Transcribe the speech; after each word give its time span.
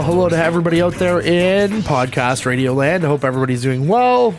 Well, 0.00 0.12
hello 0.12 0.28
to 0.30 0.36
everybody 0.42 0.80
out 0.80 0.94
there 0.94 1.20
in 1.20 1.82
podcast 1.82 2.46
radio 2.46 2.72
land. 2.72 3.04
I 3.04 3.08
hope 3.08 3.22
everybody's 3.22 3.60
doing 3.60 3.86
well. 3.86 4.34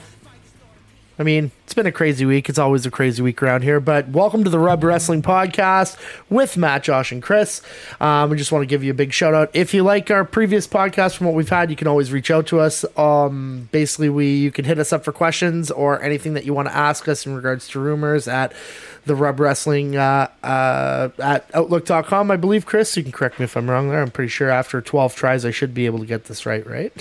I 1.20 1.24
mean, 1.24 1.52
it's 1.66 1.76
been 1.76 1.86
a 1.86 1.92
crazy 1.92 2.26
week. 2.26 2.50
It's 2.50 2.58
always 2.58 2.88
a 2.88 2.90
crazy 2.90 3.22
week 3.22 3.44
around 3.44 3.62
here. 3.62 3.80
But 3.80 4.08
welcome 4.08 4.44
to 4.44 4.50
the 4.50 4.58
Rub 4.58 4.84
Wrestling 4.84 5.22
Podcast 5.22 5.98
with 6.32 6.58
Matt, 6.58 6.82
Josh, 6.82 7.12
and 7.12 7.22
Chris. 7.22 7.62
Um, 8.00 8.32
we 8.32 8.38
just 8.38 8.52
want 8.52 8.64
to 8.64 8.66
give 8.66 8.84
you 8.84 8.90
a 8.90 8.96
big 8.96 9.14
shout 9.14 9.36
out. 9.36 9.52
If 9.54 9.72
you 9.76 9.84
like 9.84 10.10
our 10.10 10.26
previous 10.26 10.68
podcast 10.68 11.16
from 11.16 11.28
what 11.28 11.36
we've 11.36 11.48
had, 11.48 11.70
you 11.70 11.76
can 11.76 11.88
always 11.88 12.12
reach 12.12 12.32
out 12.32 12.48
to 12.48 12.60
us. 12.60 12.84
Um, 12.98 13.70
basically, 13.72 14.10
we 14.10 14.34
you 14.38 14.50
can 14.50 14.66
hit 14.66 14.80
us 14.80 14.92
up 14.92 15.06
for 15.06 15.12
questions 15.12 15.70
or 15.70 16.02
anything 16.02 16.34
that 16.34 16.44
you 16.44 16.56
want 16.56 16.70
to 16.70 16.76
ask 16.76 17.08
us 17.08 17.28
in 17.28 17.36
regards 17.36 17.68
to 17.68 17.80
rumors 17.80 18.28
at 18.28 18.52
the 19.06 19.16
Rub 19.16 19.40
Wrestling 19.40 19.96
uh, 19.96 20.30
uh, 20.44 21.10
at 21.20 21.50
Outlook.com. 21.54 22.32
I 22.32 22.36
believe, 22.38 22.66
Chris. 22.66 22.96
You 22.96 23.04
can 23.04 23.12
correct 23.12 23.40
me 23.40 23.46
if 23.46 23.56
I'm 23.56 23.70
wrong 23.70 23.90
there. 23.90 24.02
I'm 24.02 24.12
pretty 24.12 24.30
sure 24.30 24.50
after 24.50 24.82
12 24.82 25.16
tries, 25.16 25.46
I 25.46 25.52
should 25.52 25.74
be 25.74 25.86
able 25.86 26.00
to 26.00 26.06
get 26.06 26.26
this 26.26 26.46
right, 26.46 26.66
right? 26.66 26.94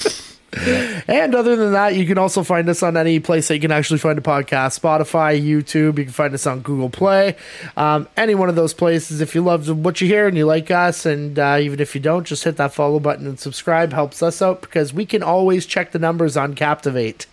And 0.54 1.34
other 1.34 1.56
than 1.56 1.72
that, 1.72 1.94
you 1.94 2.06
can 2.06 2.18
also 2.18 2.42
find 2.42 2.68
us 2.68 2.82
on 2.82 2.96
any 2.96 3.20
place 3.20 3.48
that 3.48 3.54
you 3.54 3.60
can 3.60 3.72
actually 3.72 3.98
find 3.98 4.18
a 4.18 4.22
podcast 4.22 4.78
Spotify, 4.78 5.40
YouTube. 5.40 5.96
You 5.96 6.04
can 6.04 6.12
find 6.12 6.34
us 6.34 6.46
on 6.46 6.60
Google 6.60 6.90
Play. 6.90 7.36
Um, 7.76 8.06
any 8.18 8.34
one 8.34 8.50
of 8.50 8.54
those 8.54 8.74
places. 8.74 9.22
If 9.22 9.34
you 9.34 9.40
love 9.40 9.68
what 9.84 10.00
you 10.02 10.06
hear 10.06 10.28
and 10.28 10.36
you 10.36 10.44
like 10.44 10.70
us, 10.70 11.06
and 11.06 11.38
uh, 11.38 11.58
even 11.58 11.80
if 11.80 11.94
you 11.94 12.02
don't, 12.02 12.26
just 12.26 12.44
hit 12.44 12.58
that 12.58 12.74
follow 12.74 13.00
button 13.00 13.26
and 13.26 13.40
subscribe. 13.40 13.94
Helps 13.94 14.22
us 14.22 14.42
out 14.42 14.60
because 14.60 14.92
we 14.92 15.06
can 15.06 15.22
always 15.22 15.64
check 15.64 15.92
the 15.92 15.98
numbers 15.98 16.36
on 16.36 16.54
Captivate 16.54 17.26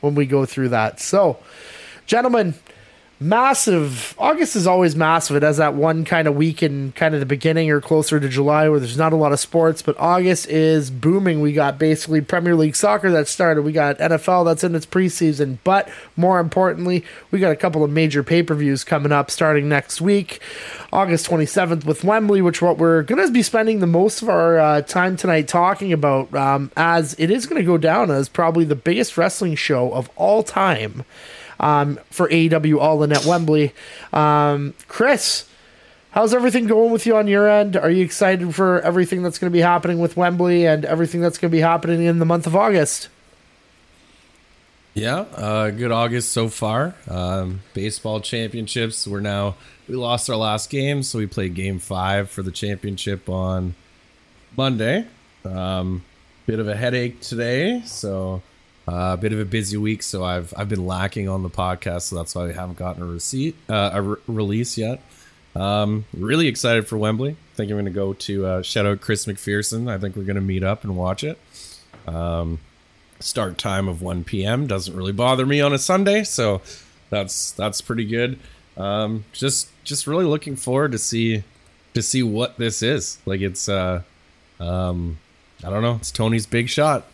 when 0.00 0.14
we 0.14 0.24
go 0.24 0.46
through 0.46 0.70
that. 0.70 0.98
So, 0.98 1.38
gentlemen, 2.06 2.54
massive. 3.22 4.14
August 4.18 4.56
is 4.56 4.66
always 4.66 4.96
massive. 4.96 5.36
It 5.36 5.42
has 5.42 5.58
that 5.58 5.74
one 5.74 6.04
kind 6.04 6.26
of 6.26 6.34
week 6.34 6.62
in 6.62 6.92
kind 6.92 7.14
of 7.14 7.20
the 7.20 7.26
beginning 7.26 7.70
or 7.70 7.80
closer 7.80 8.18
to 8.18 8.28
july 8.28 8.68
where 8.68 8.80
there's 8.80 8.96
not 8.96 9.12
a 9.12 9.16
lot 9.16 9.32
of 9.32 9.40
sports 9.40 9.82
but 9.82 9.98
august 9.98 10.48
is 10.48 10.90
booming. 10.90 11.40
We 11.40 11.52
got 11.52 11.78
basically 11.78 12.20
premier 12.20 12.54
league 12.54 12.76
soccer 12.76 13.10
that 13.12 13.28
started. 13.28 13.62
We 13.62 13.72
got 13.72 13.98
nfl 13.98 14.44
that's 14.44 14.64
in 14.64 14.74
its 14.74 14.86
preseason. 14.86 15.58
But 15.64 15.88
more 16.16 16.40
importantly 16.40 17.04
we 17.30 17.38
got 17.38 17.52
a 17.52 17.56
couple 17.56 17.84
of 17.84 17.90
major 17.90 18.22
pay-per-views 18.22 18.84
coming 18.84 19.12
up 19.12 19.30
starting 19.30 19.68
next 19.68 20.00
week. 20.00 20.40
August 20.92 21.28
27th 21.28 21.84
with 21.84 22.04
wembley 22.04 22.42
which 22.42 22.60
what 22.60 22.78
we're 22.78 23.02
going 23.02 23.24
to 23.24 23.32
be 23.32 23.42
spending 23.42 23.78
the 23.78 23.86
most 23.86 24.22
of 24.22 24.28
our 24.28 24.58
uh, 24.58 24.82
time 24.82 25.16
tonight 25.16 25.48
talking 25.48 25.92
about 25.92 26.34
um, 26.34 26.70
as 26.76 27.14
it 27.18 27.30
is 27.30 27.46
going 27.46 27.60
to 27.60 27.66
go 27.66 27.78
down 27.78 28.10
as 28.10 28.28
probably 28.28 28.64
the 28.64 28.74
biggest 28.74 29.16
wrestling 29.16 29.54
show 29.54 29.92
of 29.92 30.10
all 30.16 30.42
time 30.42 31.04
um, 31.62 31.98
for 32.10 32.28
AEW 32.28 32.78
All 32.78 33.02
In 33.02 33.12
at 33.12 33.24
Wembley. 33.24 33.72
Um, 34.12 34.74
Chris, 34.88 35.48
how's 36.10 36.34
everything 36.34 36.66
going 36.66 36.92
with 36.92 37.06
you 37.06 37.16
on 37.16 37.28
your 37.28 37.48
end? 37.48 37.76
Are 37.76 37.90
you 37.90 38.04
excited 38.04 38.54
for 38.54 38.80
everything 38.80 39.22
that's 39.22 39.38
going 39.38 39.50
to 39.50 39.56
be 39.56 39.62
happening 39.62 39.98
with 39.98 40.16
Wembley 40.16 40.66
and 40.66 40.84
everything 40.84 41.20
that's 41.20 41.38
going 41.38 41.50
to 41.50 41.56
be 41.56 41.62
happening 41.62 42.02
in 42.02 42.18
the 42.18 42.26
month 42.26 42.46
of 42.46 42.54
August? 42.54 43.08
Yeah, 44.94 45.20
uh, 45.20 45.70
good 45.70 45.90
August 45.90 46.32
so 46.32 46.48
far. 46.48 46.94
Um, 47.08 47.60
baseball 47.72 48.20
championships. 48.20 49.06
We're 49.06 49.20
now 49.20 49.54
we 49.88 49.94
lost 49.94 50.28
our 50.28 50.36
last 50.36 50.68
game, 50.68 51.02
so 51.02 51.18
we 51.18 51.26
played 51.26 51.54
game 51.54 51.78
five 51.78 52.28
for 52.28 52.42
the 52.42 52.50
championship 52.50 53.28
on 53.28 53.74
Monday. 54.54 55.06
Um, 55.46 56.04
bit 56.44 56.58
of 56.58 56.68
a 56.68 56.76
headache 56.76 57.20
today, 57.20 57.82
so 57.86 58.42
uh, 58.88 59.12
a 59.12 59.16
bit 59.16 59.32
of 59.32 59.40
a 59.40 59.44
busy 59.44 59.76
week. 59.76 60.02
So 60.02 60.24
I've 60.24 60.52
I've 60.56 60.68
been 60.68 60.86
lacking 60.86 61.28
on 61.28 61.42
the 61.42 61.50
podcast, 61.50 62.02
so 62.02 62.16
that's 62.16 62.34
why 62.34 62.46
we 62.46 62.54
haven't 62.54 62.78
gotten 62.78 63.02
a 63.02 63.06
receipt 63.06 63.56
uh, 63.68 63.90
a 63.92 64.02
re- 64.02 64.16
release 64.26 64.76
yet. 64.76 65.00
Um, 65.54 66.06
really 66.14 66.48
excited 66.48 66.86
for 66.86 66.96
Wembley. 66.96 67.32
I 67.32 67.56
think 67.56 67.70
I'm 67.70 67.76
going 67.76 67.84
to 67.84 67.90
go 67.90 68.14
to 68.14 68.46
uh, 68.46 68.62
shout 68.62 68.86
out 68.86 69.00
Chris 69.00 69.26
McPherson. 69.26 69.90
I 69.90 69.98
think 69.98 70.16
we're 70.16 70.24
going 70.24 70.36
to 70.36 70.40
meet 70.40 70.62
up 70.62 70.84
and 70.84 70.96
watch 70.96 71.24
it. 71.24 71.38
Um, 72.06 72.58
start 73.20 73.58
time 73.58 73.86
of 73.86 74.02
1 74.02 74.24
p.m. 74.24 74.66
doesn't 74.66 74.96
really 74.96 75.12
bother 75.12 75.46
me 75.46 75.60
on 75.60 75.72
a 75.72 75.78
Sunday, 75.78 76.24
so 76.24 76.62
that's 77.10 77.52
that's 77.52 77.80
pretty 77.80 78.04
good. 78.06 78.38
Um, 78.76 79.24
just 79.32 79.68
just 79.84 80.06
really 80.06 80.24
looking 80.24 80.56
forward 80.56 80.92
to 80.92 80.98
see 80.98 81.44
to 81.94 82.02
see 82.02 82.22
what 82.22 82.56
this 82.56 82.82
is. 82.82 83.18
Like 83.26 83.40
it's 83.40 83.68
uh, 83.68 84.02
um, 84.58 85.18
I 85.62 85.70
don't 85.70 85.82
know. 85.82 85.96
It's 85.96 86.10
Tony's 86.10 86.46
big 86.46 86.68
shot. 86.68 87.06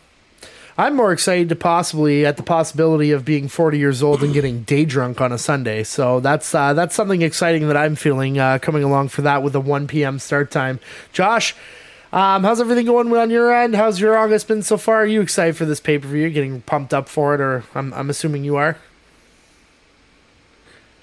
I'm 0.79 0.95
more 0.95 1.11
excited 1.11 1.49
to 1.49 1.57
possibly 1.57 2.25
at 2.25 2.37
the 2.37 2.43
possibility 2.43 3.11
of 3.11 3.25
being 3.25 3.49
40 3.49 3.77
years 3.77 4.01
old 4.01 4.23
and 4.23 4.33
getting 4.33 4.63
day 4.63 4.85
drunk 4.85 5.19
on 5.19 5.33
a 5.33 5.37
Sunday. 5.37 5.83
So 5.83 6.21
that's 6.21 6.55
uh, 6.55 6.71
that's 6.71 6.95
something 6.95 7.21
exciting 7.21 7.67
that 7.67 7.75
I'm 7.75 7.97
feeling 7.97 8.39
uh, 8.39 8.59
coming 8.59 8.81
along 8.81 9.09
for 9.09 9.21
that 9.23 9.43
with 9.43 9.53
a 9.55 9.59
1 9.59 9.87
p.m. 9.87 10.19
start 10.19 10.51
time. 10.51 10.79
Josh, 11.11 11.53
um, 12.13 12.45
how's 12.45 12.61
everything 12.61 12.85
going 12.85 13.13
on 13.13 13.29
your 13.29 13.53
end? 13.53 13.75
How's 13.75 13.99
your 13.99 14.17
August 14.17 14.47
been 14.47 14.63
so 14.63 14.77
far? 14.77 15.03
Are 15.03 15.05
you 15.05 15.19
excited 15.19 15.57
for 15.57 15.65
this 15.65 15.81
pay 15.81 15.99
per 15.99 16.07
view? 16.07 16.29
Getting 16.29 16.61
pumped 16.61 16.93
up 16.93 17.09
for 17.09 17.35
it, 17.35 17.41
or 17.41 17.65
I'm 17.75 17.93
I'm 17.93 18.09
assuming 18.09 18.45
you 18.45 18.55
are. 18.55 18.77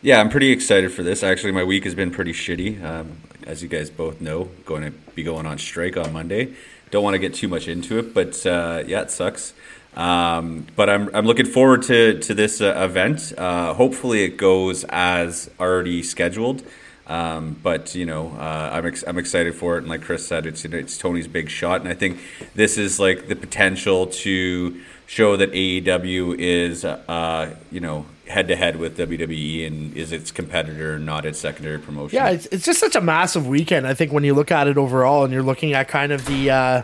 Yeah, 0.01 0.21
I'm 0.21 0.31
pretty 0.31 0.53
excited 0.53 0.91
for 0.91 1.03
this. 1.03 1.23
Actually, 1.23 1.53
my 1.53 1.65
week 1.65 1.85
has 1.85 1.95
been 1.95 2.11
pretty 2.11 2.33
shitty. 2.33 2.83
Um, 2.83 3.19
as 3.47 3.63
you 3.63 3.69
guys 3.69 3.91
both 3.91 4.23
know, 4.23 4.49
going 4.65 4.85
to 4.85 4.91
be 5.15 5.23
going 5.23 5.45
on 5.45 5.59
strike 5.59 5.99
on 5.99 6.15
Monday. 6.15 6.55
Don't 6.91 7.03
want 7.03 7.15
to 7.15 7.19
get 7.19 7.35
too 7.35 7.49
much 7.49 7.69
into 7.69 7.99
it, 7.99 8.15
but 8.15 8.45
uh, 8.47 8.85
yeah, 8.87 9.03
it 9.03 9.11
sucks. 9.11 9.53
Um, 9.97 10.67
but 10.77 10.91
I'm, 10.91 11.09
I'm 11.15 11.27
looking 11.27 11.47
forward 11.47 11.83
to, 11.85 12.19
to 12.21 12.35
this 12.35 12.61
uh, 12.61 12.75
event. 12.77 13.33
Uh, 13.37 13.75
hopefully, 13.75 14.25
it 14.25 14.37
goes 14.37 14.85
as 14.89 15.51
already 15.59 16.03
scheduled. 16.03 16.63
Um, 17.07 17.57
but 17.63 17.95
you 17.95 18.05
know, 18.05 18.33
uh, 18.39 18.71
I'm 18.73 18.87
ex- 18.87 19.05
I'm 19.07 19.17
excited 19.17 19.55
for 19.55 19.77
it, 19.77 19.79
and 19.79 19.89
like 19.89 20.03
Chris 20.03 20.27
said, 20.27 20.45
it's 20.45 20.65
it's 20.65 20.99
Tony's 20.99 21.29
big 21.29 21.49
shot, 21.49 21.81
and 21.81 21.89
I 21.89 21.95
think 21.95 22.19
this 22.55 22.77
is 22.77 22.99
like 22.99 23.29
the 23.29 23.37
potential 23.37 24.09
to 24.09 24.81
show 25.07 25.37
that 25.37 25.53
AEW 25.53 26.37
is 26.37 26.85
uh, 26.85 27.55
you 27.71 27.79
know 27.79 28.07
head 28.29 28.49
to 28.49 28.57
head 28.57 28.77
with 28.77 28.99
WWE 28.99 29.67
and 29.67 29.97
is 29.97 30.13
its 30.13 30.31
competitor, 30.31 30.99
not 30.99 31.25
its 31.25 31.39
secondary 31.39 31.79
promotion. 31.79 32.17
Yeah, 32.17 32.31
it's, 32.31 32.47
it's 32.47 32.65
just 32.65 32.81
such 32.81 32.97
a 32.97 33.01
massive 33.01 33.47
weekend. 33.47 33.87
I 33.87 33.95
think 33.95 34.13
when 34.13 34.25
you 34.25 34.35
look 34.35 34.51
at 34.51 34.67
it 34.69 34.77
overall, 34.77 35.25
and 35.25 35.33
you're 35.33 35.43
looking 35.43 35.73
at 35.73 35.89
kind 35.89 36.13
of 36.13 36.27
the 36.27 36.51
uh, 36.51 36.83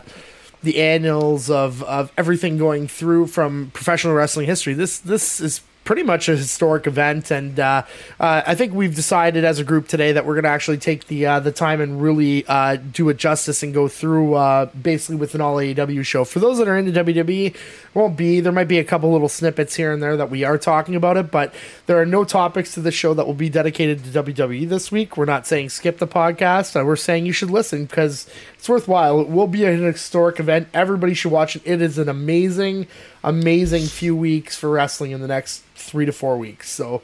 the 0.63 0.81
annals 0.81 1.49
of 1.49 1.83
of 1.83 2.11
everything 2.17 2.57
going 2.57 2.87
through 2.87 3.27
from 3.27 3.71
professional 3.73 4.13
wrestling 4.13 4.47
history, 4.47 4.73
this 4.73 4.99
this 4.99 5.39
is 5.39 5.61
pretty 5.83 6.03
much 6.03 6.29
a 6.29 6.35
historic 6.35 6.87
event, 6.87 7.31
and 7.31 7.59
uh, 7.59 7.83
uh, 8.19 8.41
I 8.45 8.55
think 8.55 8.73
we've 8.73 8.95
decided 8.95 9.43
as 9.43 9.59
a 9.59 9.63
group 9.63 9.87
today 9.87 10.11
that 10.13 10.25
we're 10.25 10.35
going 10.35 10.45
to 10.45 10.49
actually 10.49 10.77
take 10.77 11.07
the 11.07 11.25
uh, 11.25 11.39
the 11.39 11.51
time 11.51 11.81
and 11.81 12.01
really 12.01 12.45
uh, 12.47 12.77
do 12.77 13.09
it 13.09 13.17
justice 13.17 13.63
and 13.63 13.73
go 13.73 13.87
through 13.87 14.35
uh, 14.35 14.65
basically 14.67 15.17
with 15.17 15.35
an 15.35 15.41
all 15.41 15.57
AEW 15.57 16.05
show. 16.05 16.23
For 16.23 16.39
those 16.39 16.57
that 16.57 16.67
are 16.67 16.77
into 16.77 16.91
WWE, 17.03 17.55
won't 17.93 18.17
be 18.17 18.39
there 18.39 18.51
might 18.51 18.67
be 18.67 18.79
a 18.79 18.83
couple 18.83 19.11
little 19.11 19.29
snippets 19.29 19.75
here 19.75 19.91
and 19.91 20.01
there 20.01 20.17
that 20.17 20.29
we 20.29 20.43
are 20.43 20.57
talking 20.57 20.95
about 20.95 21.17
it, 21.17 21.31
but 21.31 21.53
there 21.85 21.99
are 21.99 22.05
no 22.05 22.23
topics 22.23 22.73
to 22.73 22.81
the 22.81 22.91
show 22.91 23.13
that 23.13 23.27
will 23.27 23.33
be 23.33 23.49
dedicated 23.49 24.03
to 24.03 24.23
WWE 24.23 24.67
this 24.67 24.91
week. 24.91 25.17
We're 25.17 25.25
not 25.25 25.45
saying 25.45 25.69
skip 25.69 25.97
the 25.97 26.07
podcast. 26.07 26.79
Uh, 26.79 26.85
we're 26.85 26.95
saying 26.95 27.25
you 27.25 27.33
should 27.33 27.51
listen 27.51 27.85
because 27.85 28.29
it's 28.63 28.69
worthwhile. 28.69 29.19
It 29.19 29.29
will 29.29 29.47
be 29.47 29.65
an 29.65 29.83
historic 29.83 30.39
event. 30.39 30.69
Everybody 30.73 31.13
should 31.13 31.31
watch 31.31 31.57
it. 31.57 31.63
It 31.65 31.81
is 31.81 31.97
an 31.97 32.07
amazing, 32.07 32.87
amazing 33.23 33.83
few 33.83 34.15
weeks 34.15 34.57
for 34.57 34.69
wrestling 34.69 35.11
in 35.11 35.21
the 35.21 35.27
next 35.27 35.63
three 35.75 36.05
to 36.05 36.11
four 36.11 36.37
weeks. 36.37 36.69
So, 36.69 37.01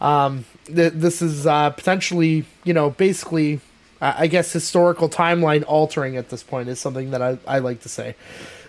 um, 0.00 0.44
th- 0.66 0.92
this 0.94 1.22
is 1.22 1.46
uh, 1.46 1.70
potentially, 1.70 2.44
you 2.64 2.74
know, 2.74 2.90
basically, 2.90 3.60
uh, 4.00 4.14
I 4.18 4.26
guess, 4.26 4.52
historical 4.52 5.08
timeline 5.08 5.64
altering 5.66 6.16
at 6.16 6.28
this 6.28 6.42
point 6.42 6.68
is 6.68 6.80
something 6.80 7.10
that 7.10 7.22
I, 7.22 7.38
I 7.46 7.58
like 7.60 7.80
to 7.82 7.88
say. 7.88 8.14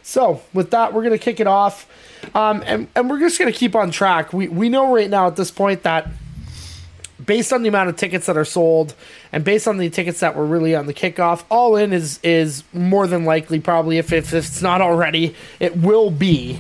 So, 0.03 0.41
with 0.53 0.71
that, 0.71 0.93
we're 0.93 1.01
going 1.01 1.17
to 1.17 1.23
kick 1.23 1.39
it 1.39 1.47
off. 1.47 1.89
Um, 2.35 2.63
and, 2.65 2.87
and 2.95 3.09
we're 3.09 3.19
just 3.19 3.39
going 3.39 3.51
to 3.51 3.57
keep 3.57 3.75
on 3.75 3.91
track. 3.91 4.33
We, 4.33 4.47
we 4.47 4.69
know 4.69 4.93
right 4.93 5.09
now 5.09 5.27
at 5.27 5.35
this 5.35 5.51
point 5.51 5.83
that 5.83 6.07
based 7.23 7.53
on 7.53 7.63
the 7.63 7.69
amount 7.69 7.89
of 7.89 7.95
tickets 7.95 8.25
that 8.27 8.37
are 8.37 8.45
sold 8.45 8.93
and 9.31 9.43
based 9.43 9.67
on 9.67 9.77
the 9.77 9.89
tickets 9.89 10.19
that 10.19 10.35
were 10.35 10.45
really 10.45 10.75
on 10.75 10.85
the 10.85 10.93
kickoff, 10.93 11.43
all 11.49 11.75
in 11.75 11.93
is 11.93 12.19
is 12.23 12.63
more 12.73 13.07
than 13.07 13.25
likely 13.25 13.59
probably 13.59 13.97
if, 13.97 14.11
if 14.11 14.33
it's 14.33 14.61
not 14.61 14.81
already, 14.81 15.35
it 15.59 15.77
will 15.77 16.11
be 16.11 16.59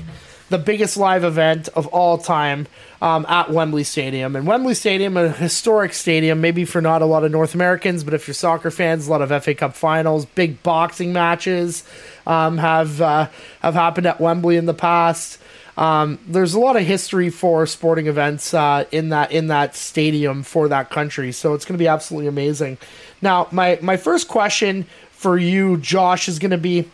the 0.49 0.57
biggest 0.57 0.95
live 0.97 1.23
event 1.23 1.67
of 1.69 1.87
all 1.87 2.17
time 2.17 2.67
um, 3.01 3.25
at 3.27 3.51
Wembley 3.51 3.83
Stadium. 3.83 4.35
And 4.35 4.45
Wembley 4.45 4.75
Stadium, 4.75 5.17
a 5.17 5.29
historic 5.29 5.93
stadium, 5.93 6.41
maybe 6.41 6.65
for 6.65 6.81
not 6.81 7.01
a 7.01 7.05
lot 7.05 7.23
of 7.23 7.31
North 7.31 7.55
Americans, 7.55 8.03
but 8.03 8.13
if 8.13 8.27
you're 8.27 8.35
soccer 8.35 8.71
fans, 8.71 9.07
a 9.07 9.11
lot 9.11 9.21
of 9.21 9.43
FA 9.43 9.55
Cup 9.55 9.75
finals, 9.75 10.25
big 10.25 10.61
boxing 10.61 11.13
matches 11.13 11.83
um, 12.27 12.57
have 12.57 13.01
uh, 13.01 13.29
have 13.61 13.73
happened 13.73 14.07
at 14.07 14.19
Wembley 14.19 14.57
in 14.57 14.65
the 14.65 14.73
past. 14.73 15.39
Um, 15.77 16.19
there's 16.25 16.53
a 16.53 16.59
lot 16.59 16.77
of 16.77 16.83
history 16.83 17.29
for 17.29 17.65
sporting 17.65 18.07
events 18.07 18.53
uh, 18.53 18.85
in 18.91 19.09
that 19.09 19.31
in 19.31 19.47
that 19.47 19.75
stadium 19.75 20.43
for 20.43 20.67
that 20.69 20.89
country, 20.89 21.31
so 21.31 21.53
it's 21.53 21.65
going 21.65 21.73
to 21.73 21.81
be 21.81 21.87
absolutely 21.87 22.27
amazing. 22.27 22.77
Now, 23.21 23.47
my 23.51 23.79
my 23.81 23.97
first 23.97 24.27
question 24.27 24.85
for 25.11 25.37
you, 25.37 25.77
Josh, 25.77 26.29
is 26.29 26.39
going 26.39 26.51
to 26.51 26.57
be 26.57 26.89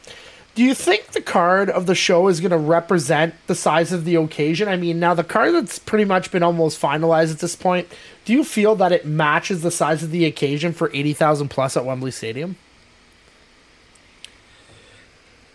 Do 0.54 0.64
you 0.64 0.74
think 0.74 1.08
the 1.08 1.22
card 1.22 1.70
of 1.70 1.86
the 1.86 1.96
show 1.96 2.28
is 2.28 2.42
going 2.42 2.52
to 2.52 2.58
represent 2.58 3.36
the 3.48 3.56
size 3.56 3.94
of 3.94 4.04
the 4.04 4.16
occasion? 4.16 4.68
I 4.68 4.76
mean, 4.76 5.00
now 5.00 5.14
the 5.14 5.24
card 5.24 5.54
that's 5.54 5.80
pretty 5.80 6.04
much 6.04 6.30
been 6.30 6.44
almost 6.44 6.82
finalized 6.82 7.32
at 7.32 7.40
this 7.40 7.56
point, 7.56 7.88
do 8.26 8.34
you 8.34 8.44
feel 8.44 8.76
that 8.76 8.92
it 8.92 9.06
matches 9.06 9.62
the 9.62 9.72
size 9.72 10.04
of 10.04 10.12
the 10.12 10.26
occasion 10.26 10.74
for 10.74 10.92
80,000 10.94 11.48
plus 11.48 11.78
at 11.78 11.86
Wembley 11.86 12.12
Stadium? 12.12 12.58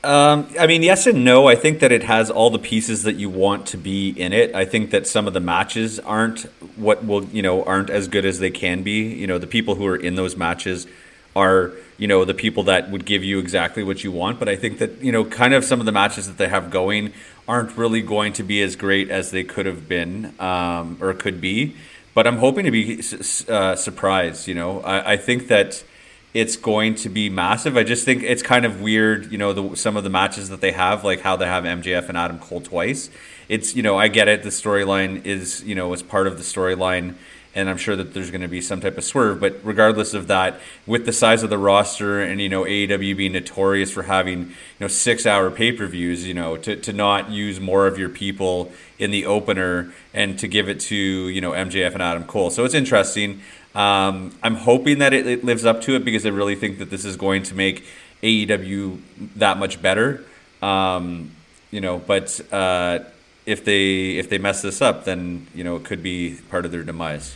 Um, 0.03 0.49
I 0.59 0.69
mean, 0.69 0.83
yes 0.83 1.07
and 1.07 1.25
no. 1.25 1.49
I 1.49 1.57
think 1.57 1.81
that 1.81 1.91
it 1.91 2.05
has 2.05 2.31
all 2.31 2.49
the 2.49 2.61
pieces 2.61 3.03
that 3.03 3.17
you 3.17 3.29
want 3.29 3.67
to 3.67 3.77
be 3.77 4.11
in 4.11 4.33
it. 4.33 4.55
I 4.55 4.65
think 4.65 4.93
that 4.93 5.07
some 5.07 5.27
of 5.27 5.35
the 5.35 5.41
matches 5.41 5.99
aren't 5.99 6.43
what 6.77 7.05
will, 7.05 7.25
you 7.25 7.43
know, 7.43 7.65
aren't 7.65 7.91
as 7.91 8.07
good 8.07 8.25
as 8.25 8.39
they 8.39 8.51
can 8.51 8.85
be. 8.85 9.03
You 9.03 9.27
know, 9.27 9.39
the 9.39 9.49
people 9.49 9.75
who 9.75 9.85
are 9.87 9.97
in 9.97 10.15
those 10.15 10.37
matches 10.37 10.87
are, 11.37 11.73
you 11.99 12.09
know, 12.09 12.25
the 12.25 12.35
people 12.35 12.65
that 12.65 12.91
would 12.91 13.05
give 13.05 13.23
you 13.23 13.39
exactly 13.39 13.85
what 13.85 14.03
you 14.03 14.11
want. 14.11 14.39
But 14.39 14.49
I 14.49 14.57
think 14.57 14.79
that, 14.79 15.03
you 15.03 15.13
know, 15.13 15.25
kind 15.25 15.55
of 15.55 15.65
some 15.65 15.79
of 15.79 15.87
the 15.87 15.93
matches 15.93 16.27
that 16.27 16.39
they 16.39 16.49
have 16.49 16.71
going 16.71 17.13
aren't 17.47 17.77
really 17.77 18.01
going 18.01 18.33
to 18.33 18.43
be 18.43 18.63
as 18.63 18.75
great 18.75 19.11
as 19.11 19.31
they 19.31 19.45
could 19.45 19.67
have 19.67 19.87
been 19.89 20.35
um, 20.41 20.99
or 21.01 21.13
could 21.15 21.41
be. 21.41 21.77
But 22.15 22.27
I'm 22.27 22.39
hoping 22.39 22.65
to 22.65 22.71
be 22.71 23.03
uh, 23.49 23.77
surprised. 23.77 24.49
You 24.49 24.55
know, 24.55 24.81
I, 24.81 25.13
I 25.13 25.17
think 25.19 25.49
that 25.49 25.85
it's 26.33 26.57
going 26.57 26.95
to 26.97 27.09
be 27.09 27.31
massive. 27.31 27.77
I 27.77 27.83
just 27.83 28.05
think 28.05 28.23
it's 28.23 28.43
kind 28.43 28.65
of 28.65 28.81
weird, 28.81 29.31
you 29.31 29.39
know, 29.39 29.53
the, 29.53 29.77
some 29.77 29.97
of 29.97 30.05
the 30.05 30.11
matches 30.11 30.49
that 30.49 30.61
they 30.61 30.73
have, 30.73 31.05
like 31.05 31.21
how 31.21 31.37
they 31.37 31.47
have 31.47 31.65
MJF 31.65 32.09
and 32.09 32.19
Adam 32.19 32.39
Cole 32.39 32.61
twice. 32.61 33.11
It's, 33.49 33.77
you 33.77 33.83
know, 33.83 33.97
I 33.97 34.09
get 34.09 34.29
it. 34.29 34.43
The 34.43 34.49
storyline 34.49 35.25
is, 35.25 35.63
you 35.65 35.75
know, 35.75 35.93
is 35.93 36.03
part 36.03 36.27
of 36.27 36.37
the 36.37 36.43
storyline, 36.43 37.15
and 37.57 37.71
I'm 37.71 37.79
sure 37.79 37.97
that 37.97 38.13
there's 38.13 38.31
going 38.31 38.43
to 38.43 38.49
be 38.49 38.61
some 38.61 38.83
type 38.83 38.99
of 38.99 39.05
swerve. 39.05 39.41
But 39.41 39.59
regardless 39.65 40.13
of 40.13 40.27
that, 40.27 40.61
with 40.87 41.07
the 41.07 41.13
size 41.13 41.43
of 41.43 41.49
the 41.49 41.57
roster 41.59 42.21
and 42.21 42.41
you 42.41 42.51
know 42.51 42.65
AEW 42.65 43.17
being 43.17 43.33
notorious 43.33 43.91
for 43.91 44.03
having 44.03 44.41
you 44.41 44.55
know 44.81 44.89
six 44.89 45.25
hour 45.25 45.51
pay 45.51 45.73
per 45.73 45.87
views, 45.87 46.27
you 46.27 46.35
know, 46.35 46.59
to 46.59 46.77
to 46.77 46.93
not 46.93 47.31
use 47.31 47.59
more 47.59 47.87
of 47.87 47.99
your 47.99 48.11
people 48.11 48.71
in 48.99 49.11
the 49.11 49.25
opener 49.25 49.93
and 50.13 50.39
to 50.39 50.47
give 50.47 50.69
it 50.69 50.81
to 50.81 50.97
you 50.97 51.41
know 51.41 51.53
MJF 51.53 51.95
and 51.95 52.03
Adam 52.03 52.25
Cole. 52.25 52.51
So 52.51 52.65
it's 52.65 52.75
interesting. 52.75 53.41
Um, 53.75 54.33
I'm 54.43 54.55
hoping 54.55 54.99
that 54.99 55.13
it, 55.13 55.27
it, 55.27 55.45
lives 55.45 55.67
up 55.67 55.83
to 55.83 55.97
it 55.97 56.05
because 56.05 56.25
I 56.25 56.31
really 56.31 56.55
think 56.55 56.79
that 56.79 56.89
this 56.89 57.05
is 57.05 57.17
going 57.17 57.43
to 57.45 57.55
make 57.55 57.85
AEW 58.23 59.01
that 59.37 59.59
much 59.59 59.83
better. 59.83 60.25
Um, 60.63 61.33
you 61.71 61.83
know, 61.83 61.99
but 61.99 62.41
uh, 62.53 63.01
if 63.47 63.65
they 63.65 64.19
if 64.19 64.29
they 64.29 64.39
mess 64.39 64.61
this 64.63 64.83
up, 64.83 65.05
then 65.05 65.47
you 65.55 65.65
know 65.65 65.77
it 65.77 65.85
could 65.85 66.03
be 66.03 66.39
part 66.51 66.67
of 66.67 66.73
their 66.73 66.83
demise. 66.83 67.35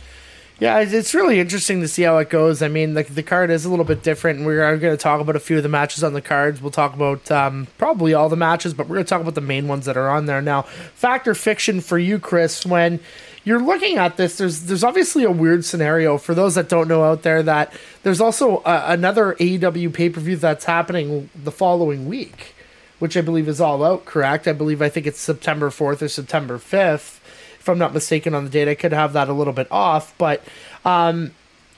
Yeah, 0.61 0.77
it's 0.77 1.15
really 1.15 1.39
interesting 1.39 1.81
to 1.81 1.87
see 1.87 2.03
how 2.03 2.19
it 2.19 2.29
goes. 2.29 2.61
I 2.61 2.67
mean, 2.67 2.93
the, 2.93 3.01
the 3.01 3.23
card 3.23 3.49
is 3.49 3.65
a 3.65 3.69
little 3.69 3.83
bit 3.83 4.03
different. 4.03 4.37
And 4.37 4.45
We're 4.45 4.77
going 4.77 4.95
to 4.95 4.95
talk 4.95 5.19
about 5.19 5.35
a 5.35 5.39
few 5.39 5.57
of 5.57 5.63
the 5.63 5.69
matches 5.69 6.03
on 6.03 6.13
the 6.13 6.21
cards. 6.21 6.61
We'll 6.61 6.69
talk 6.69 6.93
about 6.93 7.31
um, 7.31 7.65
probably 7.79 8.13
all 8.13 8.29
the 8.29 8.35
matches, 8.35 8.75
but 8.75 8.87
we're 8.87 8.97
going 8.97 9.05
to 9.05 9.09
talk 9.09 9.21
about 9.21 9.33
the 9.33 9.41
main 9.41 9.67
ones 9.67 9.87
that 9.87 9.97
are 9.97 10.07
on 10.07 10.27
there 10.27 10.39
now. 10.39 10.61
Fact 10.61 11.27
or 11.27 11.33
fiction 11.33 11.81
for 11.81 11.97
you, 11.97 12.19
Chris? 12.19 12.63
When 12.63 12.99
you're 13.43 13.59
looking 13.59 13.97
at 13.97 14.17
this, 14.17 14.37
there's 14.37 14.65
there's 14.65 14.83
obviously 14.83 15.23
a 15.23 15.31
weird 15.31 15.65
scenario 15.65 16.19
for 16.19 16.35
those 16.35 16.53
that 16.53 16.69
don't 16.69 16.87
know 16.87 17.05
out 17.05 17.23
there 17.23 17.41
that 17.41 17.73
there's 18.03 18.21
also 18.21 18.61
another 18.63 19.33
AEW 19.39 19.91
pay 19.91 20.11
per 20.11 20.21
view 20.21 20.35
that's 20.35 20.65
happening 20.65 21.31
the 21.35 21.51
following 21.51 22.07
week, 22.07 22.53
which 22.99 23.17
I 23.17 23.21
believe 23.21 23.47
is 23.47 23.59
all 23.59 23.83
out. 23.83 24.05
Correct? 24.05 24.47
I 24.47 24.53
believe 24.53 24.79
I 24.79 24.89
think 24.89 25.07
it's 25.07 25.19
September 25.19 25.71
fourth 25.71 26.03
or 26.03 26.07
September 26.07 26.59
fifth, 26.59 27.19
if 27.61 27.69
I'm 27.69 27.77
not 27.77 27.93
mistaken 27.93 28.33
on 28.33 28.43
the 28.43 28.49
date. 28.49 28.67
I 28.67 28.75
could 28.75 28.91
have 28.91 29.13
that 29.13 29.29
a 29.29 29.33
little 29.33 29.53
bit 29.53 29.71
off, 29.71 30.13
but. 30.17 30.43
Um, 30.83 31.31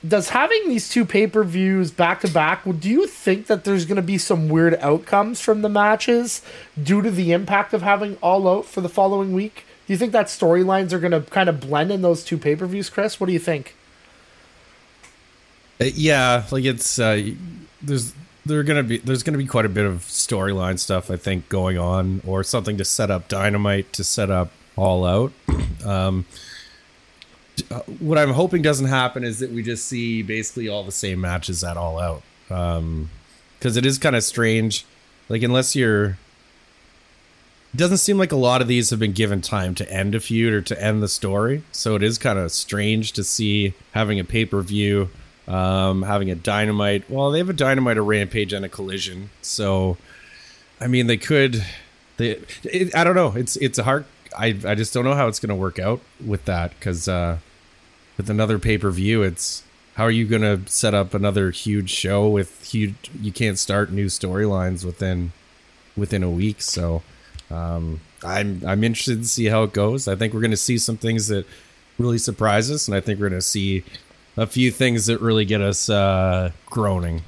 does 0.06 0.28
having 0.28 0.68
these 0.68 0.90
two 0.90 1.06
pay 1.06 1.26
per 1.26 1.42
views 1.44 1.90
back 1.90 2.20
to 2.20 2.28
back, 2.28 2.62
do 2.64 2.90
you 2.90 3.06
think 3.06 3.46
that 3.46 3.64
there's 3.64 3.86
going 3.86 3.96
to 3.96 4.02
be 4.02 4.18
some 4.18 4.50
weird 4.50 4.74
outcomes 4.80 5.40
from 5.40 5.62
the 5.62 5.68
matches 5.70 6.42
due 6.82 7.00
to 7.00 7.10
the 7.10 7.32
impact 7.32 7.72
of 7.72 7.80
having 7.80 8.16
all 8.16 8.46
out 8.46 8.66
for 8.66 8.82
the 8.82 8.88
following 8.90 9.32
week? 9.32 9.64
Do 9.86 9.94
you 9.94 9.96
think 9.96 10.12
that 10.12 10.26
storylines 10.26 10.92
are 10.92 10.98
going 10.98 11.12
to 11.12 11.22
kind 11.22 11.48
of 11.48 11.60
blend 11.60 11.90
in 11.90 12.02
those 12.02 12.22
two 12.22 12.36
pay 12.36 12.54
per 12.54 12.66
views, 12.66 12.90
Chris? 12.90 13.18
What 13.18 13.28
do 13.28 13.32
you 13.32 13.38
think? 13.38 13.74
Uh, 15.80 15.86
yeah, 15.94 16.44
like 16.50 16.64
it's 16.64 16.98
uh, 16.98 17.30
there's 17.82 18.12
there 18.46 18.62
gonna 18.62 18.82
be 18.82 18.98
there's 18.98 19.22
gonna 19.22 19.38
be 19.38 19.46
quite 19.46 19.64
a 19.64 19.70
bit 19.70 19.86
of 19.86 20.00
storyline 20.00 20.78
stuff 20.78 21.10
I 21.10 21.16
think 21.16 21.48
going 21.48 21.78
on, 21.78 22.20
or 22.26 22.44
something 22.44 22.76
to 22.76 22.84
set 22.84 23.10
up 23.10 23.28
Dynamite 23.28 23.92
to 23.94 24.04
set 24.04 24.30
up 24.30 24.50
All 24.76 25.04
Out. 25.04 25.32
Um, 25.84 26.24
uh, 27.70 27.80
what 27.98 28.16
I'm 28.16 28.30
hoping 28.30 28.62
doesn't 28.62 28.86
happen 28.86 29.22
is 29.22 29.40
that 29.40 29.50
we 29.50 29.62
just 29.62 29.86
see 29.86 30.22
basically 30.22 30.66
all 30.66 30.82
the 30.82 30.90
same 30.90 31.20
matches 31.20 31.62
at 31.62 31.76
All 31.76 31.98
Out, 31.98 32.22
because 32.48 32.78
um, 32.78 33.10
it 33.60 33.84
is 33.84 33.98
kind 33.98 34.16
of 34.16 34.24
strange. 34.24 34.86
Like 35.28 35.42
unless 35.42 35.76
you're 35.76 36.16
it 37.74 37.78
doesn't 37.78 37.98
seem 37.98 38.18
like 38.18 38.30
a 38.30 38.36
lot 38.36 38.62
of 38.62 38.68
these 38.68 38.90
have 38.90 39.00
been 39.00 39.12
given 39.12 39.40
time 39.40 39.74
to 39.74 39.92
end 39.92 40.14
a 40.14 40.20
feud 40.20 40.54
or 40.54 40.60
to 40.62 40.80
end 40.80 41.02
the 41.02 41.08
story. 41.08 41.64
So 41.72 41.96
it 41.96 42.04
is 42.04 42.18
kind 42.18 42.38
of 42.38 42.52
strange 42.52 43.10
to 43.14 43.24
see 43.24 43.74
having 43.90 44.20
a 44.20 44.24
pay 44.24 44.44
per 44.44 44.60
view, 44.60 45.10
um, 45.48 46.02
having 46.02 46.30
a 46.30 46.36
dynamite. 46.36 47.10
Well, 47.10 47.32
they 47.32 47.38
have 47.38 47.50
a 47.50 47.52
dynamite, 47.52 47.96
a 47.96 48.02
rampage, 48.02 48.52
and 48.52 48.64
a 48.64 48.68
collision. 48.68 49.30
So, 49.42 49.96
I 50.80 50.86
mean, 50.86 51.08
they 51.08 51.16
could. 51.16 51.66
They, 52.16 52.38
it, 52.62 52.94
I 52.94 53.02
don't 53.02 53.16
know. 53.16 53.32
It's 53.34 53.56
it's 53.56 53.76
a 53.76 53.82
hard. 53.82 54.04
I 54.36 54.58
I 54.64 54.74
just 54.74 54.92
don't 54.92 55.04
know 55.04 55.14
how 55.14 55.28
it's 55.28 55.40
going 55.40 55.50
to 55.50 55.54
work 55.54 55.78
out 55.78 56.00
with 56.24 56.44
that 56.46 56.72
because 56.78 57.08
uh, 57.08 57.38
with 58.16 58.30
another 58.30 58.58
pay 58.58 58.78
per 58.78 58.90
view, 58.90 59.22
it's 59.22 59.62
how 59.96 60.04
are 60.04 60.10
you 60.10 60.26
going 60.26 60.42
to 60.42 60.70
set 60.70 60.94
up 60.94 61.14
another 61.14 61.50
huge 61.50 61.90
show 61.90 62.28
with 62.28 62.64
huge? 62.64 63.10
You 63.20 63.32
can't 63.32 63.58
start 63.58 63.92
new 63.92 64.06
storylines 64.06 64.84
within 64.84 65.32
within 65.96 66.22
a 66.22 66.30
week. 66.30 66.60
So 66.62 67.02
um, 67.50 68.00
I'm 68.24 68.62
I'm 68.66 68.82
interested 68.84 69.22
to 69.22 69.28
see 69.28 69.46
how 69.46 69.62
it 69.62 69.72
goes. 69.72 70.08
I 70.08 70.16
think 70.16 70.34
we're 70.34 70.40
going 70.40 70.50
to 70.50 70.56
see 70.56 70.78
some 70.78 70.96
things 70.96 71.28
that 71.28 71.46
really 71.98 72.18
surprise 72.18 72.70
us, 72.70 72.88
and 72.88 72.96
I 72.96 73.00
think 73.00 73.20
we're 73.20 73.28
going 73.28 73.40
to 73.40 73.46
see 73.46 73.84
a 74.36 74.46
few 74.46 74.70
things 74.70 75.06
that 75.06 75.20
really 75.20 75.44
get 75.44 75.60
us 75.60 75.88
uh, 75.88 76.50
groaning. 76.66 77.22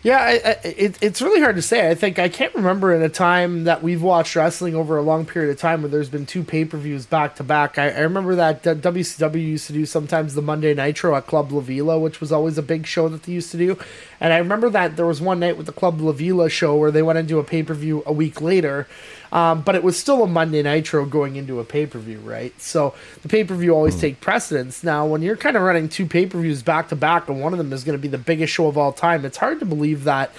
Yeah, 0.00 0.18
I, 0.18 0.30
I, 0.30 0.56
it, 0.62 0.98
it's 1.02 1.20
really 1.20 1.40
hard 1.40 1.56
to 1.56 1.62
say. 1.62 1.90
I 1.90 1.94
think 1.96 2.20
I 2.20 2.28
can't 2.28 2.54
remember 2.54 2.94
in 2.94 3.02
a 3.02 3.08
time 3.08 3.64
that 3.64 3.82
we've 3.82 4.00
watched 4.00 4.36
wrestling 4.36 4.76
over 4.76 4.96
a 4.96 5.02
long 5.02 5.26
period 5.26 5.50
of 5.50 5.58
time 5.58 5.82
where 5.82 5.90
there's 5.90 6.08
been 6.08 6.24
two 6.24 6.44
pay 6.44 6.64
per 6.64 6.78
views 6.78 7.04
back 7.04 7.34
to 7.36 7.42
back. 7.42 7.78
I 7.78 7.98
remember 7.98 8.36
that 8.36 8.62
WCW 8.62 9.44
used 9.44 9.66
to 9.66 9.72
do 9.72 9.84
sometimes 9.84 10.34
the 10.34 10.42
Monday 10.42 10.72
Nitro 10.72 11.16
at 11.16 11.26
Club 11.26 11.50
La 11.50 11.60
Vela, 11.60 11.98
which 11.98 12.20
was 12.20 12.30
always 12.30 12.56
a 12.58 12.62
big 12.62 12.86
show 12.86 13.08
that 13.08 13.24
they 13.24 13.32
used 13.32 13.50
to 13.50 13.58
do. 13.58 13.76
And 14.20 14.32
I 14.32 14.38
remember 14.38 14.70
that 14.70 14.94
there 14.94 15.06
was 15.06 15.20
one 15.20 15.40
night 15.40 15.56
with 15.56 15.66
the 15.66 15.72
Club 15.72 16.00
La 16.00 16.12
Vela 16.12 16.48
show 16.48 16.76
where 16.76 16.92
they 16.92 17.02
went 17.02 17.18
into 17.18 17.40
a 17.40 17.44
pay 17.44 17.64
per 17.64 17.74
view 17.74 18.04
a 18.06 18.12
week 18.12 18.40
later 18.40 18.86
um, 19.32 19.62
but 19.62 19.74
it 19.74 19.82
was 19.82 19.98
still 19.98 20.22
a 20.22 20.26
Monday 20.26 20.62
Nitro 20.62 21.04
going 21.04 21.36
into 21.36 21.60
a 21.60 21.64
pay 21.64 21.86
per 21.86 21.98
view, 21.98 22.18
right? 22.20 22.58
So 22.60 22.94
the 23.22 23.28
pay 23.28 23.44
per 23.44 23.54
view 23.54 23.74
always 23.74 23.96
mm. 23.96 24.00
take 24.00 24.20
precedence. 24.20 24.82
Now, 24.82 25.06
when 25.06 25.22
you're 25.22 25.36
kind 25.36 25.56
of 25.56 25.62
running 25.62 25.88
two 25.88 26.06
pay 26.06 26.26
per 26.26 26.40
views 26.40 26.62
back 26.62 26.88
to 26.88 26.96
back, 26.96 27.28
and 27.28 27.40
one 27.40 27.52
of 27.52 27.58
them 27.58 27.72
is 27.72 27.84
going 27.84 27.98
to 27.98 28.02
be 28.02 28.08
the 28.08 28.18
biggest 28.18 28.52
show 28.52 28.66
of 28.66 28.78
all 28.78 28.92
time, 28.92 29.24
it's 29.24 29.38
hard 29.38 29.60
to 29.60 29.66
believe 29.66 30.04
that 30.04 30.30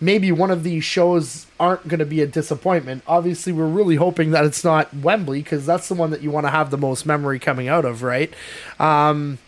maybe 0.00 0.30
one 0.30 0.50
of 0.50 0.62
these 0.62 0.84
shows 0.84 1.46
aren't 1.58 1.88
going 1.88 1.98
to 1.98 2.06
be 2.06 2.20
a 2.20 2.26
disappointment. 2.26 3.02
Obviously, 3.06 3.52
we're 3.52 3.66
really 3.66 3.96
hoping 3.96 4.30
that 4.32 4.44
it's 4.44 4.62
not 4.62 4.92
Wembley 4.94 5.42
because 5.42 5.66
that's 5.66 5.88
the 5.88 5.94
one 5.94 6.10
that 6.10 6.22
you 6.22 6.30
want 6.30 6.46
to 6.46 6.50
have 6.50 6.70
the 6.70 6.78
most 6.78 7.06
memory 7.06 7.38
coming 7.38 7.68
out 7.68 7.84
of, 7.84 8.02
right? 8.02 8.32
Um, 8.78 9.38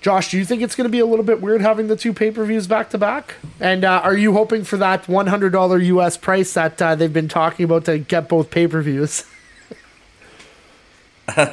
Josh, 0.00 0.30
do 0.30 0.38
you 0.38 0.46
think 0.46 0.62
it's 0.62 0.74
going 0.74 0.86
to 0.86 0.90
be 0.90 0.98
a 0.98 1.06
little 1.06 1.24
bit 1.24 1.42
weird 1.42 1.60
having 1.60 1.88
the 1.88 1.96
two 1.96 2.14
pay 2.14 2.30
per 2.30 2.44
views 2.44 2.66
back 2.66 2.88
to 2.90 2.98
back? 2.98 3.34
And 3.58 3.84
uh, 3.84 4.00
are 4.02 4.16
you 4.16 4.32
hoping 4.32 4.64
for 4.64 4.78
that 4.78 5.06
one 5.08 5.26
hundred 5.26 5.50
dollar 5.50 5.78
US 5.78 6.16
price 6.16 6.54
that 6.54 6.80
uh, 6.80 6.94
they've 6.94 7.12
been 7.12 7.28
talking 7.28 7.64
about 7.64 7.84
to 7.84 7.98
get 7.98 8.28
both 8.28 8.50
pay 8.50 8.66
per 8.66 8.80
views? 8.80 9.24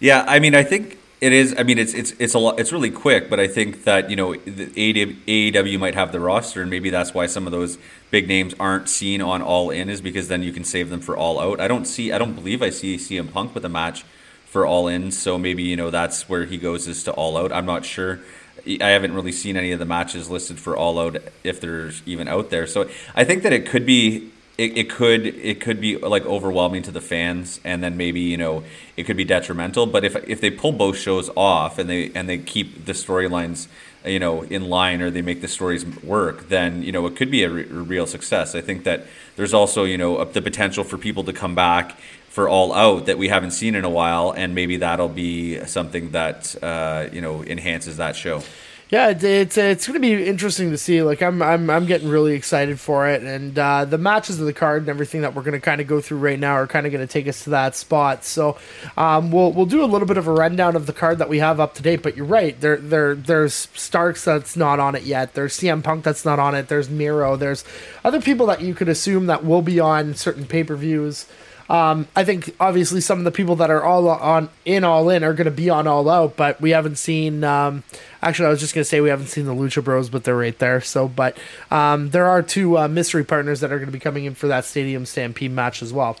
yeah, 0.00 0.24
I 0.26 0.38
mean, 0.38 0.54
I 0.54 0.62
think 0.62 0.98
it 1.20 1.34
is. 1.34 1.54
I 1.58 1.62
mean, 1.62 1.76
it's 1.76 1.92
it's 1.92 2.12
it's 2.18 2.32
a 2.32 2.38
lot. 2.38 2.58
It's 2.58 2.72
really 2.72 2.90
quick, 2.90 3.28
but 3.28 3.38
I 3.38 3.46
think 3.46 3.84
that 3.84 4.08
you 4.08 4.16
know 4.16 4.32
AEW 4.32 5.78
might 5.78 5.94
have 5.94 6.10
the 6.10 6.20
roster, 6.20 6.62
and 6.62 6.70
maybe 6.70 6.88
that's 6.88 7.12
why 7.12 7.26
some 7.26 7.46
of 7.46 7.52
those 7.52 7.76
big 8.10 8.26
names 8.26 8.54
aren't 8.58 8.88
seen 8.88 9.20
on 9.20 9.42
All 9.42 9.68
In, 9.68 9.90
is 9.90 10.00
because 10.00 10.28
then 10.28 10.42
you 10.42 10.52
can 10.52 10.64
save 10.64 10.88
them 10.88 11.00
for 11.00 11.18
All 11.18 11.38
Out. 11.38 11.60
I 11.60 11.68
don't 11.68 11.84
see. 11.84 12.12
I 12.12 12.18
don't 12.18 12.32
believe 12.32 12.62
I 12.62 12.70
see 12.70 12.96
CM 12.96 13.30
Punk 13.30 13.54
with 13.54 13.64
a 13.66 13.68
match 13.68 14.04
for 14.50 14.66
All 14.66 14.88
In. 14.88 15.12
So 15.12 15.38
maybe 15.38 15.62
you 15.62 15.76
know 15.76 15.90
that's 15.90 16.28
where 16.28 16.44
he 16.44 16.58
goes 16.58 16.88
is 16.88 17.04
to 17.04 17.12
All 17.12 17.36
Out. 17.36 17.52
I'm 17.52 17.66
not 17.66 17.84
sure. 17.84 18.20
I 18.66 18.88
haven't 18.88 19.14
really 19.14 19.32
seen 19.32 19.56
any 19.56 19.72
of 19.72 19.78
the 19.78 19.86
matches 19.86 20.28
listed 20.28 20.58
for 20.58 20.76
All 20.76 20.98
Out 20.98 21.16
if 21.44 21.60
there's 21.60 22.02
even 22.04 22.28
out 22.28 22.50
there. 22.50 22.66
So 22.66 22.90
I 23.14 23.24
think 23.24 23.44
that 23.44 23.52
it 23.52 23.64
could 23.64 23.86
be 23.86 24.30
it, 24.58 24.76
it 24.76 24.90
could 24.90 25.24
it 25.24 25.60
could 25.60 25.80
be 25.80 25.96
like 25.96 26.26
overwhelming 26.26 26.82
to 26.82 26.90
the 26.90 27.00
fans 27.00 27.60
and 27.64 27.82
then 27.82 27.96
maybe 27.96 28.20
you 28.20 28.36
know 28.36 28.62
it 28.94 29.04
could 29.04 29.16
be 29.16 29.24
detrimental 29.24 29.86
but 29.86 30.04
if 30.04 30.16
if 30.28 30.42
they 30.42 30.50
pull 30.50 30.72
both 30.72 30.98
shows 30.98 31.30
off 31.34 31.78
and 31.78 31.88
they 31.88 32.12
and 32.14 32.28
they 32.28 32.36
keep 32.36 32.84
the 32.84 32.92
storylines 32.92 33.68
you 34.04 34.18
know 34.18 34.42
in 34.42 34.68
line 34.68 35.00
or 35.00 35.10
they 35.10 35.22
make 35.22 35.40
the 35.40 35.48
stories 35.48 35.86
work 36.02 36.50
then 36.50 36.82
you 36.82 36.92
know 36.92 37.06
it 37.06 37.16
could 37.16 37.30
be 37.30 37.42
a, 37.42 37.48
re- 37.48 37.62
a 37.62 37.72
real 37.72 38.06
success 38.06 38.54
i 38.54 38.60
think 38.60 38.84
that 38.84 39.06
there's 39.36 39.54
also 39.54 39.84
you 39.84 39.96
know 39.96 40.22
the 40.26 40.42
potential 40.42 40.84
for 40.84 40.98
people 40.98 41.24
to 41.24 41.32
come 41.32 41.54
back 41.54 41.98
for 42.30 42.48
All 42.48 42.72
Out 42.72 43.06
that 43.06 43.18
we 43.18 43.28
haven't 43.28 43.50
seen 43.50 43.74
in 43.74 43.84
a 43.84 43.90
while, 43.90 44.30
and 44.30 44.54
maybe 44.54 44.78
that'll 44.78 45.08
be 45.08 45.62
something 45.66 46.12
that 46.12 46.56
uh, 46.62 47.08
you 47.12 47.20
know 47.20 47.44
enhances 47.44 47.98
that 47.98 48.16
show. 48.16 48.42
Yeah, 48.90 49.10
it's 49.10 49.56
it's 49.56 49.86
going 49.86 49.94
to 49.94 50.00
be 50.00 50.26
interesting 50.26 50.70
to 50.70 50.78
see. 50.78 51.00
Like 51.02 51.22
I'm 51.22 51.40
I'm 51.42 51.70
I'm 51.70 51.86
getting 51.86 52.08
really 52.08 52.34
excited 52.34 52.80
for 52.80 53.08
it, 53.08 53.22
and 53.22 53.56
uh, 53.56 53.84
the 53.84 53.98
matches 53.98 54.40
of 54.40 54.46
the 54.46 54.52
card 54.52 54.82
and 54.82 54.88
everything 54.88 55.20
that 55.20 55.32
we're 55.32 55.42
going 55.42 55.52
to 55.52 55.60
kind 55.60 55.80
of 55.80 55.86
go 55.86 56.00
through 56.00 56.18
right 56.18 56.38
now 56.38 56.54
are 56.54 56.66
kind 56.66 56.86
of 56.86 56.92
going 56.92 57.06
to 57.06 57.12
take 57.12 57.28
us 57.28 57.44
to 57.44 57.50
that 57.50 57.76
spot. 57.76 58.24
So 58.24 58.58
um, 58.96 59.30
we'll 59.30 59.52
we'll 59.52 59.66
do 59.66 59.84
a 59.84 59.86
little 59.86 60.08
bit 60.08 60.16
of 60.16 60.26
a 60.26 60.32
rundown 60.32 60.74
of 60.74 60.86
the 60.86 60.92
card 60.92 61.18
that 61.18 61.28
we 61.28 61.38
have 61.38 61.60
up 61.60 61.74
to 61.74 61.82
date. 61.82 62.02
But 62.02 62.16
you're 62.16 62.26
right, 62.26 62.60
there 62.60 62.78
there 62.78 63.14
there's 63.14 63.68
Starks 63.74 64.24
that's 64.24 64.56
not 64.56 64.80
on 64.80 64.96
it 64.96 65.04
yet. 65.04 65.34
There's 65.34 65.56
CM 65.56 65.84
Punk 65.84 66.02
that's 66.02 66.24
not 66.24 66.40
on 66.40 66.56
it. 66.56 66.66
There's 66.66 66.90
Miro. 66.90 67.36
There's 67.36 67.64
other 68.04 68.20
people 68.20 68.46
that 68.46 68.60
you 68.60 68.74
could 68.74 68.88
assume 68.88 69.26
that 69.26 69.44
will 69.44 69.62
be 69.62 69.78
on 69.78 70.14
certain 70.14 70.46
pay 70.46 70.64
per 70.64 70.74
views. 70.74 71.26
Um, 71.70 72.08
I 72.16 72.24
think 72.24 72.56
obviously 72.58 73.00
some 73.00 73.18
of 73.18 73.24
the 73.24 73.30
people 73.30 73.54
that 73.56 73.70
are 73.70 73.84
all 73.84 74.08
on 74.08 74.50
in 74.64 74.82
all 74.82 75.08
in 75.08 75.22
are 75.22 75.32
going 75.34 75.44
to 75.44 75.52
be 75.52 75.70
on 75.70 75.86
all 75.86 76.08
out, 76.10 76.36
but 76.36 76.60
we 76.60 76.70
haven't 76.70 76.96
seen. 76.96 77.44
Um, 77.44 77.84
actually, 78.22 78.46
I 78.46 78.50
was 78.50 78.60
just 78.60 78.74
to 78.74 78.84
say 78.84 79.00
we 79.00 79.08
haven't 79.08 79.28
seen 79.28 79.46
the 79.46 79.54
Lucha 79.54 79.82
Bros, 79.82 80.10
but 80.10 80.24
they're 80.24 80.36
right 80.36 80.58
there. 80.58 80.80
So, 80.80 81.08
but 81.08 81.36
um, 81.70 82.10
there 82.10 82.26
are 82.26 82.42
two 82.42 82.78
uh, 82.78 82.88
mystery 82.88 83.24
partners 83.24 83.60
that 83.60 83.72
are 83.72 83.78
going 83.78 83.88
to 83.88 83.92
be 83.92 84.00
coming 84.00 84.24
in 84.24 84.34
for 84.34 84.48
that 84.48 84.64
Stadium 84.64 85.06
Stampede 85.06 85.52
match 85.52 85.82
as 85.82 85.92
well. 85.92 86.16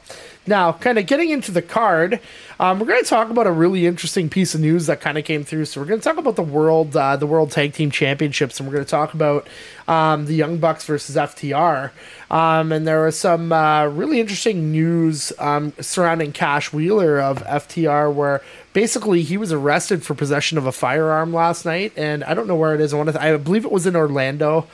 Now, 0.46 0.72
kind 0.72 0.98
of 0.98 1.06
getting 1.06 1.30
into 1.30 1.52
the 1.52 1.62
card, 1.62 2.18
um, 2.58 2.78
we're 2.78 2.86
going 2.86 3.02
to 3.02 3.08
talk 3.08 3.30
about 3.30 3.46
a 3.46 3.52
really 3.52 3.86
interesting 3.86 4.28
piece 4.28 4.54
of 4.54 4.60
news 4.60 4.86
that 4.86 5.00
kind 5.00 5.18
of 5.18 5.24
came 5.24 5.44
through. 5.44 5.66
So 5.66 5.80
we're 5.80 5.86
going 5.86 6.00
to 6.00 6.04
talk 6.04 6.16
about 6.16 6.36
the 6.36 6.42
world, 6.42 6.96
uh, 6.96 7.16
the 7.16 7.26
World 7.26 7.50
Tag 7.50 7.74
Team 7.74 7.90
Championships, 7.90 8.58
and 8.58 8.68
we're 8.68 8.74
going 8.74 8.84
to 8.84 8.90
talk 8.90 9.14
about 9.14 9.46
um, 9.86 10.26
the 10.26 10.34
Young 10.34 10.58
Bucks 10.58 10.84
versus 10.86 11.16
FTR. 11.16 11.90
Um, 12.30 12.72
and 12.72 12.86
there 12.86 13.04
was 13.04 13.18
some 13.18 13.52
uh, 13.52 13.86
really 13.86 14.20
interesting 14.20 14.72
news 14.72 15.32
um, 15.38 15.72
surrounding 15.80 16.32
Cash 16.32 16.72
Wheeler 16.72 17.20
of 17.20 17.44
FTR, 17.44 18.12
where 18.12 18.40
basically 18.72 19.22
he 19.22 19.36
was 19.36 19.52
arrested 19.52 20.02
for 20.02 20.14
possession 20.14 20.58
of 20.58 20.66
a 20.66 20.72
firearm 20.72 21.32
last 21.32 21.64
night, 21.64 21.92
and 21.96 22.24
I 22.24 22.34
don't 22.34 22.46
know 22.46 22.56
where 22.56 22.74
it 22.74 22.80
is. 22.80 22.92
I 22.92 22.96
want 22.96 23.10
to, 23.10 23.22
I 23.22 23.36
believe 23.36 23.64
it 23.64 23.72
was 23.72 23.86
in 23.86 23.96
Orlando, 23.96 24.66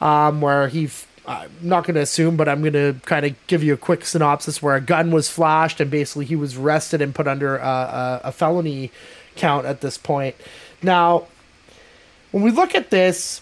um, 0.00 0.40
where 0.40 0.68
he. 0.68 0.88
I'm 1.26 1.48
not 1.62 1.84
going 1.84 1.94
to 1.94 2.02
assume, 2.02 2.36
but 2.36 2.50
I'm 2.50 2.60
going 2.60 2.74
to 2.74 3.00
kind 3.06 3.24
of 3.24 3.34
give 3.46 3.62
you 3.62 3.72
a 3.72 3.78
quick 3.78 4.04
synopsis 4.04 4.60
where 4.60 4.74
a 4.74 4.80
gun 4.82 5.10
was 5.10 5.30
flashed 5.30 5.80
and 5.80 5.90
basically 5.90 6.26
he 6.26 6.36
was 6.36 6.58
arrested 6.58 7.00
and 7.00 7.14
put 7.14 7.26
under 7.26 7.56
a, 7.56 7.66
a, 7.66 8.20
a 8.24 8.32
felony 8.32 8.92
count 9.34 9.64
at 9.64 9.80
this 9.80 9.96
point. 9.96 10.36
Now, 10.82 11.26
when 12.30 12.42
we 12.42 12.50
look 12.50 12.74
at 12.74 12.90
this, 12.90 13.40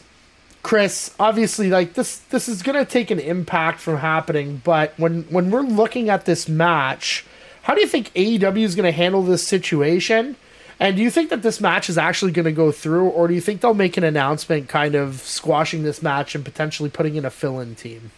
Chris, 0.62 1.12
obviously, 1.18 1.70
like 1.70 1.94
this, 1.94 2.18
this 2.18 2.48
is 2.48 2.62
going 2.62 2.78
to 2.78 2.88
take 2.88 3.10
an 3.10 3.18
impact 3.18 3.80
from 3.80 3.96
happening. 3.96 4.62
But 4.62 4.94
when 4.96 5.22
when 5.24 5.50
we're 5.50 5.62
looking 5.62 6.08
at 6.08 6.24
this 6.24 6.48
match, 6.48 7.24
how 7.62 7.74
do 7.74 7.80
you 7.80 7.86
think 7.86 8.12
AEW 8.14 8.62
is 8.62 8.74
going 8.74 8.84
to 8.84 8.92
handle 8.92 9.22
this 9.22 9.46
situation? 9.46 10.36
And 10.80 10.96
do 10.96 11.02
you 11.02 11.10
think 11.10 11.30
that 11.30 11.42
this 11.42 11.60
match 11.60 11.88
is 11.88 11.96
actually 11.96 12.32
going 12.32 12.44
to 12.44 12.52
go 12.52 12.72
through, 12.72 13.08
or 13.08 13.28
do 13.28 13.34
you 13.34 13.40
think 13.40 13.60
they'll 13.60 13.74
make 13.74 13.96
an 13.96 14.04
announcement 14.04 14.68
kind 14.68 14.94
of 14.94 15.20
squashing 15.20 15.84
this 15.84 16.02
match 16.02 16.34
and 16.34 16.44
potentially 16.44 16.90
putting 16.90 17.14
in 17.14 17.24
a 17.24 17.30
fill 17.30 17.60
in 17.60 17.76
team? 17.76 18.10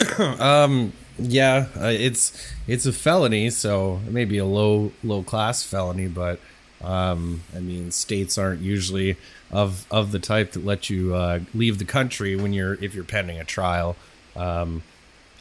um, 0.18 0.92
yeah, 1.18 1.66
uh, 1.78 1.92
it's 1.92 2.50
it's 2.66 2.86
a 2.86 2.92
felony, 2.92 3.50
so 3.50 4.00
it 4.06 4.12
may 4.12 4.24
be 4.24 4.38
a 4.38 4.46
low 4.46 4.92
low 5.04 5.22
class 5.22 5.62
felony, 5.64 6.08
but 6.08 6.40
um, 6.82 7.42
I 7.54 7.60
mean, 7.60 7.90
states 7.90 8.38
aren't 8.38 8.62
usually 8.62 9.16
of 9.50 9.86
of 9.90 10.12
the 10.12 10.18
type 10.18 10.52
that 10.52 10.64
let 10.64 10.88
you 10.88 11.14
uh, 11.14 11.40
leave 11.54 11.78
the 11.78 11.84
country 11.84 12.36
when 12.36 12.52
you're 12.52 12.74
if 12.74 12.94
you're 12.94 13.04
pending 13.04 13.38
a 13.38 13.44
trial. 13.44 13.96
Um, 14.34 14.82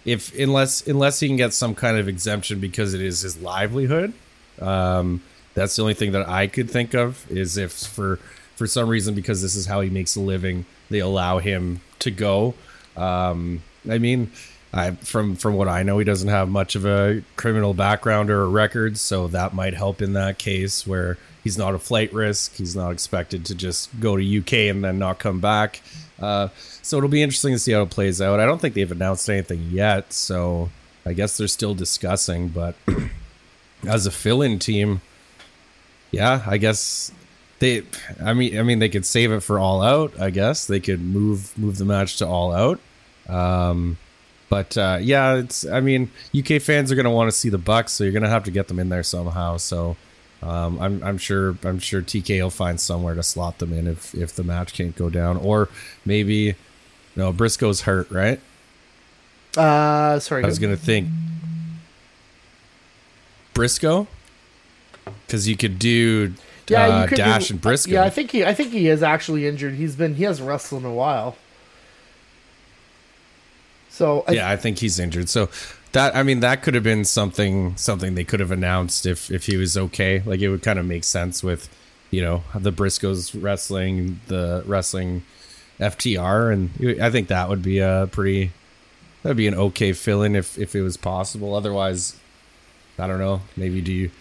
if 0.05 0.37
unless 0.37 0.87
unless 0.87 1.19
he 1.19 1.27
can 1.27 1.37
get 1.37 1.53
some 1.53 1.75
kind 1.75 1.97
of 1.97 2.07
exemption 2.07 2.59
because 2.59 2.93
it 2.93 3.01
is 3.01 3.21
his 3.21 3.41
livelihood, 3.41 4.13
um, 4.59 5.21
that's 5.53 5.75
the 5.75 5.81
only 5.81 5.93
thing 5.93 6.11
that 6.13 6.27
I 6.27 6.47
could 6.47 6.69
think 6.69 6.93
of 6.93 7.29
is 7.29 7.57
if 7.57 7.71
for 7.71 8.17
for 8.55 8.67
some 8.67 8.89
reason 8.89 9.15
because 9.15 9.41
this 9.41 9.55
is 9.55 9.65
how 9.65 9.81
he 9.81 9.89
makes 9.89 10.15
a 10.15 10.19
living, 10.19 10.65
they 10.89 10.99
allow 10.99 11.39
him 11.39 11.81
to 11.99 12.11
go. 12.11 12.53
Um, 12.95 13.63
I 13.89 13.97
mean, 13.97 14.31
I, 14.73 14.91
from 14.91 15.35
from 15.35 15.55
what 15.55 15.67
I 15.67 15.83
know, 15.83 15.97
he 15.97 16.05
doesn't 16.05 16.29
have 16.29 16.49
much 16.49 16.75
of 16.75 16.85
a 16.85 17.23
criminal 17.35 17.73
background 17.73 18.29
or 18.29 18.43
a 18.43 18.47
record, 18.47 18.97
so 18.97 19.27
that 19.27 19.53
might 19.53 19.73
help 19.73 20.01
in 20.01 20.13
that 20.13 20.37
case 20.37 20.87
where 20.87 21.17
he's 21.43 21.57
not 21.57 21.75
a 21.75 21.79
flight 21.79 22.13
risk. 22.13 22.55
He's 22.55 22.75
not 22.75 22.91
expected 22.91 23.45
to 23.45 23.55
just 23.55 23.99
go 23.99 24.15
to 24.15 24.39
UK 24.39 24.53
and 24.69 24.83
then 24.83 24.99
not 24.99 25.19
come 25.19 25.39
back. 25.39 25.81
Uh, 26.19 26.49
so 26.81 26.97
it'll 26.97 27.09
be 27.09 27.21
interesting 27.21 27.53
to 27.53 27.59
see 27.59 27.71
how 27.71 27.83
it 27.83 27.89
plays 27.89 28.21
out. 28.21 28.39
I 28.39 28.45
don't 28.45 28.59
think 28.59 28.73
they've 28.73 28.91
announced 28.91 29.29
anything 29.29 29.69
yet, 29.71 30.13
so 30.13 30.69
I 31.05 31.13
guess 31.13 31.37
they're 31.37 31.47
still 31.47 31.75
discussing. 31.75 32.49
But 32.49 32.75
as 33.87 34.05
a 34.05 34.11
fill-in 34.11 34.59
team, 34.59 35.01
yeah, 36.11 36.43
I 36.45 36.57
guess 36.57 37.11
they. 37.59 37.83
I 38.23 38.33
mean, 38.33 38.57
I 38.57 38.63
mean, 38.63 38.79
they 38.79 38.89
could 38.89 39.05
save 39.05 39.31
it 39.31 39.41
for 39.41 39.59
all 39.59 39.81
out. 39.81 40.19
I 40.19 40.29
guess 40.29 40.65
they 40.65 40.79
could 40.79 41.01
move 41.01 41.57
move 41.57 41.77
the 41.77 41.85
match 41.85 42.17
to 42.17 42.27
all 42.27 42.51
out. 42.51 42.79
Um, 43.29 43.97
but 44.49 44.75
uh, 44.75 44.97
yeah, 45.01 45.35
it's. 45.35 45.65
I 45.65 45.79
mean, 45.79 46.11
UK 46.37 46.61
fans 46.61 46.91
are 46.91 46.95
gonna 46.95 47.11
want 47.11 47.29
to 47.31 47.37
see 47.37 47.49
the 47.49 47.57
Bucks, 47.57 47.93
so 47.93 48.03
you're 48.03 48.13
gonna 48.13 48.29
have 48.29 48.43
to 48.45 48.51
get 48.51 48.67
them 48.67 48.79
in 48.79 48.89
there 48.89 49.03
somehow. 49.03 49.57
So. 49.57 49.97
Um, 50.43 50.79
I'm, 50.79 51.03
I'm 51.03 51.17
sure 51.19 51.55
I'm 51.63 51.77
sure 51.77 52.01
TK 52.01 52.41
will 52.41 52.49
find 52.49 52.79
somewhere 52.81 53.13
to 53.13 53.21
slot 53.21 53.59
them 53.59 53.71
in 53.71 53.85
if, 53.85 54.15
if 54.15 54.33
the 54.33 54.43
match 54.43 54.73
can't 54.73 54.95
go 54.95 55.07
down, 55.07 55.37
or 55.37 55.69
maybe 56.03 56.55
no 57.15 57.31
Briscoe's 57.31 57.81
hurt, 57.81 58.09
right? 58.11 58.39
Uh, 59.57 60.19
sorry. 60.19 60.43
I 60.43 60.47
was 60.47 60.59
gonna 60.59 60.77
think 60.77 61.09
Briscoe, 63.53 64.07
because 65.25 65.47
you 65.47 65.57
could 65.57 65.79
do 65.79 66.33
yeah, 66.71 66.87
uh, 66.87 67.07
could 67.07 67.17
Dash 67.17 67.47
do- 67.47 67.53
and 67.55 67.61
Briscoe. 67.61 67.91
Yeah, 67.91 68.03
I 68.03 68.09
think 68.09 68.31
he, 68.31 68.45
I 68.45 68.53
think 68.53 68.71
he 68.71 68.87
is 68.87 69.03
actually 69.03 69.47
injured. 69.47 69.75
He's 69.75 69.95
been, 69.95 70.15
he 70.15 70.23
hasn't 70.23 70.47
wrestled 70.47 70.83
in 70.83 70.89
a 70.89 70.93
while. 70.93 71.35
So 73.89 74.23
I, 74.27 74.31
yeah, 74.31 74.49
I 74.49 74.55
think 74.55 74.79
he's 74.79 74.99
injured. 74.99 75.27
So 75.27 75.49
that 75.91 76.15
I 76.15 76.23
mean 76.23 76.39
that 76.39 76.63
could 76.63 76.73
have 76.75 76.83
been 76.83 77.03
something 77.03 77.75
something 77.75 78.15
they 78.15 78.23
could 78.23 78.39
have 78.39 78.51
announced 78.51 79.05
if 79.05 79.29
if 79.29 79.45
he 79.45 79.57
was 79.57 79.77
okay. 79.77 80.23
Like 80.25 80.39
it 80.39 80.49
would 80.49 80.63
kind 80.63 80.79
of 80.79 80.85
make 80.85 81.03
sense 81.03 81.43
with 81.43 81.69
you 82.09 82.21
know 82.21 82.43
the 82.55 82.71
Briscoes 82.71 83.37
wrestling 83.39 84.21
the 84.27 84.63
wrestling 84.65 85.23
FTR, 85.81 86.53
and 86.53 87.01
I 87.01 87.09
think 87.09 87.27
that 87.27 87.49
would 87.49 87.61
be 87.61 87.79
a 87.79 88.07
pretty 88.11 88.51
that'd 89.23 89.35
be 89.37 89.47
an 89.47 89.55
okay 89.55 89.93
fill 89.93 90.21
in 90.23 90.35
if 90.35 90.57
if 90.57 90.75
it 90.75 90.81
was 90.81 90.95
possible. 90.95 91.55
Otherwise, 91.55 92.15
I 92.97 93.07
don't 93.07 93.19
know. 93.19 93.41
Maybe 93.57 93.81
do 93.81 93.91
you? 93.91 94.11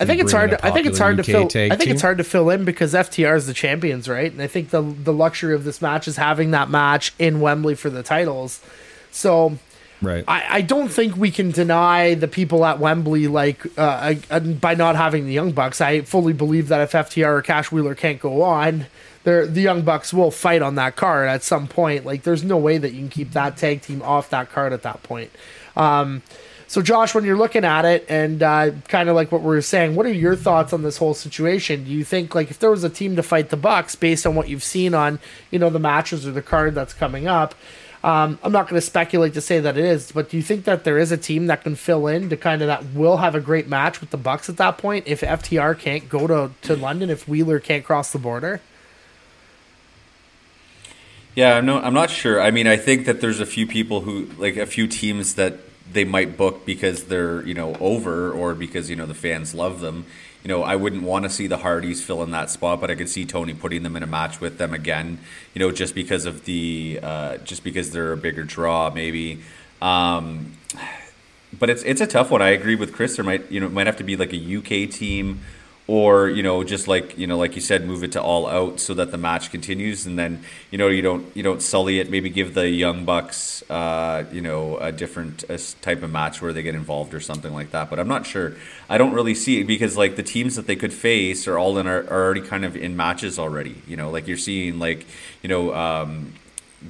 I 0.00 0.06
think 0.06 0.22
it's 0.22 0.32
hard. 0.32 0.50
To, 0.52 0.66
I 0.66 0.70
think 0.70 0.86
it's 0.86 0.98
hard 0.98 1.18
to 1.18 1.22
fill. 1.22 1.44
I 1.44 1.76
think 1.76 1.90
it's 1.90 2.00
hard 2.00 2.16
to 2.18 2.24
fill 2.24 2.48
in 2.48 2.64
because 2.64 2.94
FTR 2.94 3.36
is 3.36 3.46
the 3.46 3.52
champions, 3.52 4.08
right? 4.08 4.32
And 4.32 4.40
I 4.40 4.46
think 4.46 4.70
the 4.70 4.80
the 4.80 5.12
luxury 5.12 5.54
of 5.54 5.64
this 5.64 5.82
match 5.82 6.08
is 6.08 6.16
having 6.16 6.52
that 6.52 6.70
match 6.70 7.14
in 7.18 7.40
Wembley 7.40 7.74
for 7.74 7.90
the 7.90 8.02
titles. 8.02 8.62
So 9.10 9.58
Right. 10.02 10.24
I, 10.26 10.46
I 10.48 10.60
don't 10.62 10.88
think 10.88 11.14
we 11.18 11.30
can 11.30 11.50
deny 11.50 12.14
the 12.14 12.28
people 12.28 12.64
at 12.64 12.78
Wembley 12.78 13.26
like 13.26 13.66
uh, 13.78 13.82
I- 13.82 14.20
uh, 14.30 14.40
by 14.40 14.74
not 14.74 14.96
having 14.96 15.26
the 15.26 15.32
Young 15.34 15.52
Bucks. 15.52 15.82
I 15.82 16.00
fully 16.00 16.32
believe 16.32 16.68
that 16.68 16.80
if 16.80 16.92
FTR 16.92 17.30
or 17.38 17.42
Cash 17.42 17.70
Wheeler 17.70 17.94
can't 17.94 18.18
go 18.18 18.40
on, 18.40 18.86
they're, 19.24 19.46
the 19.46 19.60
Young 19.60 19.82
Bucks 19.82 20.12
will 20.12 20.30
fight 20.30 20.62
on 20.62 20.76
that 20.76 20.96
card 20.96 21.28
at 21.28 21.42
some 21.42 21.66
point. 21.66 22.06
Like 22.06 22.22
there's 22.22 22.44
no 22.44 22.56
way 22.56 22.78
that 22.78 22.92
you 22.92 23.00
can 23.00 23.08
keep 23.08 23.32
that 23.32 23.56
tag 23.56 23.82
team 23.82 24.02
off 24.02 24.30
that 24.30 24.50
card 24.50 24.72
at 24.72 24.82
that 24.82 25.02
point. 25.02 25.30
Um, 25.76 26.22
so 26.66 26.80
Josh, 26.80 27.16
when 27.16 27.24
you're 27.24 27.36
looking 27.36 27.64
at 27.64 27.84
it 27.84 28.06
and 28.08 28.42
uh, 28.42 28.70
kind 28.86 29.08
of 29.08 29.16
like 29.16 29.32
what 29.32 29.40
we 29.40 29.48
were 29.48 29.60
saying, 29.60 29.96
what 29.96 30.06
are 30.06 30.12
your 30.12 30.36
thoughts 30.36 30.72
on 30.72 30.82
this 30.82 30.98
whole 30.98 31.14
situation? 31.14 31.84
Do 31.84 31.90
you 31.90 32.04
think 32.04 32.34
like 32.34 32.50
if 32.50 32.60
there 32.60 32.70
was 32.70 32.84
a 32.84 32.88
team 32.88 33.16
to 33.16 33.24
fight 33.24 33.50
the 33.50 33.56
Bucks 33.56 33.96
based 33.96 34.24
on 34.24 34.36
what 34.36 34.48
you've 34.48 34.62
seen 34.62 34.94
on 34.94 35.18
you 35.50 35.58
know 35.58 35.68
the 35.68 35.80
matches 35.80 36.26
or 36.26 36.30
the 36.30 36.42
card 36.42 36.76
that's 36.76 36.94
coming 36.94 37.26
up? 37.26 37.56
Um, 38.02 38.38
I'm 38.42 38.52
not 38.52 38.68
going 38.68 38.80
to 38.80 38.86
speculate 38.86 39.34
to 39.34 39.40
say 39.40 39.60
that 39.60 39.76
it 39.76 39.84
is, 39.84 40.12
but 40.12 40.30
do 40.30 40.36
you 40.36 40.42
think 40.42 40.64
that 40.64 40.84
there 40.84 40.96
is 40.96 41.12
a 41.12 41.18
team 41.18 41.48
that 41.48 41.64
can 41.64 41.74
fill 41.74 42.06
in 42.06 42.30
to 42.30 42.36
kind 42.36 42.62
of 42.62 42.68
that 42.68 42.94
will 42.94 43.18
have 43.18 43.34
a 43.34 43.40
great 43.40 43.68
match 43.68 44.00
with 44.00 44.10
the 44.10 44.16
Bucks 44.16 44.48
at 44.48 44.56
that 44.56 44.78
point 44.78 45.06
if 45.06 45.20
FTR 45.20 45.78
can't 45.78 46.08
go 46.08 46.26
to, 46.26 46.50
to 46.62 46.76
London 46.76 47.10
if 47.10 47.28
Wheeler 47.28 47.58
can't 47.60 47.84
cross 47.84 48.12
the 48.12 48.18
border? 48.18 48.60
Yeah, 51.34 51.56
I'm 51.56 51.66
no, 51.66 51.78
I'm 51.80 51.94
not 51.94 52.10
sure. 52.10 52.40
I 52.40 52.50
mean, 52.50 52.66
I 52.66 52.76
think 52.76 53.06
that 53.06 53.20
there's 53.20 53.40
a 53.40 53.46
few 53.46 53.66
people 53.66 54.00
who 54.00 54.26
like 54.36 54.56
a 54.56 54.66
few 54.66 54.86
teams 54.86 55.34
that 55.36 55.54
they 55.92 56.04
might 56.04 56.36
book 56.36 56.66
because 56.66 57.04
they're 57.04 57.46
you 57.46 57.54
know 57.54 57.74
over 57.76 58.32
or 58.32 58.54
because 58.54 58.90
you 58.90 58.96
know 58.96 59.06
the 59.06 59.14
fans 59.14 59.54
love 59.54 59.80
them. 59.80 60.06
You 60.42 60.48
know, 60.48 60.62
I 60.62 60.74
wouldn't 60.74 61.02
want 61.02 61.24
to 61.24 61.30
see 61.30 61.46
the 61.46 61.58
Hardys 61.58 62.02
fill 62.02 62.22
in 62.22 62.30
that 62.30 62.48
spot, 62.50 62.80
but 62.80 62.90
I 62.90 62.94
could 62.94 63.10
see 63.10 63.26
Tony 63.26 63.52
putting 63.52 63.82
them 63.82 63.94
in 63.94 64.02
a 64.02 64.06
match 64.06 64.40
with 64.40 64.58
them 64.58 64.72
again. 64.72 65.18
You 65.54 65.60
know, 65.60 65.70
just 65.70 65.94
because 65.94 66.26
of 66.26 66.44
the 66.46 66.98
uh, 67.02 67.36
just 67.38 67.62
because 67.62 67.92
they're 67.92 68.12
a 68.12 68.16
bigger 68.16 68.42
draw, 68.42 68.90
maybe. 68.90 69.40
Um, 69.80 70.56
but 71.58 71.70
it's 71.70 71.82
it's 71.84 72.00
a 72.00 72.06
tough 72.06 72.30
one. 72.30 72.42
I 72.42 72.50
agree 72.50 72.74
with 72.74 72.92
Chris. 72.92 73.16
There 73.16 73.24
might 73.24 73.50
you 73.52 73.60
know 73.60 73.66
it 73.66 73.72
might 73.72 73.86
have 73.86 73.96
to 73.98 74.04
be 74.04 74.16
like 74.16 74.32
a 74.32 74.56
UK 74.58 74.90
team 74.90 75.40
or 75.86 76.28
you 76.28 76.42
know 76.42 76.62
just 76.62 76.86
like 76.86 77.18
you 77.18 77.26
know 77.26 77.36
like 77.36 77.56
you 77.56 77.60
said 77.60 77.84
move 77.84 78.04
it 78.04 78.12
to 78.12 78.22
all 78.22 78.46
out 78.46 78.78
so 78.78 78.94
that 78.94 79.10
the 79.10 79.18
match 79.18 79.50
continues 79.50 80.06
and 80.06 80.18
then 80.18 80.40
you 80.70 80.78
know 80.78 80.86
you 80.86 81.02
don't 81.02 81.26
you 81.36 81.42
don't 81.42 81.60
sully 81.60 81.98
it. 81.98 82.10
Maybe 82.10 82.30
give 82.30 82.54
the 82.54 82.68
young 82.68 83.04
bucks 83.04 83.64
uh, 83.68 84.24
you 84.32 84.40
know 84.40 84.78
a 84.78 84.92
different 84.92 85.42
a 85.48 85.58
type 85.80 86.02
of 86.02 86.10
match 86.10 86.40
where 86.40 86.52
they 86.52 86.62
get 86.62 86.74
involved 86.74 87.12
or 87.12 87.20
something 87.20 87.52
like 87.52 87.72
that 87.72 87.90
but 87.90 87.98
i'm 87.98 88.08
not 88.08 88.24
sure. 88.26 88.54
I 88.88 88.98
don't 88.98 89.12
really 89.12 89.34
see 89.34 89.60
it 89.60 89.64
because 89.64 89.96
like 89.96 90.16
the 90.16 90.22
teams 90.22 90.56
that 90.56 90.66
they 90.66 90.76
could 90.76 90.92
face 90.92 91.48
are 91.48 91.58
all 91.58 91.78
in 91.78 91.86
are, 91.86 92.02
are 92.02 92.24
already 92.24 92.42
kind 92.42 92.64
of 92.64 92.76
in 92.76 92.96
matches 92.96 93.38
already 93.38 93.82
you 93.86 93.96
know 93.96 94.10
like 94.10 94.28
you're 94.28 94.36
seeing 94.36 94.78
like 94.78 95.06
you 95.42 95.48
know 95.48 95.74
um, 95.74 96.32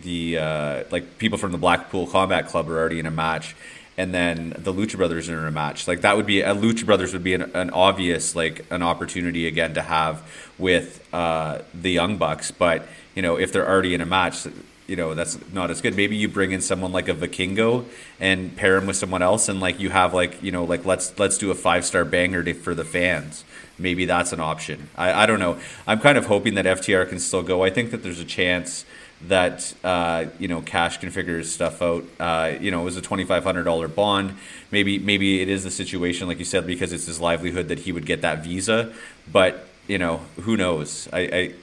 the 0.02 0.38
uh, 0.38 0.85
like 0.90 1.18
people 1.18 1.38
from 1.38 1.52
the 1.52 1.59
blackpool 1.59 2.06
combat 2.06 2.49
club 2.49 2.68
are 2.68 2.78
already 2.78 2.99
in 2.99 3.06
a 3.06 3.11
match 3.11 3.56
and 4.00 4.14
then 4.14 4.54
the 4.57 4.73
Lucha 4.73 4.97
Brothers 4.97 5.28
are 5.28 5.38
in 5.38 5.45
a 5.45 5.50
match. 5.50 5.87
Like 5.87 6.00
that 6.00 6.16
would 6.16 6.25
be 6.25 6.40
a 6.40 6.54
Lucha 6.54 6.87
Brothers 6.87 7.12
would 7.12 7.23
be 7.23 7.35
an, 7.35 7.42
an 7.54 7.69
obvious 7.69 8.35
like 8.35 8.64
an 8.71 8.83
opportunity 8.83 9.47
again 9.47 9.75
to 9.75 9.83
have 9.83 10.26
with 10.59 11.07
uh, 11.12 11.59
the 11.75 11.90
Young 11.90 12.16
Bucks. 12.16 12.50
But 12.50 12.88
you 13.14 13.21
know 13.21 13.37
if 13.37 13.52
they're 13.52 13.69
already 13.69 13.92
in 13.92 14.00
a 14.00 14.07
match, 14.07 14.47
you 14.87 14.97
know 14.97 15.14
that's 15.14 15.38
not 15.52 15.71
as 15.71 15.83
good. 15.83 15.95
Maybe 15.97 16.16
you 16.16 16.28
bring 16.28 16.52
in 16.52 16.62
someone 16.62 16.92
like 16.92 17.09
a 17.11 17.14
Vikingo 17.14 17.85
and 18.19 18.57
pair 18.57 18.78
him 18.78 18.87
with 18.87 18.97
someone 18.97 19.21
else, 19.21 19.50
and 19.50 19.61
like 19.61 19.78
you 19.78 19.90
have 19.90 20.14
like 20.14 20.42
you 20.42 20.50
know 20.50 20.64
like 20.64 20.87
let's 20.87 21.19
let's 21.19 21.37
do 21.37 21.50
a 21.50 21.54
five 21.54 21.85
star 21.85 22.07
banger 22.07 22.42
to, 22.42 22.54
for 22.54 22.75
the 22.75 22.87
fans. 22.87 23.45
Maybe 23.78 24.07
that's 24.07 24.33
an 24.33 24.40
option. 24.40 24.88
I, 24.97 25.25
I 25.25 25.26
don't 25.26 25.40
know. 25.40 25.59
I'm 25.87 26.00
kind 26.00 26.16
of 26.16 26.26
hoping 26.26 26.54
that 26.54 26.64
FTR 26.64 27.07
can 27.07 27.19
still 27.19 27.42
go. 27.42 27.64
I 27.64 27.69
think 27.71 27.90
that 27.90 28.02
there's 28.02 28.21
a 28.21 28.26
chance 28.26 28.87
that 29.29 29.75
uh, 29.85 30.27
you 30.39 30.49
know 30.49 30.62
cash 30.62 30.99
can 30.99 31.11
figure 31.11 31.39
his 31.39 31.53
stuff 31.53 31.83
out. 31.83 32.05
Uh, 32.19 32.55
you 32.61 32.71
know, 32.71 32.81
it 32.81 32.85
was 32.85 32.97
a 32.97 33.03
twenty 33.03 33.25
five 33.25 33.45
hundred 33.45 33.65
dollar 33.65 33.89
bond. 33.89 34.35
Maybe 34.71 34.99
maybe 34.99 35.41
it 35.41 35.49
is 35.49 35.65
the 35.65 35.71
situation 35.71 36.29
like 36.29 36.39
you 36.39 36.45
said 36.45 36.67
because 36.67 36.93
it's 36.93 37.07
his 37.07 37.21
livelihood 37.21 37.69
that 37.69 37.81
he 37.81 37.93
would 37.93 38.07
get 38.07 38.23
that 38.23 38.43
visa. 38.45 38.93
But 39.31 39.67
you 39.87 39.99
know, 39.99 40.19
who 40.43 40.57
knows? 40.57 41.09
I. 41.12 41.19
I 41.21 41.55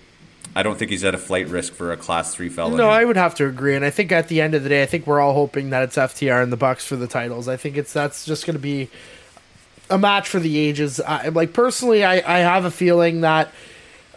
I 0.56 0.64
don't 0.64 0.80
think 0.80 0.90
he's 0.90 1.04
at 1.04 1.14
a 1.14 1.20
flight 1.20 1.50
risk 1.50 1.74
for 1.74 1.92
a 1.92 1.98
class 1.98 2.34
three 2.34 2.50
felony. 2.50 2.78
No, 2.78 2.90
I 2.90 3.06
would 3.06 3.18
have 3.18 3.36
to 3.36 3.46
agree, 3.46 3.76
and 3.76 3.86
I 3.86 3.92
think 3.92 4.12
at 4.12 4.28
the 4.28 4.42
end 4.42 4.56
of 4.56 4.64
the 4.64 4.70
day, 4.70 4.82
I 4.82 4.88
think 4.88 5.06
we're 5.06 5.20
all 5.20 5.36
hoping 5.36 5.70
that 5.70 5.84
it's 5.84 5.98
FTR 5.98 6.42
and 6.42 6.52
the 6.52 6.58
Bucks 6.58 6.84
for 6.84 6.96
the 6.96 7.06
titles. 7.06 7.48
I 7.48 7.58
think 7.58 7.78
it's 7.78 7.94
that's 7.94 8.26
just 8.26 8.48
going 8.48 8.56
to 8.56 8.62
be 8.62 8.90
a 9.90 9.98
match 10.00 10.28
for 10.28 10.40
the 10.40 10.58
ages. 10.58 11.00
I, 11.00 11.28
like 11.28 11.54
personally, 11.54 12.04
I, 12.04 12.16
I 12.16 12.40
have 12.40 12.66
a 12.66 12.72
feeling 12.72 13.22
that 13.22 13.52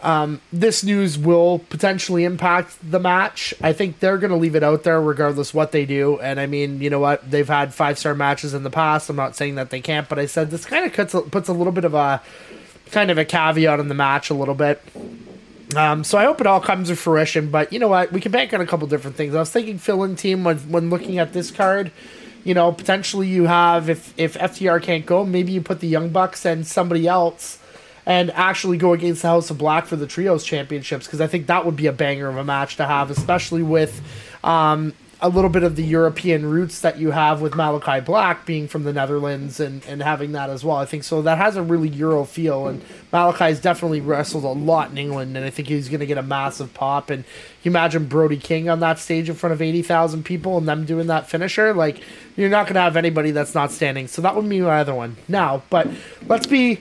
um, 0.03 0.41
this 0.53 0.83
news 0.83 1.19
will 1.19 1.59
potentially 1.59 2.25
impact 2.25 2.79
the 2.83 2.99
match. 2.99 3.53
I 3.61 3.73
think 3.73 4.01
they're 4.01 4.19
going 4.19 4.31
to 4.31 4.37
leave 4.37 4.55
it 4.55 4.63
out 4.63 4.83
there 4.83 5.01
regardless 5.01 5.53
what 5.53 5.73
they 5.73 5.85
do. 5.85 6.19
And 6.21 6.41
I 6.41 6.47
mean, 6.47 6.81
you 6.81 6.91
know 6.91 6.99
what? 6.99 7.31
They've 7.31 7.49
had 7.49 7.75
five 7.75 7.99
star 7.99 8.15
matches 8.15 8.55
in 8.55 8.63
the 8.63 8.71
past. 8.71 9.11
I'm 9.11 9.17
not 9.17 9.37
saying 9.37 9.57
that 9.57 9.71
they 9.71 9.81
can't, 9.81 10.09
but 10.09 10.19
I 10.19 10.27
said 10.27 10.51
this 10.51 10.65
kind 10.65 10.87
of 10.87 11.31
puts 11.31 11.49
a, 11.49 11.53
little 11.53 11.73
bit 11.73 11.85
of 11.85 11.95
a 11.95 12.23
kind 12.91 13.11
of 13.11 13.19
a 13.19 13.25
caveat 13.25 13.79
on 13.79 13.89
the 13.89 13.95
match 13.95 14.31
a 14.31 14.35
little 14.35 14.55
bit. 14.55 14.83
Um, 15.77 16.03
so 16.03 16.19
I 16.19 16.25
hope 16.25 16.41
it 16.41 16.47
all 16.47 16.61
comes 16.61 16.89
to 16.89 16.97
fruition. 16.97 17.51
But 17.51 17.73
you 17.73 17.79
know 17.79 17.89
what? 17.89 18.11
We 18.11 18.21
can 18.21 18.33
bank 18.33 18.55
on 18.55 18.61
a 18.61 18.67
couple 18.67 18.87
different 18.89 19.17
things. 19.17 19.35
I 19.35 19.41
was 19.41 19.51
thinking 19.51 19.79
fill 19.79 20.03
in 20.05 20.17
team 20.17 20.45
when 20.45 20.59
when 20.71 20.91
looking 20.91 21.19
at 21.19 21.33
this 21.33 21.51
card. 21.51 21.93
You 22.43 22.55
know, 22.55 22.73
potentially 22.73 23.29
you 23.29 23.45
have 23.45 23.91
if 23.91 24.19
if 24.19 24.35
FTR 24.35 24.83
can't 24.83 25.05
go, 25.05 25.27
maybe 25.27 25.53
you 25.53 25.61
put 25.61 25.81
the 25.81 25.87
Young 25.87 26.09
Bucks 26.09 26.47
and 26.47 26.67
somebody 26.67 27.07
else 27.07 27.59
and 28.07 28.31
actually 28.33 28.77
go 28.77 28.93
against 28.93 29.23
the 29.23 29.29
House 29.29 29.51
of 29.51 29.59
Black 29.59 29.87
for 29.87 29.97
the 29.97 30.07
trios 30.07 30.45
championships 30.45 31.07
because 31.07 31.21
I 31.21 31.27
think 31.27 31.47
that 31.47 31.65
would 31.65 31.77
be 31.77 31.87
a 31.87 31.93
banger 31.93 32.29
of 32.29 32.37
a 32.37 32.45
match 32.45 32.77
to 32.77 32.87
have, 32.87 33.11
especially 33.11 33.63
with 33.63 34.01
um, 34.43 34.95
a 35.23 35.29
little 35.29 35.51
bit 35.51 35.63
of 35.63 35.77
the 35.77 35.85
European 35.85 36.47
roots 36.47 36.81
that 36.81 36.99
you 36.99 37.11
have 37.11 37.43
with 37.43 37.55
Malachi 37.55 38.01
Black 38.01 38.47
being 38.47 38.67
from 38.67 38.85
the 38.85 38.93
Netherlands 38.93 39.61
and, 39.61 39.85
and 39.87 40.03
having 40.03 40.33
that 40.33 40.49
as 40.49 40.65
well. 40.65 40.77
I 40.77 40.87
think 40.87 41.05
so 41.05 41.21
that 41.23 41.37
has 41.37 41.57
a 41.57 41.63
really 41.63 41.89
Euro 41.89 42.25
feel, 42.25 42.67
and 42.69 42.83
Malachi's 43.13 43.61
definitely 43.61 44.01
wrestled 44.01 44.45
a 44.45 44.49
lot 44.49 44.91
in 44.91 44.99
England, 44.99 45.37
and 45.37 45.45
I 45.45 45.51
think 45.51 45.69
he's 45.69 45.89
going 45.89 46.01
to 46.01 46.07
get 46.07 46.17
a 46.17 46.23
massive 46.23 46.73
pop. 46.73 47.11
And 47.11 47.25
you 47.63 47.71
imagine 47.71 48.07
Brody 48.07 48.39
King 48.39 48.69
on 48.71 48.81
that 48.81 48.99
stage 48.99 49.29
in 49.29 49.35
front 49.35 49.53
of 49.53 49.61
80,000 49.61 50.25
people 50.25 50.57
and 50.57 50.67
them 50.67 50.87
doing 50.87 51.09
that 51.09 51.29
finisher? 51.29 51.75
Like, 51.75 52.03
you're 52.37 52.49
not 52.49 52.67
going 52.67 52.75
to 52.75 52.81
have 52.81 52.97
anybody 52.97 53.31
that's 53.31 53.55
not 53.55 53.73
standing. 53.73 54.09
So 54.09 54.23
that 54.23 54.35
would 54.35 54.49
be 54.49 54.61
my 54.61 54.81
other 54.81 54.95
one. 54.95 55.17
Now, 55.29 55.63
but 55.69 55.87
let's 56.27 56.47
be 56.47 56.81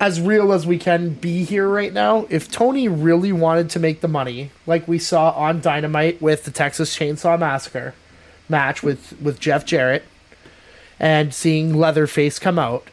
as 0.00 0.18
real 0.18 0.52
as 0.52 0.66
we 0.66 0.78
can 0.78 1.10
be 1.10 1.44
here 1.44 1.68
right 1.68 1.92
now, 1.92 2.26
if 2.30 2.50
Tony 2.50 2.88
really 2.88 3.32
wanted 3.32 3.68
to 3.70 3.78
make 3.78 4.00
the 4.00 4.08
money, 4.08 4.50
like 4.66 4.88
we 4.88 4.98
saw 4.98 5.30
on 5.32 5.60
Dynamite 5.60 6.22
with 6.22 6.44
the 6.44 6.50
Texas 6.50 6.96
Chainsaw 6.98 7.38
Massacre 7.38 7.94
match 8.48 8.82
with, 8.82 9.20
with 9.20 9.38
Jeff 9.38 9.66
Jarrett 9.66 10.02
and 10.98 11.34
seeing 11.34 11.76
Leatherface 11.76 12.38
come 12.38 12.58
out, 12.58 12.88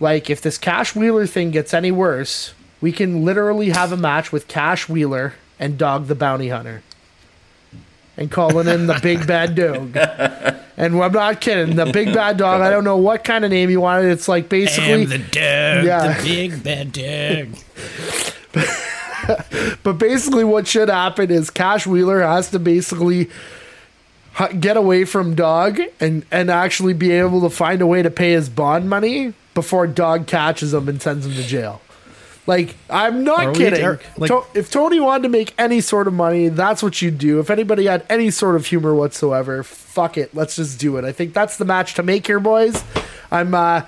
like 0.00 0.30
if 0.30 0.40
this 0.40 0.56
Cash 0.56 0.96
Wheeler 0.96 1.26
thing 1.26 1.50
gets 1.50 1.74
any 1.74 1.92
worse, 1.92 2.54
we 2.80 2.92
can 2.92 3.26
literally 3.26 3.68
have 3.68 3.92
a 3.92 3.96
match 3.96 4.32
with 4.32 4.48
Cash 4.48 4.88
Wheeler 4.88 5.34
and 5.58 5.76
Dog 5.76 6.06
the 6.06 6.14
Bounty 6.14 6.48
Hunter 6.48 6.82
and 8.16 8.30
calling 8.30 8.68
in 8.68 8.86
the 8.86 8.98
Big 9.02 9.26
Bad 9.26 9.54
Dog. 9.54 9.92
And 10.78 10.94
I'm 11.02 11.12
not 11.12 11.40
kidding. 11.40 11.74
The 11.76 11.86
Big 11.86 12.14
Bad 12.14 12.36
Dog. 12.36 12.60
I 12.62 12.70
don't 12.70 12.84
know 12.84 12.96
what 12.96 13.24
kind 13.24 13.44
of 13.44 13.50
name 13.50 13.68
you 13.68 13.80
wanted. 13.80 14.12
It's 14.12 14.28
like 14.28 14.48
basically 14.48 15.04
the 15.06 15.18
dog, 15.18 15.84
Yeah. 15.84 16.12
the 16.16 16.22
big 16.22 16.62
bad 16.62 16.92
dog. 16.92 17.48
But 19.82 19.98
basically, 19.98 20.44
what 20.44 20.66
should 20.66 20.88
happen 20.88 21.30
is 21.30 21.50
Cash 21.50 21.86
Wheeler 21.86 22.22
has 22.22 22.50
to 22.52 22.58
basically 22.58 23.28
get 24.58 24.76
away 24.78 25.04
from 25.04 25.34
Dog 25.34 25.80
and 26.00 26.24
and 26.30 26.50
actually 26.50 26.94
be 26.94 27.10
able 27.10 27.42
to 27.42 27.50
find 27.50 27.82
a 27.82 27.86
way 27.86 28.00
to 28.02 28.10
pay 28.10 28.32
his 28.32 28.48
bond 28.48 28.88
money 28.88 29.34
before 29.52 29.86
Dog 29.86 30.26
catches 30.26 30.72
him 30.72 30.88
and 30.88 31.02
sends 31.02 31.26
him 31.26 31.34
to 31.34 31.42
jail. 31.42 31.82
Like 32.48 32.76
I'm 32.88 33.24
not 33.24 33.44
Are 33.44 33.52
kidding. 33.52 33.98
like- 34.16 34.30
To- 34.30 34.42
if 34.54 34.70
Tony 34.70 34.98
wanted 34.98 35.24
to 35.24 35.28
make 35.28 35.52
any 35.58 35.82
sort 35.82 36.08
of 36.08 36.14
money, 36.14 36.48
that's 36.48 36.82
what 36.82 37.02
you'd 37.02 37.18
do. 37.18 37.40
If 37.40 37.50
anybody 37.50 37.84
had 37.84 38.06
any 38.08 38.30
sort 38.30 38.56
of 38.56 38.64
humor 38.64 38.94
whatsoever, 38.94 39.62
fuck 39.62 40.16
it, 40.16 40.34
let's 40.34 40.56
just 40.56 40.80
do 40.80 40.96
it. 40.96 41.04
I 41.04 41.12
think 41.12 41.34
that's 41.34 41.58
the 41.58 41.66
match 41.66 41.92
to 41.94 42.02
make 42.02 42.26
here, 42.26 42.40
boys. 42.40 42.82
I'm 43.30 43.52
uh, 43.54 43.82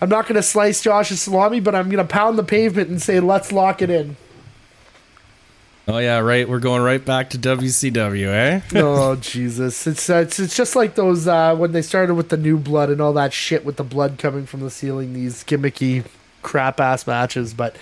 I'm 0.00 0.08
not 0.08 0.26
gonna 0.26 0.42
slice 0.42 0.80
Josh's 0.80 1.20
salami, 1.20 1.60
but 1.60 1.74
I'm 1.74 1.90
gonna 1.90 2.06
pound 2.06 2.38
the 2.38 2.42
pavement 2.42 2.88
and 2.88 3.02
say 3.02 3.20
let's 3.20 3.52
lock 3.52 3.82
it 3.82 3.90
in. 3.90 4.16
Oh 5.86 5.98
yeah, 5.98 6.18
right. 6.18 6.48
We're 6.48 6.58
going 6.58 6.80
right 6.80 7.04
back 7.04 7.28
to 7.30 7.38
WCW, 7.38 8.28
eh? 8.28 8.60
oh 8.76 9.16
Jesus! 9.16 9.86
It's, 9.86 10.08
uh, 10.08 10.16
it's 10.16 10.38
it's 10.40 10.56
just 10.56 10.74
like 10.74 10.94
those 10.94 11.28
uh, 11.28 11.54
when 11.54 11.72
they 11.72 11.82
started 11.82 12.14
with 12.14 12.30
the 12.30 12.38
new 12.38 12.56
blood 12.56 12.88
and 12.88 13.02
all 13.02 13.12
that 13.12 13.34
shit 13.34 13.62
with 13.62 13.76
the 13.76 13.84
blood 13.84 14.16
coming 14.16 14.46
from 14.46 14.60
the 14.60 14.70
ceiling. 14.70 15.12
These 15.12 15.44
gimmicky 15.44 16.06
crap 16.46 16.78
ass 16.78 17.06
matches, 17.08 17.52
but 17.52 17.76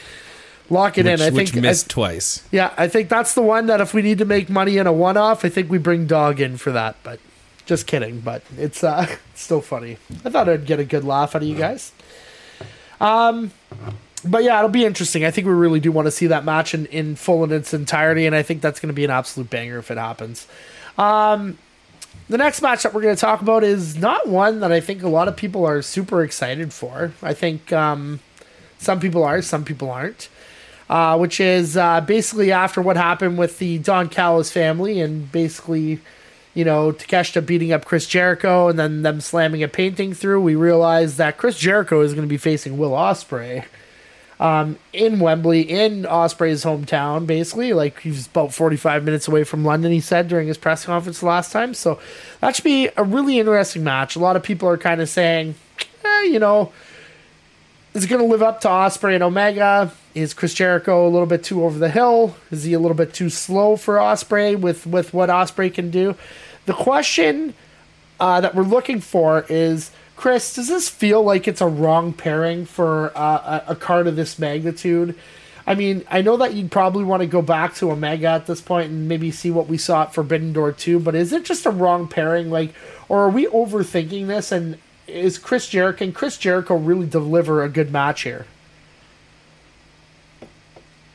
lock 0.70 0.96
it 0.96 1.04
which, 1.04 1.20
in. 1.20 1.26
I 1.26 1.30
think 1.30 1.54
missed 1.54 1.90
I- 1.90 1.92
twice. 1.92 2.42
yeah, 2.50 2.72
I 2.78 2.88
think 2.88 3.10
that's 3.10 3.34
the 3.34 3.42
one 3.42 3.66
that 3.66 3.80
if 3.82 3.92
we 3.92 4.00
need 4.00 4.18
to 4.18 4.24
make 4.24 4.48
money 4.48 4.78
in 4.78 4.86
a 4.86 4.92
one 4.92 5.18
off, 5.18 5.44
I 5.44 5.50
think 5.50 5.70
we 5.70 5.76
bring 5.76 6.06
Dog 6.06 6.40
in 6.40 6.56
for 6.56 6.72
that. 6.72 6.96
But 7.02 7.20
just 7.66 7.86
kidding. 7.86 8.20
But 8.20 8.42
it's 8.56 8.82
uh, 8.82 9.06
it's 9.32 9.42
still 9.42 9.60
funny. 9.60 9.98
I 10.24 10.30
thought 10.30 10.48
I'd 10.48 10.66
get 10.66 10.80
a 10.80 10.84
good 10.84 11.04
laugh 11.04 11.36
out 11.36 11.42
of 11.42 11.48
you 11.48 11.56
guys. 11.56 11.92
Um, 13.00 13.50
but 14.24 14.42
yeah, 14.42 14.56
it'll 14.58 14.70
be 14.70 14.86
interesting. 14.86 15.26
I 15.26 15.30
think 15.30 15.46
we 15.46 15.52
really 15.52 15.80
do 15.80 15.92
want 15.92 16.06
to 16.06 16.10
see 16.10 16.26
that 16.28 16.44
match 16.44 16.72
in, 16.72 16.86
in 16.86 17.16
full 17.16 17.44
in 17.44 17.52
its 17.52 17.74
entirety, 17.74 18.24
and 18.24 18.34
I 18.34 18.42
think 18.42 18.62
that's 18.62 18.80
going 18.80 18.88
to 18.88 18.94
be 18.94 19.04
an 19.04 19.10
absolute 19.10 19.50
banger 19.50 19.78
if 19.78 19.90
it 19.90 19.98
happens. 19.98 20.48
Um, 20.96 21.58
the 22.30 22.38
next 22.38 22.62
match 22.62 22.84
that 22.84 22.94
we're 22.94 23.02
going 23.02 23.14
to 23.14 23.20
talk 23.20 23.42
about 23.42 23.62
is 23.62 23.96
not 23.96 24.26
one 24.26 24.60
that 24.60 24.72
I 24.72 24.80
think 24.80 25.02
a 25.02 25.08
lot 25.08 25.28
of 25.28 25.36
people 25.36 25.66
are 25.66 25.82
super 25.82 26.22
excited 26.22 26.72
for. 26.72 27.12
I 27.22 27.34
think 27.34 27.70
um, 27.72 28.20
some 28.84 29.00
people 29.00 29.24
are, 29.24 29.42
some 29.42 29.64
people 29.64 29.90
aren't. 29.90 30.28
Uh, 30.90 31.16
which 31.16 31.40
is 31.40 31.78
uh, 31.78 31.98
basically 32.02 32.52
after 32.52 32.82
what 32.82 32.94
happened 32.94 33.38
with 33.38 33.58
the 33.58 33.78
Don 33.78 34.06
Callis 34.06 34.52
family 34.52 35.00
and 35.00 35.32
basically, 35.32 35.98
you 36.52 36.62
know, 36.62 36.92
Takeshita 36.92 37.44
beating 37.44 37.72
up 37.72 37.86
Chris 37.86 38.06
Jericho 38.06 38.68
and 38.68 38.78
then 38.78 39.00
them 39.00 39.22
slamming 39.22 39.62
a 39.62 39.68
painting 39.68 40.12
through, 40.12 40.42
we 40.42 40.54
realized 40.54 41.16
that 41.16 41.38
Chris 41.38 41.58
Jericho 41.58 42.02
is 42.02 42.12
going 42.12 42.28
to 42.28 42.30
be 42.30 42.36
facing 42.36 42.76
Will 42.76 42.90
Ospreay 42.90 43.64
um, 44.40 44.78
in 44.92 45.20
Wembley, 45.20 45.62
in 45.62 46.02
Ospreay's 46.02 46.64
hometown, 46.64 47.26
basically. 47.26 47.72
Like 47.72 48.00
he's 48.00 48.26
about 48.26 48.52
45 48.52 49.04
minutes 49.04 49.28
away 49.28 49.44
from 49.44 49.64
London, 49.64 49.92
he 49.92 50.00
said 50.00 50.28
during 50.28 50.48
his 50.48 50.58
press 50.58 50.84
conference 50.84 51.22
last 51.22 51.52
time. 51.52 51.74
So 51.74 51.98
that 52.40 52.54
should 52.54 52.64
be 52.64 52.90
a 52.96 53.04
really 53.04 53.38
interesting 53.38 53.84
match. 53.84 54.16
A 54.16 54.20
lot 54.20 54.36
of 54.36 54.42
people 54.42 54.68
are 54.68 54.78
kind 54.78 55.00
of 55.00 55.08
saying, 55.08 55.54
eh, 56.04 56.22
you 56.24 56.38
know, 56.38 56.72
is 57.94 58.04
it 58.04 58.08
going 58.08 58.20
to 58.20 58.28
live 58.28 58.42
up 58.42 58.60
to 58.62 58.68
Ospreay 58.68 59.14
and 59.14 59.22
Omega? 59.22 59.92
Is 60.14 60.34
Chris 60.34 60.52
Jericho 60.52 61.06
a 61.06 61.08
little 61.08 61.26
bit 61.26 61.44
too 61.44 61.64
over 61.64 61.78
the 61.78 61.88
hill? 61.88 62.36
Is 62.50 62.64
he 62.64 62.72
a 62.72 62.80
little 62.80 62.96
bit 62.96 63.14
too 63.14 63.30
slow 63.30 63.76
for 63.76 63.96
Ospreay 63.96 64.58
with 64.58 64.86
with 64.86 65.14
what 65.14 65.28
Ospreay 65.28 65.72
can 65.72 65.90
do? 65.90 66.16
The 66.66 66.72
question 66.72 67.54
uh, 68.18 68.40
that 68.40 68.54
we're 68.54 68.62
looking 68.62 69.00
for 69.00 69.46
is 69.48 69.92
Chris. 70.16 70.54
Does 70.54 70.68
this 70.68 70.88
feel 70.88 71.22
like 71.22 71.46
it's 71.46 71.60
a 71.60 71.68
wrong 71.68 72.12
pairing 72.12 72.66
for 72.66 73.16
uh, 73.16 73.62
a, 73.66 73.72
a 73.72 73.76
card 73.76 74.08
of 74.08 74.16
this 74.16 74.40
magnitude? 74.40 75.16
I 75.66 75.74
mean, 75.74 76.04
I 76.10 76.20
know 76.20 76.36
that 76.38 76.52
you'd 76.52 76.70
probably 76.70 77.04
want 77.04 77.22
to 77.22 77.26
go 77.26 77.42
back 77.42 77.74
to 77.76 77.90
Omega 77.90 78.28
at 78.28 78.46
this 78.46 78.60
point 78.60 78.90
and 78.90 79.08
maybe 79.08 79.30
see 79.30 79.50
what 79.50 79.66
we 79.66 79.78
saw 79.78 80.02
at 80.02 80.12
Forbidden 80.12 80.52
Door 80.52 80.72
2, 80.72 81.00
but 81.00 81.14
is 81.14 81.32
it 81.32 81.46
just 81.46 81.64
a 81.64 81.70
wrong 81.70 82.06
pairing? 82.06 82.50
Like, 82.50 82.74
or 83.08 83.20
are 83.20 83.30
we 83.30 83.46
overthinking 83.46 84.26
this? 84.26 84.52
And 84.52 84.76
is 85.06 85.38
Chris 85.38 85.68
Jericho, 85.68 85.98
can 85.98 86.12
Chris 86.12 86.36
Jericho 86.36 86.76
really 86.76 87.06
deliver 87.06 87.62
a 87.62 87.68
good 87.68 87.92
match 87.92 88.22
here? 88.22 88.46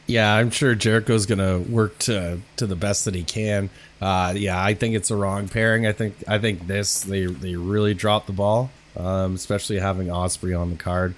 Yeah, 0.08 0.34
I'm 0.34 0.50
sure 0.50 0.74
Jericho's 0.74 1.28
gonna 1.28 1.60
work 1.60 2.00
to 2.00 2.40
to 2.58 2.66
the 2.66 2.76
best 2.76 3.06
that 3.06 3.14
he 3.14 3.24
can. 3.24 3.70
Uh, 4.02 4.34
yeah, 4.36 4.62
I 4.62 4.74
think 4.74 4.96
it's 4.96 5.12
a 5.12 5.16
wrong 5.16 5.48
pairing. 5.48 5.86
I 5.86 5.92
think 5.92 6.16
I 6.28 6.40
think 6.40 6.66
this 6.66 7.02
they 7.02 7.28
they 7.28 7.56
really 7.56 7.94
dropped 7.94 8.26
the 8.26 8.34
ball, 8.34 8.72
um, 8.98 9.36
especially 9.36 9.78
having 9.78 10.08
Ospreay 10.08 10.60
on 10.60 10.72
the 10.72 10.78
card. 10.78 11.14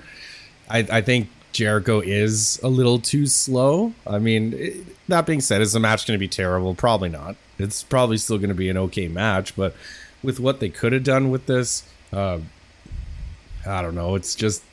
I, 0.70 0.80
I 0.80 1.02
think 1.02 1.30
Jericho 1.52 2.00
is 2.00 2.60
a 2.64 2.68
little 2.68 3.00
too 3.00 3.28
slow. 3.28 3.94
I 4.08 4.20
mean, 4.20 4.54
it, 4.54 5.08
that 5.08 5.26
being 5.26 5.42
said, 5.42 5.62
is 5.62 5.74
the 5.74 5.80
match 5.80 6.08
going 6.08 6.18
to 6.18 6.20
be 6.20 6.28
terrible? 6.28 6.76
Probably 6.76 7.10
not. 7.10 7.36
It's 7.60 7.84
probably 7.84 8.18
still 8.18 8.38
going 8.38 8.50
to 8.50 8.56
be 8.56 8.70
an 8.70 8.78
okay 8.78 9.08
match, 9.08 9.56
but 9.56 9.76
with 10.24 10.40
what 10.40 10.60
they 10.60 10.70
could 10.70 10.94
have 10.94 11.04
done 11.04 11.30
with 11.30 11.46
this, 11.46 11.84
uh, 12.14 12.40
I 13.66 13.82
don't 13.82 13.96
know. 13.96 14.16
It's 14.16 14.36
just 14.36 14.64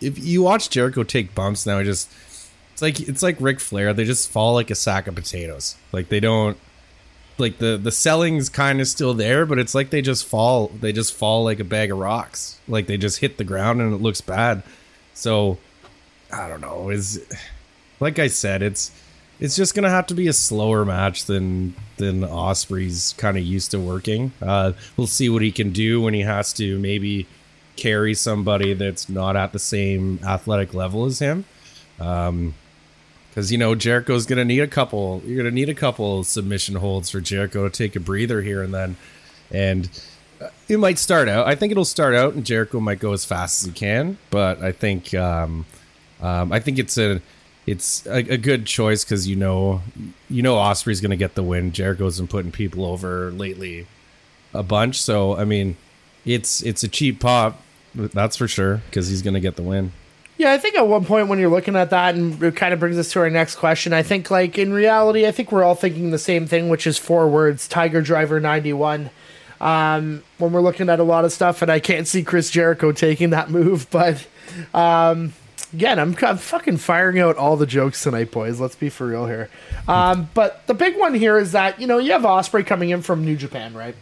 if 0.00 0.18
you 0.18 0.42
watch 0.42 0.70
Jericho 0.70 1.02
take 1.02 1.34
bumps 1.34 1.66
now, 1.66 1.78
it 1.78 1.84
just 1.84 2.10
it's 2.72 2.82
like 2.82 3.00
it's 3.00 3.22
like 3.22 3.36
Ric 3.40 3.60
Flair. 3.60 3.92
They 3.92 4.04
just 4.04 4.30
fall 4.30 4.54
like 4.54 4.70
a 4.70 4.74
sack 4.74 5.06
of 5.06 5.14
potatoes. 5.14 5.76
Like 5.92 6.08
they 6.08 6.20
don't 6.20 6.56
like 7.38 7.58
the 7.58 7.76
the 7.76 7.92
selling's 7.92 8.48
kind 8.48 8.80
of 8.80 8.88
still 8.88 9.14
there, 9.14 9.46
but 9.46 9.58
it's 9.58 9.74
like 9.74 9.90
they 9.90 10.02
just 10.02 10.24
fall. 10.24 10.68
They 10.68 10.92
just 10.92 11.14
fall 11.14 11.44
like 11.44 11.60
a 11.60 11.64
bag 11.64 11.90
of 11.90 11.98
rocks. 11.98 12.58
Like 12.68 12.86
they 12.86 12.96
just 12.96 13.18
hit 13.18 13.36
the 13.36 13.44
ground 13.44 13.80
and 13.80 13.92
it 13.92 14.00
looks 14.00 14.20
bad. 14.20 14.62
So 15.14 15.58
I 16.32 16.48
don't 16.48 16.60
know. 16.60 16.90
Is 16.90 17.24
like 18.00 18.18
I 18.18 18.28
said, 18.28 18.62
it's 18.62 18.92
it's 19.40 19.56
just 19.56 19.74
gonna 19.74 19.90
have 19.90 20.06
to 20.08 20.14
be 20.14 20.28
a 20.28 20.32
slower 20.32 20.84
match 20.84 21.24
than 21.24 21.74
than 21.96 22.20
Ospreay's 22.20 23.14
kind 23.18 23.36
of 23.36 23.44
used 23.44 23.70
to 23.72 23.80
working. 23.80 24.32
Uh, 24.40 24.72
we'll 24.96 25.06
see 25.06 25.28
what 25.28 25.42
he 25.42 25.50
can 25.50 25.70
do 25.70 26.00
when 26.00 26.14
he 26.14 26.20
has 26.20 26.52
to 26.54 26.78
maybe 26.78 27.26
carry 27.78 28.12
somebody 28.14 28.74
that's 28.74 29.08
not 29.08 29.36
at 29.36 29.52
the 29.52 29.58
same 29.58 30.20
athletic 30.24 30.74
level 30.74 31.06
as 31.06 31.20
him. 31.20 31.44
Um, 31.98 32.54
because 33.38 33.52
you 33.52 33.58
know 33.58 33.76
Jericho's 33.76 34.26
gonna 34.26 34.44
need 34.44 34.58
a 34.58 34.66
couple. 34.66 35.22
You're 35.24 35.36
gonna 35.36 35.54
need 35.54 35.68
a 35.68 35.74
couple 35.74 36.24
submission 36.24 36.74
holds 36.74 37.08
for 37.08 37.20
Jericho 37.20 37.68
to 37.68 37.70
take 37.70 37.94
a 37.94 38.00
breather 38.00 38.42
here 38.42 38.64
and 38.64 38.74
then, 38.74 38.96
and 39.52 39.88
uh, 40.40 40.48
it 40.68 40.78
might 40.78 40.98
start 40.98 41.28
out. 41.28 41.46
I 41.46 41.54
think 41.54 41.70
it'll 41.70 41.84
start 41.84 42.16
out, 42.16 42.34
and 42.34 42.44
Jericho 42.44 42.80
might 42.80 42.98
go 42.98 43.12
as 43.12 43.24
fast 43.24 43.62
as 43.62 43.68
he 43.68 43.72
can. 43.72 44.18
But 44.30 44.60
I 44.60 44.72
think, 44.72 45.14
um, 45.14 45.66
um, 46.20 46.52
I 46.52 46.58
think 46.58 46.80
it's 46.80 46.98
a, 46.98 47.20
it's 47.64 48.04
a, 48.06 48.16
a 48.32 48.36
good 48.38 48.66
choice 48.66 49.04
because 49.04 49.28
you 49.28 49.36
know, 49.36 49.82
you 50.28 50.42
know 50.42 50.56
Ospreay's 50.56 51.00
gonna 51.00 51.16
get 51.16 51.36
the 51.36 51.44
win. 51.44 51.70
Jericho's 51.70 52.18
been 52.18 52.26
putting 52.26 52.50
people 52.50 52.84
over 52.84 53.30
lately, 53.30 53.86
a 54.52 54.64
bunch. 54.64 55.00
So 55.00 55.36
I 55.36 55.44
mean, 55.44 55.76
it's 56.24 56.60
it's 56.64 56.82
a 56.82 56.88
cheap 56.88 57.20
pop, 57.20 57.62
that's 57.98 58.36
for 58.36 58.48
sure, 58.48 58.82
because 58.86 59.08
he's 59.08 59.22
gonna 59.22 59.40
get 59.40 59.56
the 59.56 59.62
win. 59.62 59.92
Yeah, 60.38 60.52
I 60.52 60.58
think 60.58 60.76
at 60.76 60.86
one 60.86 61.04
point 61.04 61.26
when 61.26 61.40
you're 61.40 61.50
looking 61.50 61.74
at 61.74 61.90
that, 61.90 62.14
and 62.14 62.40
it 62.40 62.54
kind 62.54 62.72
of 62.72 62.78
brings 62.78 62.96
us 62.96 63.10
to 63.12 63.18
our 63.18 63.28
next 63.28 63.56
question. 63.56 63.92
I 63.92 64.04
think, 64.04 64.30
like 64.30 64.56
in 64.56 64.72
reality, 64.72 65.26
I 65.26 65.32
think 65.32 65.50
we're 65.50 65.64
all 65.64 65.74
thinking 65.74 66.12
the 66.12 66.18
same 66.18 66.46
thing, 66.46 66.68
which 66.68 66.86
is 66.86 66.96
four 66.96 67.28
words: 67.28 67.66
Tiger 67.66 68.00
Driver 68.00 68.38
ninety 68.38 68.72
one. 68.72 69.10
Um, 69.60 70.22
when 70.38 70.52
we're 70.52 70.60
looking 70.60 70.88
at 70.88 71.00
a 71.00 71.04
lot 71.04 71.24
of 71.24 71.32
stuff, 71.32 71.60
and 71.62 71.70
I 71.70 71.80
can't 71.80 72.06
see 72.06 72.22
Chris 72.22 72.50
Jericho 72.50 72.92
taking 72.92 73.30
that 73.30 73.50
move, 73.50 73.88
but 73.90 74.24
um, 74.72 75.32
again, 75.72 75.98
I'm, 75.98 76.16
I'm 76.22 76.36
fucking 76.38 76.76
firing 76.76 77.18
out 77.18 77.36
all 77.36 77.56
the 77.56 77.66
jokes 77.66 78.02
tonight, 78.02 78.30
boys. 78.30 78.60
Let's 78.60 78.76
be 78.76 78.88
for 78.88 79.08
real 79.08 79.26
here. 79.26 79.50
Um, 79.88 80.28
but 80.34 80.64
the 80.68 80.74
big 80.74 80.96
one 80.96 81.14
here 81.14 81.36
is 81.36 81.52
that 81.52 81.80
you 81.80 81.88
know 81.88 81.98
you 81.98 82.12
have 82.12 82.22
Ospreay 82.22 82.64
coming 82.64 82.90
in 82.90 83.02
from 83.02 83.24
New 83.24 83.36
Japan, 83.36 83.74
right? 83.74 83.96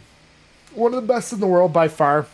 One 0.75 0.93
of 0.93 1.01
the 1.01 1.07
best 1.07 1.33
in 1.33 1.39
the 1.39 1.47
world 1.47 1.73
by 1.73 1.87
far. 1.87 2.27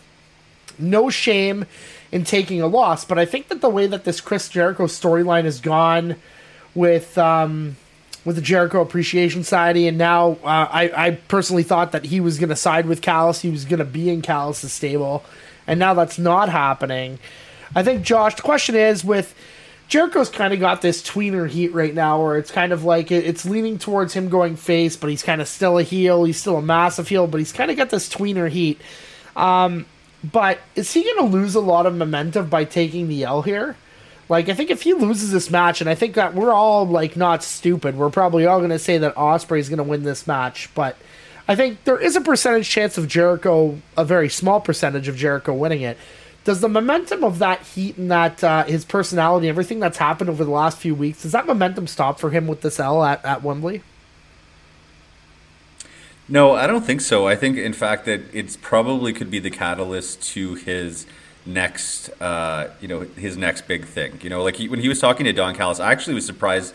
No 0.78 1.10
shame 1.10 1.66
in 2.14 2.24
taking 2.24 2.62
a 2.62 2.66
loss. 2.66 3.04
But 3.04 3.18
I 3.18 3.24
think 3.24 3.48
that 3.48 3.60
the 3.60 3.68
way 3.68 3.86
that 3.88 4.04
this 4.04 4.20
Chris 4.20 4.48
Jericho 4.48 4.84
storyline 4.84 5.44
has 5.44 5.60
gone 5.60 6.14
with 6.74 7.18
um, 7.18 7.76
with 8.24 8.36
the 8.36 8.42
Jericho 8.42 8.80
Appreciation 8.80 9.42
Society, 9.42 9.86
and 9.88 9.98
now 9.98 10.38
uh, 10.44 10.68
I, 10.70 10.92
I 10.94 11.10
personally 11.28 11.64
thought 11.64 11.92
that 11.92 12.06
he 12.06 12.20
was 12.20 12.38
going 12.38 12.48
to 12.48 12.56
side 12.56 12.86
with 12.86 13.02
Callis, 13.02 13.40
he 13.40 13.50
was 13.50 13.64
going 13.64 13.80
to 13.80 13.84
be 13.84 14.08
in 14.08 14.22
Callis' 14.22 14.72
stable, 14.72 15.24
and 15.66 15.78
now 15.78 15.92
that's 15.92 16.18
not 16.18 16.48
happening. 16.48 17.18
I 17.74 17.82
think 17.82 18.02
Josh, 18.02 18.36
the 18.36 18.42
question 18.42 18.74
is 18.76 19.04
with. 19.04 19.34
Jericho's 19.86 20.30
kind 20.30 20.54
of 20.54 20.60
got 20.60 20.80
this 20.80 21.02
tweener 21.02 21.46
heat 21.46 21.74
right 21.74 21.92
now 21.94 22.20
where 22.22 22.38
it's 22.38 22.50
kind 22.50 22.72
of 22.72 22.84
like 22.84 23.12
it's 23.12 23.44
leaning 23.44 23.78
towards 23.78 24.14
him 24.14 24.30
going 24.30 24.56
face, 24.56 24.96
but 24.96 25.10
he's 25.10 25.22
kind 25.22 25.42
of 25.42 25.46
still 25.46 25.76
a 25.76 25.82
heel. 25.82 26.24
He's 26.24 26.40
still 26.40 26.56
a 26.56 26.62
massive 26.62 27.06
heel, 27.06 27.26
but 27.26 27.36
he's 27.36 27.52
kind 27.52 27.70
of 27.70 27.76
got 27.76 27.90
this 27.90 28.08
tweener 28.08 28.48
heat. 28.48 28.80
Um, 29.36 29.84
but 30.32 30.58
is 30.74 30.92
he 30.92 31.02
going 31.02 31.18
to 31.30 31.36
lose 31.36 31.54
a 31.54 31.60
lot 31.60 31.86
of 31.86 31.94
momentum 31.94 32.48
by 32.48 32.64
taking 32.64 33.08
the 33.08 33.24
L 33.24 33.42
here? 33.42 33.76
Like, 34.28 34.48
I 34.48 34.54
think 34.54 34.70
if 34.70 34.82
he 34.82 34.94
loses 34.94 35.32
this 35.32 35.50
match, 35.50 35.80
and 35.80 35.90
I 35.90 35.94
think 35.94 36.14
that 36.14 36.34
we're 36.34 36.52
all 36.52 36.86
like 36.86 37.16
not 37.16 37.42
stupid, 37.42 37.96
we're 37.96 38.10
probably 38.10 38.46
all 38.46 38.58
going 38.58 38.70
to 38.70 38.78
say 38.78 38.96
that 38.98 39.14
Ospreay 39.16 39.58
is 39.58 39.68
going 39.68 39.78
to 39.78 39.84
win 39.84 40.02
this 40.02 40.26
match. 40.26 40.70
But 40.74 40.96
I 41.46 41.56
think 41.56 41.84
there 41.84 41.98
is 41.98 42.16
a 42.16 42.22
percentage 42.22 42.68
chance 42.68 42.96
of 42.96 43.06
Jericho, 43.06 43.78
a 43.98 44.04
very 44.04 44.30
small 44.30 44.60
percentage 44.60 45.08
of 45.08 45.16
Jericho 45.16 45.52
winning 45.52 45.82
it. 45.82 45.98
Does 46.44 46.60
the 46.60 46.68
momentum 46.68 47.24
of 47.24 47.38
that 47.38 47.62
heat 47.62 47.96
and 47.96 48.10
that 48.10 48.42
uh, 48.42 48.64
his 48.64 48.84
personality, 48.84 49.48
everything 49.48 49.80
that's 49.80 49.98
happened 49.98 50.30
over 50.30 50.44
the 50.44 50.50
last 50.50 50.78
few 50.78 50.94
weeks, 50.94 51.22
does 51.22 51.32
that 51.32 51.46
momentum 51.46 51.86
stop 51.86 52.18
for 52.18 52.30
him 52.30 52.46
with 52.46 52.60
this 52.62 52.80
L 52.80 53.02
at, 53.04 53.24
at 53.24 53.42
Wembley? 53.42 53.82
No, 56.28 56.54
I 56.54 56.66
don't 56.66 56.84
think 56.84 57.02
so. 57.02 57.26
I 57.26 57.36
think, 57.36 57.58
in 57.58 57.74
fact, 57.74 58.06
that 58.06 58.22
it's 58.32 58.56
probably 58.56 59.12
could 59.12 59.30
be 59.30 59.38
the 59.38 59.50
catalyst 59.50 60.22
to 60.32 60.54
his 60.54 61.06
next, 61.44 62.08
uh, 62.20 62.70
you 62.80 62.88
know, 62.88 63.00
his 63.00 63.36
next 63.36 63.68
big 63.68 63.84
thing. 63.84 64.18
You 64.22 64.30
know, 64.30 64.42
like 64.42 64.56
he, 64.56 64.68
when 64.68 64.80
he 64.80 64.88
was 64.88 65.00
talking 65.00 65.26
to 65.26 65.32
Don 65.32 65.54
Callis, 65.54 65.80
I 65.80 65.92
actually 65.92 66.14
was 66.14 66.24
surprised 66.24 66.74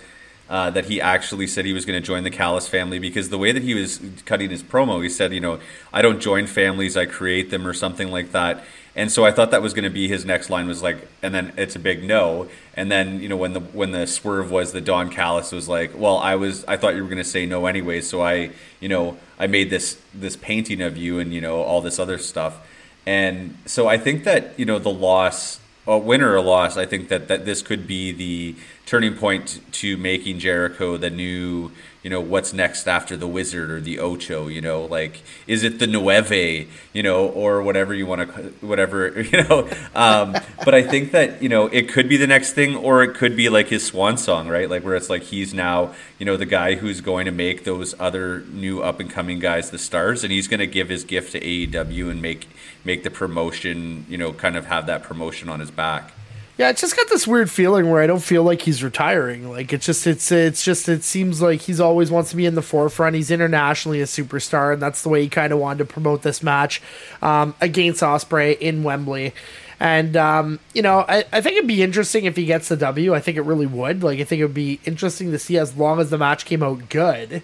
uh, 0.49 0.69
that 0.71 0.85
he 0.85 1.01
actually 1.01 1.47
said 1.47 1.65
he 1.65 1.73
was 1.73 1.85
going 1.85 1.99
to 1.99 2.05
join 2.05 2.23
the 2.23 2.29
Callis 2.29 2.67
family 2.67 2.99
because 2.99 3.29
the 3.29 3.39
way 3.39 3.51
that 3.51 3.63
he 3.63 3.73
was 3.73 3.99
cutting 4.25 4.51
his 4.51 4.61
promo, 4.61 5.01
he 5.01 5.09
said, 5.09 5.33
you 5.33 5.39
know, 5.39 5.59
I 5.91 6.03
don't 6.03 6.19
join 6.19 6.45
families, 6.45 6.95
I 6.95 7.07
create 7.07 7.49
them, 7.49 7.65
or 7.65 7.73
something 7.73 8.09
like 8.11 8.31
that. 8.31 8.63
And 8.95 9.11
so 9.11 9.25
I 9.25 9.31
thought 9.31 9.51
that 9.51 9.61
was 9.61 9.73
going 9.73 9.83
to 9.83 9.89
be 9.89 10.07
his 10.07 10.25
next 10.25 10.49
line 10.49 10.67
was 10.67 10.81
like, 10.83 11.07
and 11.21 11.33
then 11.33 11.53
it's 11.55 11.75
a 11.75 11.79
big 11.79 12.03
no. 12.03 12.49
And 12.73 12.91
then 12.91 13.21
you 13.21 13.29
know 13.29 13.37
when 13.37 13.53
the 13.53 13.59
when 13.59 13.91
the 13.91 14.05
swerve 14.07 14.51
was 14.51 14.73
the 14.73 14.81
Don 14.81 15.09
Callis 15.09 15.51
was 15.51 15.69
like, 15.69 15.97
well, 15.97 16.17
I 16.17 16.35
was 16.35 16.65
I 16.65 16.77
thought 16.77 16.95
you 16.95 17.03
were 17.03 17.09
going 17.09 17.17
to 17.17 17.23
say 17.23 17.45
no 17.45 17.65
anyway, 17.65 18.01
so 18.01 18.21
I 18.21 18.51
you 18.79 18.89
know 18.89 19.17
I 19.39 19.47
made 19.47 19.69
this 19.69 19.99
this 20.13 20.35
painting 20.35 20.81
of 20.81 20.97
you 20.97 21.19
and 21.19 21.33
you 21.33 21.41
know 21.41 21.61
all 21.61 21.81
this 21.81 21.97
other 21.97 22.17
stuff. 22.17 22.67
And 23.05 23.57
so 23.65 23.87
I 23.87 23.97
think 23.97 24.25
that 24.25 24.59
you 24.59 24.65
know 24.65 24.79
the 24.79 24.91
loss, 24.91 25.59
a 25.87 25.97
win 25.97 26.21
or 26.21 26.35
a 26.35 26.41
loss, 26.41 26.77
I 26.77 26.85
think 26.85 27.09
that 27.09 27.27
that 27.29 27.45
this 27.45 27.61
could 27.61 27.87
be 27.87 28.11
the 28.11 28.55
turning 28.89 29.13
point 29.13 29.61
to 29.71 29.97
making 29.97 30.39
Jericho 30.39 30.97
the 30.97 31.11
new 31.11 31.71
you 32.01 32.09
know 32.09 32.19
what's 32.21 32.53
next 32.53 32.87
after 32.87 33.15
the 33.15 33.27
wizard 33.27 33.69
or 33.69 33.79
the 33.79 33.99
ocho 33.99 34.47
you 34.47 34.61
know 34.61 34.85
like 34.85 35.21
is 35.45 35.63
it 35.63 35.77
the 35.77 35.85
nueve 35.85 36.67
you 36.93 37.03
know 37.03 37.27
or 37.27 37.61
whatever 37.61 37.93
you 37.93 38.07
want 38.07 38.21
to 38.21 38.41
whatever 38.65 39.21
you 39.21 39.43
know? 39.43 39.69
Um, 39.93 40.35
but 40.65 40.73
i 40.73 40.81
think 40.81 41.11
that 41.11 41.43
you 41.43 41.49
know 41.49 41.67
it 41.67 41.89
could 41.89 42.09
be 42.09 42.17
the 42.17 42.25
next 42.25 42.53
thing 42.53 42.75
or 42.75 43.03
it 43.03 43.13
could 43.13 43.35
be 43.35 43.47
like 43.47 43.67
his 43.67 43.85
swan 43.85 44.17
song 44.17 44.47
right? 44.47 44.67
Like 44.67 44.83
where 44.83 44.95
it's 44.95 45.09
like 45.09 45.21
he's 45.21 45.53
now 45.53 45.93
you 46.17 46.25
know 46.25 46.35
the 46.35 46.47
guy 46.47 46.73
who's 46.73 46.99
going 46.99 47.25
to 47.25 47.31
make 47.31 47.65
those 47.65 47.93
other 47.99 48.39
new 48.51 48.81
up 48.81 48.99
and 48.99 49.09
coming 49.09 49.37
guys 49.37 49.69
the 49.69 49.77
stars 49.77 50.23
and 50.23 50.33
he's 50.33 50.47
going 50.47 50.61
to 50.61 50.67
give 50.67 50.89
his 50.89 51.03
gift 51.03 51.33
to 51.33 51.39
aew 51.39 52.09
and 52.09 52.23
make 52.23 52.49
make 52.83 53.03
the 53.03 53.11
promotion 53.11 54.07
you 54.09 54.17
know 54.17 54.33
kind 54.33 54.55
of 54.55 54.65
have 54.65 54.87
that 54.87 55.03
promotion 55.03 55.47
on 55.47 55.59
his 55.59 55.69
back 55.69 56.11
yeah, 56.59 56.69
it's 56.69 56.81
just 56.81 56.97
got 56.97 57.07
this 57.07 57.25
weird 57.25 57.49
feeling 57.49 57.89
where 57.89 58.03
I 58.03 58.07
don't 58.07 58.21
feel 58.21 58.43
like 58.43 58.61
he's 58.61 58.83
retiring. 58.83 59.49
Like 59.49 59.71
it's 59.71 59.85
just 59.85 60.05
it's 60.05 60.29
it's 60.29 60.61
just 60.61 60.89
it 60.89 61.05
seems 61.05 61.41
like 61.41 61.61
he's 61.61 61.79
always 61.79 62.11
wants 62.11 62.31
to 62.31 62.35
be 62.35 62.45
in 62.45 62.55
the 62.55 62.61
forefront. 62.61 63.15
He's 63.15 63.31
internationally 63.31 64.01
a 64.01 64.05
superstar, 64.05 64.73
and 64.73 64.81
that's 64.81 65.01
the 65.01 65.07
way 65.07 65.21
he 65.21 65.29
kind 65.29 65.53
of 65.53 65.59
wanted 65.59 65.77
to 65.77 65.85
promote 65.85 66.21
this 66.21 66.43
match 66.43 66.81
um, 67.21 67.55
against 67.61 68.01
Ospreay 68.01 68.59
in 68.59 68.83
Wembley. 68.83 69.33
And 69.79 70.17
um, 70.17 70.59
you 70.73 70.81
know, 70.81 71.05
I, 71.07 71.23
I 71.31 71.39
think 71.39 71.55
it'd 71.55 71.65
be 71.65 71.81
interesting 71.81 72.25
if 72.25 72.35
he 72.35 72.43
gets 72.43 72.67
the 72.67 72.75
W. 72.75 73.15
I 73.15 73.21
think 73.21 73.37
it 73.37 73.43
really 73.43 73.65
would. 73.65 74.03
Like 74.03 74.19
I 74.19 74.25
think 74.25 74.41
it 74.41 74.43
would 74.43 74.53
be 74.53 74.81
interesting 74.83 75.31
to 75.31 75.39
see 75.39 75.57
as 75.57 75.77
long 75.77 76.01
as 76.01 76.09
the 76.09 76.17
match 76.17 76.43
came 76.43 76.61
out 76.61 76.89
good. 76.89 77.41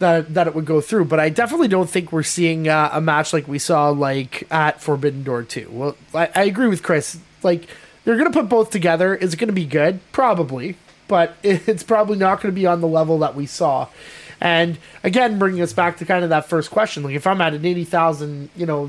That, 0.00 0.32
that 0.32 0.46
it 0.46 0.54
would 0.54 0.64
go 0.64 0.80
through, 0.80 1.06
but 1.06 1.20
I 1.20 1.28
definitely 1.28 1.68
don't 1.68 1.88
think 1.88 2.10
we're 2.10 2.22
seeing 2.22 2.68
uh, 2.68 2.88
a 2.90 3.02
match 3.02 3.34
like 3.34 3.46
we 3.46 3.58
saw 3.58 3.90
like 3.90 4.46
at 4.50 4.80
Forbidden 4.80 5.24
Door 5.24 5.44
two. 5.44 5.68
Well, 5.70 5.96
I, 6.14 6.30
I 6.34 6.44
agree 6.44 6.68
with 6.68 6.82
Chris. 6.82 7.18
Like 7.42 7.66
they're 8.04 8.16
going 8.16 8.30
to 8.30 8.38
put 8.38 8.48
both 8.48 8.70
together. 8.70 9.14
Is 9.14 9.34
it 9.34 9.36
going 9.38 9.48
to 9.48 9.54
be 9.54 9.66
good? 9.66 10.00
Probably, 10.12 10.76
but 11.08 11.36
it's 11.42 11.82
probably 11.82 12.18
not 12.18 12.40
going 12.40 12.52
to 12.52 12.58
be 12.58 12.66
on 12.66 12.80
the 12.80 12.88
level 12.88 13.18
that 13.20 13.34
we 13.34 13.46
saw. 13.46 13.88
And 14.40 14.78
again, 15.04 15.38
bringing 15.38 15.60
us 15.60 15.74
back 15.74 15.98
to 15.98 16.06
kind 16.06 16.24
of 16.24 16.30
that 16.30 16.48
first 16.48 16.70
question, 16.70 17.02
like 17.02 17.14
if 17.14 17.26
I'm 17.26 17.42
at 17.42 17.52
an 17.52 17.66
eighty 17.66 17.84
thousand, 17.84 18.48
you 18.56 18.64
know, 18.64 18.88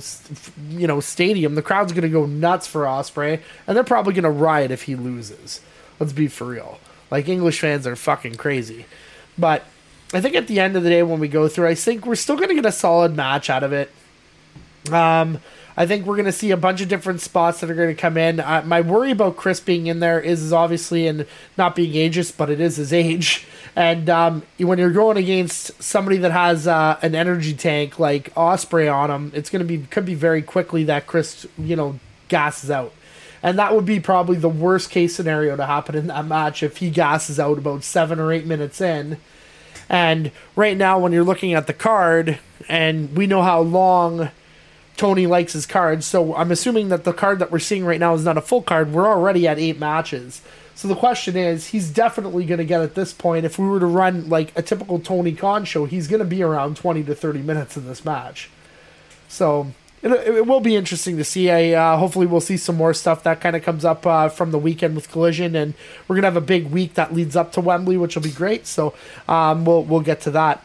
you 0.69 0.87
know, 0.87 1.01
stadium, 1.01 1.55
the 1.55 1.61
crowd's 1.61 1.91
going 1.91 2.03
to 2.03 2.09
go 2.09 2.25
nuts 2.25 2.67
for 2.67 2.83
Ospreay, 2.83 3.41
and 3.67 3.75
they're 3.75 3.83
probably 3.83 4.13
going 4.13 4.23
to 4.23 4.29
riot 4.29 4.71
if 4.71 4.83
he 4.83 4.95
loses. 4.95 5.59
Let's 5.99 6.13
be 6.13 6.27
for 6.27 6.45
real. 6.45 6.79
Like 7.09 7.27
English 7.27 7.59
fans 7.59 7.85
are 7.85 7.97
fucking 7.97 8.35
crazy, 8.35 8.85
but 9.37 9.65
I 10.13 10.21
think 10.21 10.35
at 10.35 10.47
the 10.47 10.59
end 10.61 10.77
of 10.77 10.83
the 10.83 10.89
day, 10.89 11.03
when 11.03 11.19
we 11.19 11.27
go 11.27 11.49
through, 11.49 11.67
I 11.67 11.75
think 11.75 12.05
we're 12.05 12.15
still 12.15 12.37
going 12.37 12.49
to 12.49 12.55
get 12.55 12.65
a 12.65 12.71
solid 12.71 13.15
match 13.15 13.49
out 13.49 13.63
of 13.63 13.73
it. 13.73 13.91
Um, 14.89 15.39
I 15.77 15.85
think 15.85 16.05
we're 16.05 16.15
going 16.15 16.25
to 16.25 16.31
see 16.31 16.51
a 16.51 16.57
bunch 16.57 16.81
of 16.81 16.89
different 16.89 17.21
spots 17.21 17.61
that 17.61 17.71
are 17.71 17.75
going 17.75 17.95
to 17.95 18.01
come 18.01 18.17
in. 18.17 18.39
Uh, 18.39 18.63
my 18.65 18.81
worry 18.81 19.11
about 19.11 19.37
Chris 19.37 19.59
being 19.59 19.87
in 19.87 19.99
there 19.99 20.19
is, 20.19 20.41
is 20.41 20.53
obviously 20.53 21.07
in 21.07 21.25
not 21.57 21.75
being 21.75 21.93
ageist, 21.93 22.37
but 22.37 22.49
it 22.49 22.59
is 22.59 22.75
his 22.75 22.91
age. 22.93 23.45
And 23.75 24.09
um, 24.09 24.43
when 24.57 24.79
you're 24.79 24.91
going 24.91 25.17
against 25.17 25.81
somebody 25.81 26.17
that 26.17 26.31
has 26.31 26.67
uh, 26.67 26.99
an 27.01 27.15
energy 27.15 27.53
tank 27.53 27.99
like 27.99 28.33
Ospreay 28.35 28.93
on 28.93 29.09
him, 29.09 29.31
it's 29.33 29.49
going 29.49 29.65
to 29.65 29.65
be 29.65 29.85
could 29.85 30.05
be 30.05 30.13
very 30.15 30.41
quickly 30.41 30.83
that 30.85 31.07
Chris, 31.07 31.47
you 31.57 31.75
know, 31.75 31.99
gasses 32.27 32.69
out. 32.69 32.93
And 33.43 33.57
that 33.57 33.73
would 33.73 33.85
be 33.85 33.99
probably 33.99 34.37
the 34.37 34.49
worst 34.49 34.91
case 34.91 35.15
scenario 35.15 35.55
to 35.55 35.65
happen 35.65 35.95
in 35.95 36.07
that 36.07 36.25
match 36.25 36.61
if 36.61 36.77
he 36.77 36.89
gasses 36.89 37.39
out 37.39 37.57
about 37.57 37.83
seven 37.83 38.19
or 38.19 38.31
eight 38.31 38.45
minutes 38.45 38.81
in. 38.81 39.17
And 39.89 40.31
right 40.55 40.77
now, 40.77 40.99
when 40.99 41.11
you're 41.11 41.23
looking 41.23 41.53
at 41.53 41.67
the 41.67 41.73
card, 41.73 42.39
and 42.69 43.15
we 43.15 43.25
know 43.25 43.41
how 43.41 43.61
long 43.61 44.29
Tony 45.01 45.25
likes 45.25 45.53
his 45.53 45.65
cards, 45.65 46.05
so 46.05 46.35
I'm 46.35 46.51
assuming 46.51 46.89
that 46.89 47.05
the 47.05 47.11
card 47.11 47.39
that 47.39 47.51
we're 47.51 47.57
seeing 47.57 47.83
right 47.83 47.99
now 47.99 48.13
is 48.13 48.23
not 48.23 48.37
a 48.37 48.41
full 48.41 48.61
card. 48.61 48.93
We're 48.93 49.07
already 49.07 49.47
at 49.47 49.57
eight 49.57 49.79
matches. 49.79 50.43
So 50.75 50.87
the 50.87 50.93
question 50.93 51.35
is, 51.35 51.69
he's 51.69 51.89
definitely 51.89 52.45
going 52.45 52.59
to 52.59 52.65
get 52.65 52.81
at 52.81 52.93
this 52.93 53.11
point. 53.11 53.43
If 53.43 53.57
we 53.57 53.67
were 53.67 53.79
to 53.79 53.87
run 53.87 54.29
like 54.29 54.55
a 54.55 54.61
typical 54.61 54.99
Tony 54.99 55.31
Khan 55.31 55.65
show, 55.65 55.85
he's 55.85 56.07
going 56.07 56.19
to 56.19 56.25
be 56.25 56.43
around 56.43 56.77
20 56.77 57.01
to 57.05 57.15
30 57.15 57.41
minutes 57.41 57.75
in 57.75 57.87
this 57.87 58.05
match. 58.05 58.51
So 59.27 59.71
it, 60.03 60.11
it 60.11 60.45
will 60.45 60.59
be 60.59 60.75
interesting 60.75 61.17
to 61.17 61.23
see. 61.23 61.49
I 61.49 61.71
uh, 61.71 61.97
hopefully 61.97 62.27
we'll 62.27 62.39
see 62.39 62.57
some 62.57 62.75
more 62.75 62.93
stuff 62.93 63.23
that 63.23 63.41
kind 63.41 63.55
of 63.55 63.63
comes 63.63 63.83
up 63.83 64.05
uh, 64.05 64.29
from 64.29 64.51
the 64.51 64.59
weekend 64.59 64.93
with 64.93 65.11
Collision, 65.11 65.55
and 65.55 65.73
we're 66.07 66.15
gonna 66.15 66.27
have 66.27 66.37
a 66.37 66.41
big 66.41 66.67
week 66.67 66.93
that 66.93 67.11
leads 67.11 67.35
up 67.35 67.53
to 67.53 67.61
Wembley, 67.61 67.97
which 67.97 68.13
will 68.13 68.21
be 68.21 68.29
great. 68.29 68.67
So 68.67 68.93
um, 69.27 69.65
we'll 69.65 69.83
we'll 69.83 70.01
get 70.01 70.21
to 70.21 70.31
that. 70.31 70.63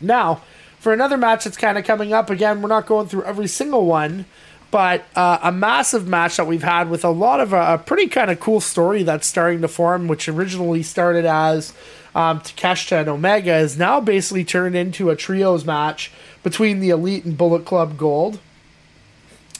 Now, 0.00 0.42
for 0.78 0.92
another 0.92 1.16
match 1.16 1.44
that's 1.44 1.56
kind 1.56 1.76
of 1.76 1.84
coming 1.84 2.12
up 2.12 2.30
again, 2.30 2.62
we're 2.62 2.68
not 2.68 2.86
going 2.86 3.08
through 3.08 3.24
every 3.24 3.48
single 3.48 3.84
one, 3.86 4.26
but 4.70 5.04
uh, 5.16 5.38
a 5.42 5.52
massive 5.52 6.06
match 6.06 6.36
that 6.36 6.46
we've 6.46 6.62
had 6.62 6.90
with 6.90 7.04
a 7.04 7.10
lot 7.10 7.40
of 7.40 7.52
a, 7.52 7.74
a 7.74 7.78
pretty 7.78 8.06
kind 8.06 8.30
of 8.30 8.38
cool 8.38 8.60
story 8.60 9.02
that's 9.02 9.26
starting 9.26 9.60
to 9.62 9.68
form, 9.68 10.08
which 10.08 10.28
originally 10.28 10.82
started 10.82 11.24
as 11.24 11.72
um, 12.14 12.40
Takeshita 12.40 13.00
and 13.00 13.08
Omega, 13.08 13.56
is 13.56 13.78
now 13.78 14.00
basically 14.00 14.44
turned 14.44 14.76
into 14.76 15.10
a 15.10 15.16
trios 15.16 15.64
match 15.64 16.12
between 16.42 16.80
the 16.80 16.90
Elite 16.90 17.24
and 17.24 17.36
Bullet 17.36 17.64
Club 17.64 17.96
Gold. 17.96 18.38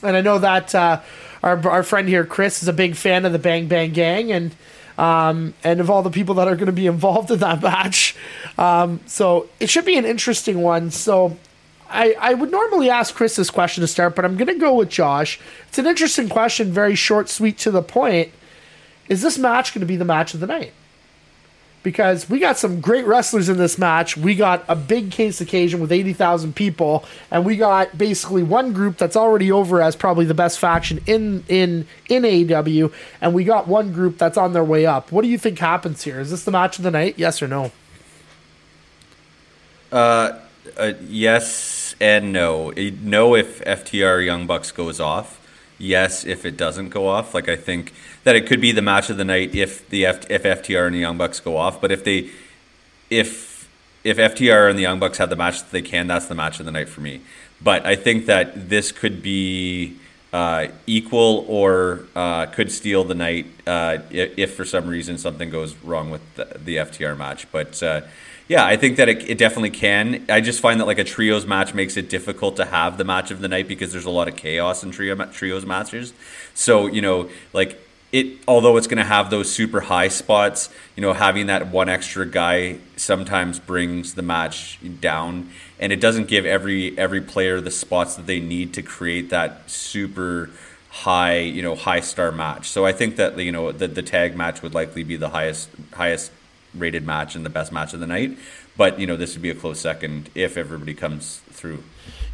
And 0.01 0.15
I 0.15 0.21
know 0.21 0.39
that 0.39 0.73
uh, 0.73 1.01
our, 1.43 1.67
our 1.67 1.83
friend 1.83 2.07
here, 2.07 2.25
Chris, 2.25 2.61
is 2.61 2.67
a 2.67 2.73
big 2.73 2.95
fan 2.95 3.25
of 3.25 3.33
the 3.33 3.39
Bang 3.39 3.67
Bang 3.67 3.91
Gang 3.91 4.31
and 4.31 4.55
um, 4.99 5.53
and 5.63 5.79
of 5.79 5.89
all 5.89 6.03
the 6.03 6.09
people 6.09 6.35
that 6.35 6.47
are 6.49 6.55
going 6.55 6.65
to 6.65 6.73
be 6.73 6.85
involved 6.85 7.31
in 7.31 7.39
that 7.39 7.61
match. 7.63 8.17
Um, 8.57 8.99
so 9.05 9.47
it 9.59 9.69
should 9.69 9.85
be 9.85 9.97
an 9.97 10.05
interesting 10.05 10.61
one. 10.61 10.91
So 10.91 11.37
I, 11.89 12.15
I 12.19 12.33
would 12.33 12.51
normally 12.51 12.89
ask 12.89 13.15
Chris 13.15 13.37
this 13.37 13.49
question 13.49 13.81
to 13.81 13.87
start, 13.87 14.13
but 14.13 14.25
I'm 14.25 14.35
going 14.35 14.49
to 14.49 14.59
go 14.59 14.75
with 14.75 14.89
Josh. 14.89 15.39
It's 15.69 15.77
an 15.77 15.87
interesting 15.87 16.27
question, 16.27 16.73
very 16.73 16.95
short, 16.95 17.29
sweet, 17.29 17.57
to 17.59 17.71
the 17.71 17.81
point. 17.81 18.33
Is 19.07 19.21
this 19.21 19.37
match 19.37 19.73
going 19.73 19.79
to 19.79 19.87
be 19.87 19.95
the 19.95 20.05
match 20.05 20.33
of 20.33 20.41
the 20.41 20.47
night? 20.47 20.73
Because 21.81 22.29
we 22.29 22.39
got 22.39 22.57
some 22.57 22.81
great 22.81 23.05
wrestlers 23.05 23.49
in 23.49 23.57
this 23.57 23.77
match. 23.77 24.17
We 24.17 24.35
got 24.35 24.63
a 24.67 24.75
big 24.75 25.11
case 25.11 25.39
occasion 25.39 25.79
with 25.79 25.91
80,000 25.91 26.55
people 26.55 27.05
and 27.31 27.45
we 27.45 27.55
got 27.55 27.97
basically 27.97 28.43
one 28.43 28.73
group 28.73 28.97
that's 28.97 29.15
already 29.15 29.51
over 29.51 29.81
as 29.81 29.95
probably 29.95 30.25
the 30.25 30.33
best 30.33 30.59
faction 30.59 31.01
in 31.05 31.43
in 31.47 31.87
in 32.09 32.23
AEW 32.23 32.91
and 33.21 33.33
we 33.33 33.43
got 33.43 33.67
one 33.67 33.93
group 33.93 34.17
that's 34.17 34.37
on 34.37 34.53
their 34.53 34.63
way 34.63 34.85
up. 34.85 35.11
What 35.11 35.21
do 35.21 35.27
you 35.29 35.37
think 35.37 35.59
happens 35.59 36.03
here? 36.03 36.19
Is 36.19 36.31
this 36.31 36.43
the 36.43 36.51
match 36.51 36.77
of 36.77 36.83
the 36.83 36.91
night? 36.91 37.15
Yes 37.17 37.41
or 37.41 37.47
no? 37.47 37.71
Uh, 39.91 40.39
uh 40.77 40.93
yes 41.01 41.95
and 42.01 42.33
no. 42.33 42.71
No 43.01 43.35
if 43.35 43.63
FTR 43.63 44.25
Young 44.25 44.45
Bucks 44.47 44.71
goes 44.71 44.99
off. 44.99 45.38
Yes 45.79 46.25
if 46.25 46.45
it 46.45 46.57
doesn't 46.57 46.89
go 46.89 47.07
off. 47.07 47.33
Like 47.33 47.49
I 47.49 47.55
think 47.55 47.93
that 48.23 48.35
it 48.35 48.45
could 48.45 48.61
be 48.61 48.71
the 48.71 48.81
match 48.81 49.09
of 49.09 49.17
the 49.17 49.25
night 49.25 49.55
if 49.55 49.89
the 49.89 50.05
F, 50.05 50.29
if 50.29 50.43
FTR 50.43 50.85
and 50.85 50.95
the 50.95 50.99
Young 50.99 51.17
Bucks 51.17 51.39
go 51.39 51.57
off. 51.57 51.81
But 51.81 51.91
if 51.91 52.03
they 52.03 52.29
if 53.09 53.67
if 54.03 54.17
FTR 54.17 54.69
and 54.69 54.77
the 54.77 54.83
Young 54.83 54.99
Bucks 54.99 55.17
have 55.17 55.29
the 55.29 55.35
match 55.35 55.59
that 55.59 55.71
they 55.71 55.81
can, 55.81 56.07
that's 56.07 56.27
the 56.27 56.35
match 56.35 56.59
of 56.59 56.65
the 56.65 56.71
night 56.71 56.89
for 56.89 57.01
me. 57.01 57.21
But 57.61 57.85
I 57.85 57.95
think 57.95 58.27
that 58.27 58.69
this 58.69 58.91
could 58.91 59.21
be 59.21 59.97
uh, 60.31 60.67
equal 60.85 61.45
or 61.47 62.05
uh, 62.15 62.45
could 62.47 62.71
steal 62.71 63.03
the 63.03 63.15
night 63.15 63.47
uh, 63.65 63.97
if, 64.11 64.37
if, 64.37 64.53
for 64.53 64.63
some 64.63 64.87
reason 64.87 65.17
something 65.17 65.49
goes 65.49 65.75
wrong 65.77 66.11
with 66.11 66.21
the, 66.35 66.45
the 66.63 66.75
FTR 66.77 67.17
match. 67.17 67.51
But 67.51 67.81
uh, 67.81 68.01
yeah, 68.49 68.65
I 68.65 68.77
think 68.77 68.97
that 68.97 69.07
it, 69.07 69.29
it, 69.29 69.37
definitely 69.37 69.69
can. 69.69 70.25
I 70.27 70.41
just 70.41 70.59
find 70.59 70.79
that 70.81 70.85
like 70.85 70.97
a 70.97 71.03
trios 71.03 71.45
match 71.45 71.75
makes 71.75 71.95
it 71.97 72.09
difficult 72.09 72.55
to 72.57 72.65
have 72.65 72.97
the 72.97 73.03
match 73.05 73.29
of 73.29 73.41
the 73.41 73.47
night 73.47 73.67
because 73.67 73.91
there's 73.91 74.05
a 74.05 74.09
lot 74.09 74.27
of 74.27 74.35
chaos 74.35 74.83
in 74.83 74.89
trio 74.89 75.15
trios 75.27 75.67
matches. 75.67 76.13
So 76.55 76.87
you 76.87 77.01
know, 77.01 77.29
like 77.53 77.79
it 78.11 78.39
although 78.47 78.75
it's 78.77 78.87
going 78.87 78.97
to 78.97 79.03
have 79.03 79.29
those 79.29 79.51
super 79.51 79.81
high 79.81 80.07
spots 80.07 80.69
you 80.95 81.01
know 81.01 81.13
having 81.13 81.45
that 81.45 81.67
one 81.67 81.87
extra 81.89 82.25
guy 82.25 82.79
sometimes 82.95 83.59
brings 83.59 84.15
the 84.15 84.21
match 84.23 84.79
down 84.99 85.47
and 85.79 85.93
it 85.93 86.01
doesn't 86.01 86.27
give 86.27 86.43
every 86.45 86.97
every 86.97 87.21
player 87.21 87.61
the 87.61 87.69
spots 87.69 88.15
that 88.15 88.25
they 88.25 88.39
need 88.39 88.73
to 88.73 88.81
create 88.81 89.29
that 89.29 89.69
super 89.69 90.49
high 90.89 91.37
you 91.37 91.61
know 91.61 91.75
high 91.75 91.99
star 91.99 92.31
match 92.31 92.67
so 92.67 92.83
i 92.83 92.91
think 92.91 93.15
that 93.15 93.37
you 93.37 93.51
know 93.51 93.71
the, 93.71 93.87
the 93.87 94.01
tag 94.01 94.35
match 94.35 94.63
would 94.63 94.73
likely 94.73 95.03
be 95.03 95.15
the 95.15 95.29
highest 95.29 95.69
highest 95.93 96.31
rated 96.75 97.05
match 97.05 97.35
and 97.35 97.45
the 97.45 97.49
best 97.49 97.71
match 97.71 97.93
of 97.93 97.99
the 97.99 98.07
night. 98.07 98.37
But 98.77 98.99
you 98.99 99.07
know 99.07 99.15
this 99.15 99.33
would 99.33 99.41
be 99.41 99.49
a 99.49 99.55
close 99.55 99.79
second 99.79 100.29
if 100.35 100.57
everybody 100.57 100.93
comes 100.93 101.41
through 101.51 101.83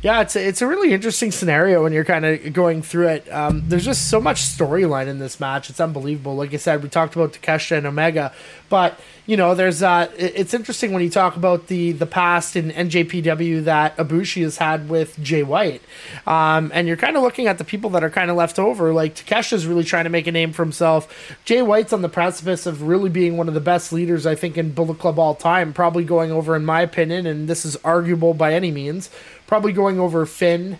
yeah, 0.05 0.21
it's 0.21 0.35
a, 0.35 0.47
it's 0.47 0.61
a 0.61 0.67
really 0.67 0.93
interesting 0.93 1.31
scenario 1.31 1.81
when 1.81 1.91
you're 1.91 2.05
kind 2.05 2.25
of 2.25 2.53
going 2.53 2.83
through 2.83 3.07
it. 3.07 3.33
Um, 3.33 3.63
there's 3.67 3.83
just 3.83 4.07
so 4.07 4.21
much 4.21 4.39
storyline 4.41 5.07
in 5.07 5.17
this 5.17 5.39
match; 5.39 5.71
it's 5.71 5.79
unbelievable. 5.79 6.35
Like 6.35 6.53
I 6.53 6.57
said, 6.57 6.83
we 6.83 6.89
talked 6.89 7.15
about 7.15 7.33
Takeshita 7.33 7.79
and 7.79 7.87
Omega, 7.87 8.31
but 8.69 8.99
you 9.25 9.35
know, 9.35 9.55
there's 9.55 9.81
uh, 9.81 10.11
it's 10.15 10.53
interesting 10.53 10.93
when 10.93 11.01
you 11.01 11.09
talk 11.09 11.35
about 11.35 11.65
the 11.67 11.91
the 11.93 12.05
past 12.05 12.55
in 12.55 12.69
NJPW 12.69 13.63
that 13.63 13.97
Ibushi 13.97 14.43
has 14.43 14.57
had 14.57 14.89
with 14.89 15.19
Jay 15.23 15.41
White, 15.41 15.81
um, 16.27 16.69
and 16.75 16.87
you're 16.87 16.97
kind 16.97 17.17
of 17.17 17.23
looking 17.23 17.47
at 17.47 17.57
the 17.57 17.63
people 17.63 17.89
that 17.89 18.03
are 18.03 18.11
kind 18.11 18.29
of 18.29 18.37
left 18.37 18.59
over. 18.59 18.93
Like 18.93 19.15
Takeshita's 19.15 19.65
really 19.65 19.83
trying 19.83 20.03
to 20.03 20.11
make 20.11 20.27
a 20.27 20.31
name 20.31 20.53
for 20.53 20.63
himself. 20.63 21.35
Jay 21.45 21.63
White's 21.63 21.93
on 21.93 22.03
the 22.03 22.09
precipice 22.09 22.67
of 22.67 22.83
really 22.83 23.09
being 23.09 23.37
one 23.37 23.47
of 23.47 23.55
the 23.55 23.59
best 23.59 23.91
leaders 23.91 24.27
I 24.27 24.35
think 24.35 24.55
in 24.55 24.71
Bullet 24.73 24.99
Club 24.99 25.17
all 25.17 25.33
time, 25.33 25.73
probably 25.73 26.03
going 26.03 26.31
over 26.31 26.55
in 26.55 26.63
my 26.63 26.81
opinion, 26.81 27.25
and 27.25 27.47
this 27.47 27.65
is 27.65 27.75
arguable 27.77 28.35
by 28.35 28.53
any 28.53 28.69
means 28.69 29.09
probably 29.47 29.73
going 29.73 29.99
over 29.99 30.25
Finn 30.25 30.79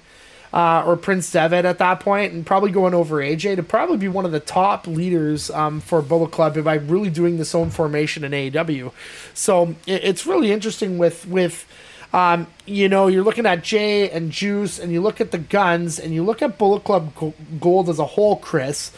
uh, 0.53 0.83
or 0.85 0.95
Prince 0.95 1.31
Devitt 1.31 1.65
at 1.65 1.79
that 1.79 1.99
point, 1.99 2.31
and 2.31 2.45
probably 2.45 2.71
going 2.71 2.93
over 2.93 3.17
AJ 3.17 3.57
to 3.57 3.63
probably 3.63 3.97
be 3.97 4.07
one 4.07 4.25
of 4.25 4.31
the 4.31 4.39
top 4.39 4.87
leaders 4.87 5.49
um, 5.51 5.81
for 5.81 6.01
Bullet 6.01 6.31
Club 6.31 6.61
by 6.63 6.75
really 6.75 7.09
doing 7.09 7.37
this 7.37 7.53
own 7.53 7.69
formation 7.69 8.23
in 8.23 8.31
AEW. 8.31 8.93
So 9.33 9.75
it, 9.85 10.03
it's 10.03 10.25
really 10.25 10.51
interesting 10.51 10.97
with 10.97 11.27
with. 11.27 11.67
Um, 12.13 12.47
you 12.65 12.87
know, 12.87 13.07
you're 13.07 13.25
looking 13.25 13.45
at 13.45 13.61
Jay 13.61 14.09
and 14.09 14.31
Juice, 14.31 14.79
and 14.79 14.89
you 14.89 15.01
look 15.01 15.19
at 15.19 15.31
the 15.31 15.37
guns, 15.37 15.99
and 15.99 16.13
you 16.13 16.23
look 16.23 16.41
at 16.41 16.57
Bullet 16.57 16.85
Club 16.85 17.11
Gold 17.59 17.89
as 17.89 17.99
a 17.99 18.05
whole, 18.05 18.37
Chris. 18.37 18.91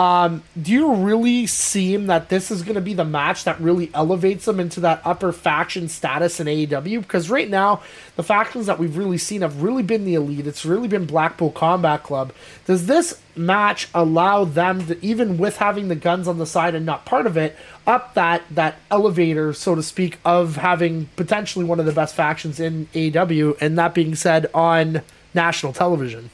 Um, 0.00 0.42
do 0.60 0.72
you 0.72 0.94
really 0.94 1.46
seem 1.46 2.06
that 2.06 2.30
this 2.30 2.50
is 2.50 2.62
going 2.62 2.76
to 2.76 2.80
be 2.80 2.94
the 2.94 3.04
match 3.04 3.44
that 3.44 3.60
really 3.60 3.90
elevates 3.92 4.46
them 4.46 4.58
into 4.58 4.80
that 4.80 5.02
upper 5.04 5.30
faction 5.30 5.90
status 5.90 6.40
in 6.40 6.46
AEW? 6.46 7.02
Because 7.02 7.28
right 7.28 7.50
now, 7.50 7.82
the 8.16 8.22
factions 8.22 8.64
that 8.64 8.78
we've 8.78 8.96
really 8.96 9.18
seen 9.18 9.42
have 9.42 9.62
really 9.62 9.82
been 9.82 10.06
the 10.06 10.14
Elite. 10.14 10.46
It's 10.46 10.64
really 10.64 10.88
been 10.88 11.04
Blackpool 11.04 11.50
Combat 11.50 12.02
Club. 12.02 12.32
Does 12.64 12.86
this 12.86 13.20
match 13.36 13.88
allow 13.92 14.46
them 14.46 14.86
to, 14.86 15.04
even 15.04 15.36
with 15.36 15.58
having 15.58 15.88
the 15.88 15.96
guns 15.96 16.26
on 16.26 16.38
the 16.38 16.46
side 16.46 16.74
and 16.74 16.86
not 16.86 17.04
part 17.04 17.26
of 17.26 17.36
it, 17.36 17.54
up 17.86 18.14
that 18.14 18.40
that 18.52 18.76
elevator, 18.90 19.52
so 19.52 19.74
to 19.74 19.82
speak, 19.82 20.18
of 20.24 20.56
having 20.56 21.10
potentially 21.16 21.66
one 21.66 21.78
of 21.78 21.84
the 21.84 21.92
best 21.92 22.14
factions 22.14 22.58
in 22.58 22.86
AEW? 22.94 23.58
And 23.60 23.78
that 23.78 23.92
being 23.92 24.14
said, 24.14 24.46
on 24.54 25.02
national 25.34 25.74
television. 25.74 26.30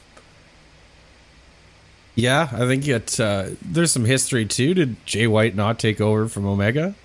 Yeah, 2.17 2.49
I 2.51 2.65
think 2.65 2.87
it. 2.87 3.19
Uh, 3.19 3.49
there's 3.61 3.91
some 3.91 4.03
history 4.03 4.43
too. 4.43 4.73
Did 4.73 5.05
Jay 5.05 5.27
White 5.27 5.55
not 5.55 5.77
take 5.77 6.01
over 6.01 6.27
from 6.27 6.47
Omega? 6.47 6.95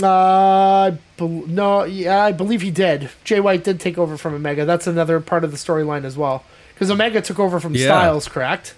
Uh, 0.00 0.92
no, 1.18 1.84
yeah, 1.84 2.22
I 2.22 2.32
believe 2.32 2.60
he 2.60 2.70
did. 2.70 3.08
Jay 3.24 3.40
White 3.40 3.64
did 3.64 3.80
take 3.80 3.96
over 3.96 4.18
from 4.18 4.34
Omega. 4.34 4.66
That's 4.66 4.86
another 4.86 5.20
part 5.20 5.42
of 5.42 5.52
the 5.52 5.56
storyline 5.56 6.04
as 6.04 6.18
well, 6.18 6.44
because 6.74 6.90
Omega 6.90 7.22
took 7.22 7.38
over 7.38 7.58
from 7.58 7.74
yeah. 7.74 7.86
Styles, 7.86 8.28
correct? 8.28 8.74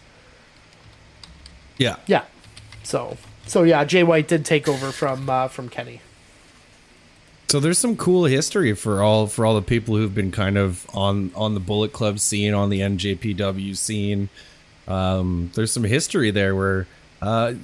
Yeah. 1.76 1.96
Yeah. 2.07 2.24
So, 2.85 3.16
so 3.48 3.64
yeah, 3.64 3.83
Jay 3.83 4.05
White 4.05 4.29
did 4.29 4.44
take 4.44 4.68
over 4.68 4.92
from 4.92 5.29
uh, 5.29 5.48
from 5.48 5.68
Kenny. 5.68 6.03
So 7.48 7.59
there's 7.59 7.79
some 7.79 7.96
cool 7.96 8.26
history 8.26 8.74
for 8.74 9.03
all 9.03 9.26
for 9.26 9.44
all 9.44 9.57
the 9.57 9.62
people 9.62 9.96
who've 9.96 10.14
been 10.14 10.31
kind 10.31 10.57
of 10.57 10.87
on 10.94 11.33
on 11.35 11.55
the 11.55 11.61
Bullet 11.61 11.92
Club 11.92 12.20
scene, 12.20 12.55
on 12.55 12.70
the 12.70 12.79
NJPW 12.79 13.76
scene 13.76 14.29
um, 14.90 15.50
there's 15.55 15.72
some 15.72 15.85
history 15.85 16.31
there 16.31 16.55
where 16.55 16.87
uh, 17.22 17.55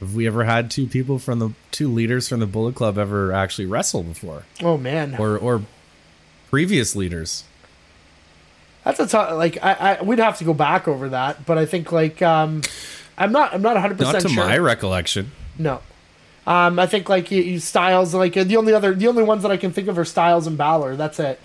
have 0.00 0.14
we 0.14 0.26
ever 0.26 0.44
had 0.44 0.70
two 0.70 0.86
people 0.86 1.18
from 1.18 1.38
the 1.38 1.50
two 1.70 1.88
leaders 1.88 2.28
from 2.28 2.40
the 2.40 2.46
Bullet 2.46 2.74
Club 2.74 2.98
ever 2.98 3.32
actually 3.32 3.66
wrestle 3.66 4.02
before? 4.02 4.44
Oh 4.62 4.76
man, 4.76 5.16
or 5.16 5.38
or 5.38 5.62
previous 6.50 6.94
leaders. 6.94 7.44
that's 8.84 9.00
a 9.00 9.06
tough. 9.06 9.32
Like 9.32 9.62
I, 9.62 9.72
I, 9.72 10.02
we'd 10.02 10.18
have 10.18 10.38
to 10.38 10.44
go 10.44 10.54
back 10.54 10.86
over 10.86 11.08
that, 11.10 11.46
but 11.46 11.58
I 11.58 11.66
think 11.66 11.90
like 11.90 12.22
um, 12.22 12.62
I'm 13.16 13.32
not, 13.32 13.54
I'm 13.54 13.62
not 13.62 13.74
100 13.74 13.98
percent. 13.98 14.12
Not 14.14 14.22
to 14.22 14.28
sure. 14.28 14.44
my 14.44 14.58
recollection. 14.58 15.32
No. 15.58 15.80
Um, 16.46 16.78
I 16.78 16.86
think 16.86 17.08
like 17.08 17.30
you, 17.30 17.42
you 17.42 17.58
Styles 17.58 18.14
like 18.14 18.34
the 18.34 18.56
only 18.56 18.72
other 18.72 18.94
the 18.94 19.08
only 19.08 19.22
ones 19.22 19.42
that 19.42 19.50
I 19.50 19.56
can 19.56 19.72
think 19.72 19.88
of 19.88 19.98
are 19.98 20.04
Styles 20.04 20.46
and 20.46 20.56
Balor. 20.56 20.96
That's 20.96 21.18
it. 21.20 21.40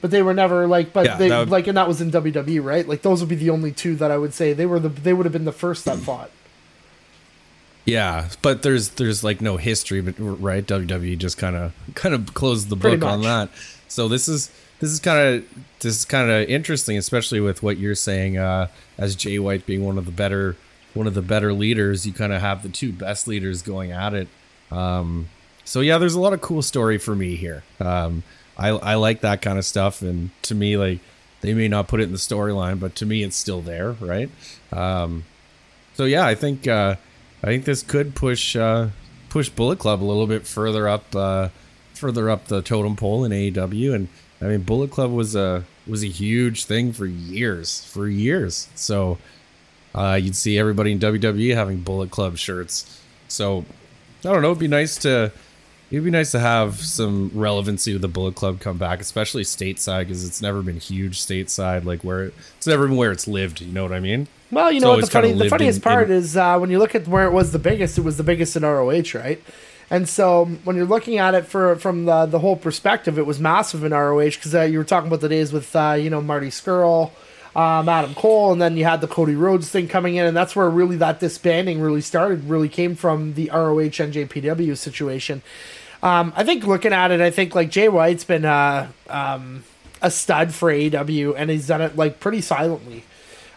But 0.00 0.10
they 0.10 0.22
were 0.22 0.34
never 0.34 0.66
like, 0.66 0.92
but 0.92 1.06
Yeah, 1.06 1.16
they 1.16 1.30
would- 1.30 1.48
like, 1.50 1.66
and 1.66 1.76
that 1.76 1.88
was 1.88 2.00
in 2.00 2.10
WWE, 2.10 2.62
right? 2.62 2.86
Like 2.86 3.02
those 3.02 3.20
would 3.20 3.28
be 3.30 3.34
the 3.34 3.50
only 3.50 3.72
two 3.72 3.96
that 3.96 4.10
I 4.10 4.18
would 4.18 4.34
say 4.34 4.52
they 4.52 4.66
were 4.66 4.78
the 4.78 4.88
they 4.90 5.12
would 5.12 5.24
have 5.26 5.32
been 5.32 5.44
the 5.46 5.52
first 5.52 5.84
that 5.86 5.98
fought. 5.98 6.30
Yeah, 7.84 8.28
but 8.42 8.62
there's 8.62 8.90
there's 8.90 9.22
like 9.22 9.40
no 9.40 9.56
history, 9.58 10.00
but 10.00 10.14
right? 10.18 10.66
WWE 10.66 11.16
just 11.18 11.38
kind 11.38 11.54
of 11.56 11.72
kind 11.94 12.14
of 12.14 12.34
closed 12.34 12.68
the 12.68 12.76
Pretty 12.76 12.96
book 12.96 13.08
on 13.08 13.22
that. 13.22 13.48
So 13.88 14.08
this 14.08 14.28
is 14.28 14.50
this 14.80 14.90
is 14.90 14.98
kind 14.98 15.18
of 15.36 15.44
this 15.80 15.96
is 15.98 16.04
kind 16.04 16.30
of 16.30 16.48
interesting, 16.48 16.98
especially 16.98 17.40
with 17.40 17.62
what 17.62 17.78
you're 17.78 17.94
saying. 17.94 18.38
Uh, 18.38 18.66
as 18.98 19.14
Jay 19.14 19.38
White 19.38 19.66
being 19.66 19.84
one 19.84 19.98
of 19.98 20.04
the 20.04 20.10
better 20.10 20.56
one 20.94 21.06
of 21.06 21.14
the 21.14 21.22
better 21.22 21.52
leaders, 21.52 22.06
you 22.06 22.12
kind 22.12 22.32
of 22.32 22.40
have 22.40 22.62
the 22.64 22.68
two 22.68 22.92
best 22.92 23.28
leaders 23.28 23.62
going 23.62 23.92
at 23.92 24.14
it. 24.14 24.28
Um, 24.72 25.28
so 25.64 25.80
yeah, 25.80 25.98
there's 25.98 26.14
a 26.14 26.20
lot 26.20 26.32
of 26.32 26.40
cool 26.40 26.62
story 26.62 26.98
for 26.98 27.14
me 27.14 27.36
here. 27.36 27.62
Um, 27.78 28.24
I 28.58 28.68
I 28.68 28.94
like 28.94 29.20
that 29.20 29.42
kind 29.42 29.58
of 29.58 29.64
stuff, 29.64 30.02
and 30.02 30.30
to 30.42 30.54
me, 30.54 30.76
like 30.76 31.00
they 31.40 31.54
may 31.54 31.68
not 31.68 31.88
put 31.88 32.00
it 32.00 32.04
in 32.04 32.12
the 32.12 32.18
storyline, 32.18 32.80
but 32.80 32.94
to 32.96 33.06
me, 33.06 33.22
it's 33.22 33.36
still 33.36 33.60
there, 33.60 33.92
right? 33.92 34.30
Um, 34.72 35.24
so 35.94 36.04
yeah, 36.04 36.26
I 36.26 36.34
think 36.34 36.66
uh, 36.66 36.96
I 37.42 37.46
think 37.46 37.64
this 37.64 37.82
could 37.82 38.14
push 38.14 38.56
uh, 38.56 38.88
push 39.28 39.48
Bullet 39.48 39.78
Club 39.78 40.02
a 40.02 40.04
little 40.04 40.26
bit 40.26 40.46
further 40.46 40.88
up 40.88 41.14
uh, 41.14 41.48
further 41.94 42.30
up 42.30 42.46
the 42.46 42.62
totem 42.62 42.96
pole 42.96 43.24
in 43.24 43.32
AEW, 43.32 43.94
and 43.94 44.08
I 44.40 44.46
mean 44.46 44.62
Bullet 44.62 44.90
Club 44.90 45.10
was 45.10 45.34
a 45.34 45.64
was 45.86 46.02
a 46.02 46.08
huge 46.08 46.64
thing 46.64 46.92
for 46.92 47.06
years, 47.06 47.84
for 47.84 48.08
years. 48.08 48.68
So 48.74 49.18
uh, 49.94 50.18
you'd 50.20 50.36
see 50.36 50.58
everybody 50.58 50.92
in 50.92 50.98
WWE 50.98 51.54
having 51.54 51.80
Bullet 51.80 52.10
Club 52.10 52.36
shirts. 52.36 53.00
So 53.28 53.64
I 54.24 54.32
don't 54.32 54.42
know. 54.42 54.50
It'd 54.50 54.58
be 54.58 54.68
nice 54.68 54.96
to 54.98 55.32
it'd 55.90 56.04
be 56.04 56.10
nice 56.10 56.32
to 56.32 56.40
have 56.40 56.80
some 56.80 57.30
relevancy 57.34 57.92
with 57.92 58.02
the 58.02 58.08
Bullet 58.08 58.34
Club 58.34 58.60
come 58.60 58.78
back, 58.78 59.00
especially 59.00 59.42
stateside, 59.42 60.00
because 60.00 60.26
it's 60.26 60.42
never 60.42 60.62
been 60.62 60.78
huge 60.78 61.20
stateside, 61.20 61.84
like 61.84 62.02
where 62.02 62.24
it, 62.24 62.34
it's 62.56 62.66
never 62.66 62.86
been 62.86 62.96
where 62.96 63.12
it's 63.12 63.28
lived. 63.28 63.60
You 63.60 63.72
know 63.72 63.82
what 63.82 63.92
I 63.92 64.00
mean? 64.00 64.28
Well, 64.50 64.70
you 64.70 64.76
It's 64.76 64.84
know 64.84 64.90
what 64.90 65.00
the 65.00 65.06
funny 65.10 65.32
the 65.32 65.48
funniest 65.48 65.78
in- 65.78 65.82
part 65.82 66.10
in- 66.10 66.16
is 66.16 66.36
uh, 66.36 66.58
when 66.58 66.70
you 66.70 66.78
look 66.78 66.94
at 66.94 67.06
where 67.08 67.26
it 67.26 67.32
was 67.32 67.52
the 67.52 67.58
biggest, 67.58 67.98
it 67.98 68.02
was 68.02 68.16
the 68.16 68.22
biggest 68.22 68.56
in 68.56 68.62
ROH, 68.64 69.12
right? 69.14 69.42
And 69.88 70.08
so 70.08 70.46
when 70.64 70.74
you're 70.74 70.84
looking 70.84 71.18
at 71.18 71.34
it 71.34 71.46
for 71.46 71.76
from 71.76 72.06
the 72.06 72.26
the 72.26 72.40
whole 72.40 72.56
perspective, 72.56 73.18
it 73.18 73.26
was 73.26 73.38
massive 73.38 73.84
in 73.84 73.92
ROH 73.92 74.30
because 74.30 74.54
uh, 74.54 74.62
you 74.62 74.78
were 74.78 74.84
talking 74.84 75.06
about 75.08 75.20
the 75.20 75.28
days 75.28 75.52
with 75.52 75.74
uh, 75.76 75.92
you 75.98 76.10
know 76.10 76.20
Marty 76.20 76.48
Scurll, 76.48 77.10
um, 77.56 77.88
Adam 77.88 78.14
Cole, 78.14 78.52
and 78.52 78.60
then 78.60 78.76
you 78.76 78.84
had 78.84 79.00
the 79.00 79.08
Cody 79.08 79.34
Rhodes 79.34 79.70
thing 79.70 79.88
coming 79.88 80.16
in, 80.16 80.26
and 80.26 80.36
that's 80.36 80.54
where 80.54 80.68
really 80.68 80.96
that 80.96 81.20
disbanding 81.20 81.80
really 81.80 82.02
started. 82.02 82.44
Really 82.44 82.68
came 82.68 82.94
from 82.94 83.32
the 83.32 83.48
ROH 83.48 83.96
NJPW 83.96 84.76
situation. 84.76 85.40
Um, 86.02 86.34
I 86.36 86.44
think 86.44 86.66
looking 86.66 86.92
at 86.92 87.10
it, 87.10 87.22
I 87.22 87.30
think 87.30 87.54
like 87.54 87.70
Jay 87.70 87.88
White's 87.88 88.24
been 88.24 88.44
uh, 88.44 88.88
um, 89.08 89.64
a 90.02 90.10
stud 90.10 90.52
for 90.52 90.70
AEW, 90.70 91.34
and 91.34 91.48
he's 91.48 91.66
done 91.66 91.80
it 91.80 91.96
like 91.96 92.20
pretty 92.20 92.42
silently. 92.42 93.04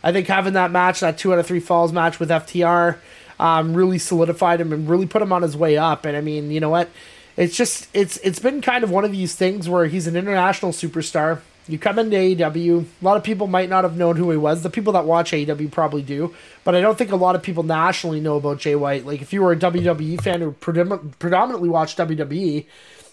I 0.01 0.13
think 0.13 0.27
having 0.27 0.53
that 0.53 0.71
match, 0.71 1.01
that 1.01 1.17
two 1.17 1.33
out 1.33 1.39
of 1.39 1.45
three 1.45 1.59
falls 1.59 1.91
match 1.91 2.21
with 2.21 2.29
FTR, 2.29 2.99
um, 3.38 3.73
really 3.73 3.99
solidified 3.99 4.62
him 4.62 4.71
and 4.71 4.89
really 4.89 5.07
put 5.07 5.21
him 5.21 5.33
on 5.33 5.41
his 5.41 5.57
way 5.57 5.77
up. 5.77 6.05
And 6.05 6.15
I 6.15 6.21
mean, 6.21 6.51
you 6.51 6.62
know 6.62 6.69
what? 6.69 6.89
It's 7.35 7.57
just 7.57 7.89
it's 7.93 8.15
it's 8.17 8.39
been 8.39 8.62
kind 8.62 8.85
of 8.85 8.91
one 8.91 9.03
of 9.03 9.12
these 9.12 9.35
things 9.35 9.67
where 9.67 9.88
he's 9.88 10.07
an 10.07 10.15
international 10.15 10.71
superstar. 10.71 11.41
You 11.69 11.77
come 11.77 11.99
into 11.99 12.17
AEW, 12.17 12.86
a 13.01 13.05
lot 13.05 13.15
of 13.15 13.23
people 13.23 13.45
might 13.45 13.69
not 13.69 13.84
have 13.84 13.95
known 13.95 14.15
who 14.15 14.32
he 14.32 14.38
was. 14.38 14.63
The 14.63 14.69
people 14.69 14.93
that 14.93 15.05
watch 15.05 15.32
AEW 15.32 15.71
probably 15.71 16.01
do, 16.01 16.34
but 16.63 16.73
I 16.73 16.82
don't 16.82 16.97
think 16.97 17.12
a 17.12 17.15
lot 17.15 17.36
of 17.36 17.43
people 17.43 17.63
nationally 17.63 18.19
know 18.19 18.38
about 18.38 18.58
Jay 18.58 18.75
White. 18.75 19.05
Like 19.05 19.21
if 19.21 19.32
you 19.32 19.43
were 19.43 19.51
a 19.51 19.55
WWE 19.55 20.19
fan 20.21 20.41
who 20.41 20.51
predominantly 20.51 21.69
watched 21.69 21.97
WWE 21.99 22.65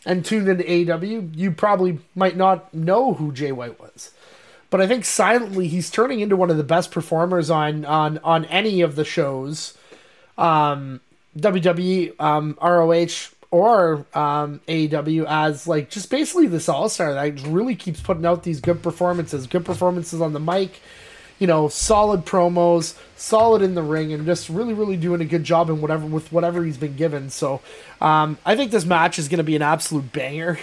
and 0.06 0.24
tuned 0.24 0.48
into 0.48 0.64
AEW, 0.64 1.36
you 1.36 1.50
probably 1.50 1.98
might 2.14 2.36
not 2.36 2.72
know 2.72 3.14
who 3.14 3.30
Jay 3.30 3.52
White 3.52 3.78
was 3.78 4.12
but 4.70 4.80
I 4.80 4.86
think 4.86 5.04
silently 5.04 5.68
he's 5.68 5.90
turning 5.90 6.20
into 6.20 6.36
one 6.36 6.50
of 6.50 6.56
the 6.56 6.64
best 6.64 6.90
performers 6.90 7.50
on 7.50 7.84
on 7.84 8.18
on 8.18 8.44
any 8.46 8.80
of 8.80 8.96
the 8.96 9.04
shows, 9.04 9.76
um, 10.36 11.00
WWE, 11.38 12.18
um, 12.20 12.58
ROH 12.60 13.35
or 13.56 14.04
um, 14.12 14.60
AEW 14.68 15.24
as 15.26 15.66
like 15.66 15.88
just 15.88 16.10
basically 16.10 16.46
this 16.46 16.68
all 16.68 16.90
star 16.90 17.14
that 17.14 17.40
really 17.46 17.74
keeps 17.74 18.02
putting 18.02 18.26
out 18.26 18.42
these 18.42 18.60
good 18.60 18.82
performances, 18.82 19.46
good 19.46 19.64
performances 19.64 20.20
on 20.20 20.34
the 20.34 20.40
mic, 20.40 20.78
you 21.38 21.46
know, 21.46 21.68
solid 21.68 22.26
promos, 22.26 22.98
solid 23.16 23.62
in 23.62 23.74
the 23.74 23.82
ring, 23.82 24.12
and 24.12 24.26
just 24.26 24.50
really 24.50 24.74
really 24.74 24.98
doing 24.98 25.22
a 25.22 25.24
good 25.24 25.42
job 25.42 25.70
in 25.70 25.80
whatever 25.80 26.04
with 26.04 26.30
whatever 26.30 26.62
he's 26.64 26.76
been 26.76 26.96
given. 26.96 27.30
So 27.30 27.62
um, 27.98 28.36
I 28.44 28.56
think 28.56 28.72
this 28.72 28.84
match 28.84 29.18
is 29.18 29.28
going 29.28 29.38
to 29.38 29.44
be 29.44 29.56
an 29.56 29.62
absolute 29.62 30.12
banger. 30.12 30.58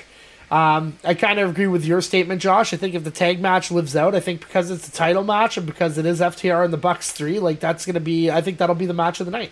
Um, 0.52 1.00
I 1.04 1.16
kind 1.16 1.40
of 1.40 1.50
agree 1.50 1.66
with 1.66 1.84
your 1.84 2.00
statement, 2.00 2.42
Josh. 2.42 2.76
I 2.76 2.78
think 2.78 2.94
if 2.94 3.04
the 3.04 3.10
tag 3.10 3.42
match 3.42 3.72
lives 3.72 3.96
out, 3.96 4.14
I 4.14 4.20
think 4.20 4.42
because 4.42 4.70
it's 4.70 4.88
a 4.88 4.92
title 4.92 5.24
match 5.24 5.58
and 5.58 5.66
because 5.66 5.98
it 5.98 6.06
is 6.06 6.20
FTR 6.20 6.64
and 6.64 6.72
the 6.72 6.78
Bucks 6.78 7.12
three, 7.12 7.40
like 7.40 7.60
that's 7.60 7.88
gonna 7.88 8.00
be. 8.00 8.30
I 8.30 8.42
think 8.42 8.60
that'll 8.60 8.76
be 8.76 8.86
the 8.86 8.94
match 8.94 9.20
of 9.20 9.26
the 9.26 9.32
night. 9.32 9.52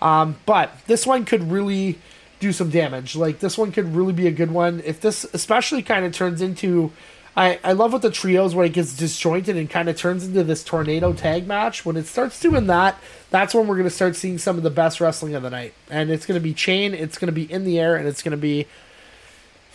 Um, 0.00 0.36
but 0.46 0.70
this 0.86 1.04
one 1.04 1.24
could 1.24 1.50
really 1.50 1.98
do 2.40 2.52
some 2.52 2.70
damage. 2.70 3.16
Like 3.16 3.40
this 3.40 3.56
one 3.56 3.72
could 3.72 3.94
really 3.94 4.12
be 4.12 4.26
a 4.26 4.32
good 4.32 4.50
one. 4.50 4.82
If 4.84 5.00
this 5.00 5.24
especially 5.32 5.82
kind 5.82 6.04
of 6.04 6.12
turns 6.12 6.40
into, 6.42 6.92
I 7.36 7.58
I 7.64 7.72
love 7.72 7.92
what 7.92 8.02
the 8.02 8.10
trios 8.10 8.54
when 8.54 8.66
it 8.66 8.72
gets 8.72 8.96
disjointed 8.96 9.56
and 9.56 9.68
kind 9.68 9.88
of 9.88 9.96
turns 9.96 10.24
into 10.26 10.44
this 10.44 10.64
tornado 10.64 11.12
tag 11.12 11.46
match. 11.46 11.84
When 11.84 11.96
it 11.96 12.06
starts 12.06 12.40
doing 12.40 12.66
that, 12.66 12.98
that's 13.30 13.54
when 13.54 13.66
we're 13.66 13.76
gonna 13.76 13.90
start 13.90 14.16
seeing 14.16 14.38
some 14.38 14.56
of 14.56 14.62
the 14.62 14.70
best 14.70 15.00
wrestling 15.00 15.34
of 15.34 15.42
the 15.42 15.50
night. 15.50 15.74
And 15.90 16.10
it's 16.10 16.26
gonna 16.26 16.40
be 16.40 16.54
chain. 16.54 16.94
It's 16.94 17.18
gonna 17.18 17.32
be 17.32 17.50
in 17.50 17.64
the 17.64 17.78
air, 17.78 17.96
and 17.96 18.06
it's 18.06 18.22
gonna 18.22 18.36
be 18.36 18.66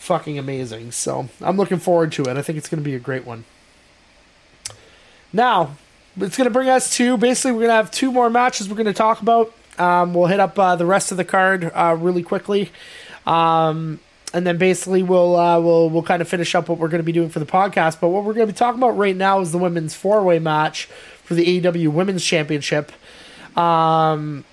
fucking 0.02 0.36
amazing. 0.36 0.90
So 0.90 1.28
I'm 1.40 1.56
looking 1.56 1.78
forward 1.78 2.10
to 2.12 2.24
it. 2.24 2.36
I 2.36 2.42
think 2.42 2.58
it's 2.58 2.68
going 2.68 2.82
to 2.82 2.84
be 2.84 2.96
a 2.96 2.98
great 2.98 3.24
one. 3.24 3.44
Now, 5.32 5.76
it's 6.16 6.36
going 6.36 6.46
to 6.46 6.50
bring 6.50 6.68
us 6.68 6.94
to 6.96 7.16
basically, 7.16 7.52
we're 7.52 7.60
going 7.60 7.68
to 7.68 7.74
have 7.74 7.90
two 7.92 8.10
more 8.10 8.28
matches 8.28 8.68
we're 8.68 8.74
going 8.74 8.86
to 8.86 8.92
talk 8.92 9.22
about. 9.22 9.54
Um, 9.78 10.14
we'll 10.14 10.26
hit 10.26 10.40
up 10.40 10.58
uh, 10.58 10.76
the 10.76 10.86
rest 10.86 11.10
of 11.10 11.16
the 11.16 11.24
card 11.24 11.70
uh, 11.74 11.96
really 11.98 12.22
quickly. 12.22 12.70
Um, 13.26 14.00
and 14.34 14.46
then 14.46 14.56
basically 14.58 15.02
we'll 15.02 15.36
uh, 15.36 15.60
we'll 15.60 15.90
we'll 15.90 16.02
kind 16.02 16.22
of 16.22 16.28
finish 16.28 16.54
up 16.54 16.68
what 16.68 16.78
we're 16.78 16.88
going 16.88 17.00
to 17.00 17.04
be 17.04 17.12
doing 17.12 17.28
for 17.28 17.38
the 17.38 17.46
podcast. 17.46 18.00
But 18.00 18.08
what 18.08 18.24
we're 18.24 18.34
going 18.34 18.46
to 18.46 18.52
be 18.52 18.56
talking 18.56 18.80
about 18.80 18.96
right 18.96 19.16
now 19.16 19.40
is 19.40 19.52
the 19.52 19.58
women's 19.58 19.94
four 19.94 20.22
way 20.22 20.38
match 20.38 20.86
for 21.22 21.34
the 21.34 21.60
AEW 21.60 21.88
Women's 21.88 22.24
Championship. 22.24 22.92
Um, 23.56 24.44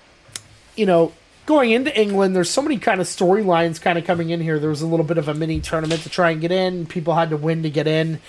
you 0.76 0.86
know, 0.86 1.12
going 1.50 1.72
into 1.72 2.00
England, 2.00 2.36
there's 2.36 2.48
so 2.48 2.62
many 2.62 2.78
kind 2.78 3.00
of 3.00 3.08
storylines 3.08 3.80
kind 3.80 3.98
of 3.98 4.04
coming 4.04 4.30
in 4.30 4.40
here. 4.40 4.60
There 4.60 4.70
was 4.70 4.82
a 4.82 4.86
little 4.86 5.04
bit 5.04 5.18
of 5.18 5.26
a 5.26 5.34
mini 5.34 5.60
tournament 5.60 6.02
to 6.02 6.08
try 6.08 6.30
and 6.30 6.40
get 6.40 6.52
in. 6.52 6.86
People 6.86 7.16
had 7.16 7.30
to 7.30 7.36
win 7.36 7.64
to 7.64 7.70
get 7.70 7.88
in. 7.88 8.20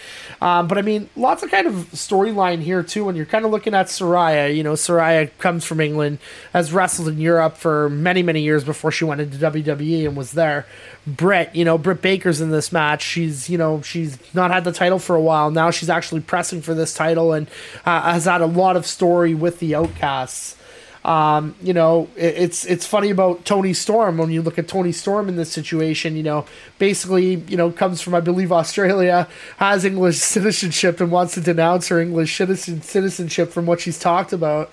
Um, 0.41 0.67
but 0.67 0.79
I 0.79 0.81
mean, 0.81 1.07
lots 1.15 1.43
of 1.43 1.51
kind 1.51 1.67
of 1.67 1.73
storyline 1.91 2.61
here 2.61 2.81
too. 2.81 3.05
When 3.05 3.15
you're 3.15 3.27
kind 3.27 3.45
of 3.45 3.51
looking 3.51 3.75
at 3.75 3.87
Saraya, 3.87 4.55
you 4.55 4.63
know, 4.63 4.73
Saraya 4.73 5.29
comes 5.37 5.63
from 5.63 5.79
England, 5.79 6.17
has 6.51 6.73
wrestled 6.73 7.09
in 7.09 7.19
Europe 7.19 7.57
for 7.57 7.91
many, 7.91 8.23
many 8.23 8.41
years 8.41 8.63
before 8.63 8.91
she 8.91 9.05
went 9.05 9.21
into 9.21 9.37
WWE 9.37 10.07
and 10.07 10.17
was 10.17 10.31
there. 10.31 10.65
Britt, 11.05 11.55
you 11.55 11.63
know, 11.63 11.77
Britt 11.77 12.01
Baker's 12.01 12.41
in 12.41 12.49
this 12.49 12.71
match. 12.71 13.03
She's, 13.03 13.51
you 13.51 13.57
know, 13.59 13.83
she's 13.83 14.17
not 14.33 14.49
had 14.49 14.63
the 14.63 14.71
title 14.71 14.97
for 14.97 15.15
a 15.15 15.21
while. 15.21 15.51
Now 15.51 15.69
she's 15.69 15.91
actually 15.91 16.21
pressing 16.21 16.63
for 16.63 16.73
this 16.73 16.95
title 16.95 17.33
and 17.33 17.47
uh, 17.85 18.01
has 18.13 18.25
had 18.25 18.41
a 18.41 18.47
lot 18.47 18.75
of 18.75 18.87
story 18.87 19.35
with 19.35 19.59
the 19.59 19.75
Outcasts. 19.75 20.55
Um, 21.03 21.55
you 21.61 21.73
know, 21.73 22.09
it, 22.15 22.35
it's 22.37 22.65
it's 22.65 22.85
funny 22.85 23.09
about 23.09 23.43
Toni 23.45 23.73
Storm 23.73 24.17
when 24.17 24.29
you 24.29 24.41
look 24.41 24.59
at 24.59 24.67
Toni 24.67 24.91
Storm 24.91 25.29
in 25.29 25.35
this 25.35 25.51
situation. 25.51 26.15
You 26.15 26.23
know, 26.23 26.45
basically, 26.77 27.35
you 27.35 27.57
know, 27.57 27.71
comes 27.71 28.01
from 28.01 28.13
I 28.13 28.19
believe 28.19 28.51
Australia, 28.51 29.27
has 29.57 29.83
English 29.83 30.17
citizenship 30.19 30.99
and 31.01 31.11
wants 31.11 31.33
to 31.35 31.41
denounce 31.41 31.87
her 31.87 31.99
English 31.99 32.35
citizen 32.35 32.81
citizenship 32.81 33.51
from 33.51 33.65
what 33.65 33.81
she's 33.81 33.99
talked 33.99 34.33
about. 34.33 34.69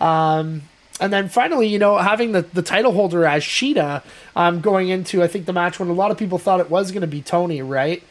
Um, 0.00 0.62
and 1.00 1.10
then 1.10 1.30
finally, 1.30 1.66
you 1.66 1.78
know, 1.78 1.96
having 1.96 2.32
the, 2.32 2.42
the 2.42 2.60
title 2.60 2.92
holder 2.92 3.24
as 3.24 3.42
Shida 3.42 4.02
um, 4.36 4.60
going 4.60 4.90
into, 4.90 5.22
I 5.22 5.28
think, 5.28 5.46
the 5.46 5.52
match 5.52 5.78
when 5.78 5.88
a 5.88 5.94
lot 5.94 6.10
of 6.10 6.18
people 6.18 6.36
thought 6.36 6.60
it 6.60 6.68
was 6.68 6.92
going 6.92 7.00
to 7.00 7.06
be 7.06 7.22
Toni, 7.22 7.62
right? 7.62 8.02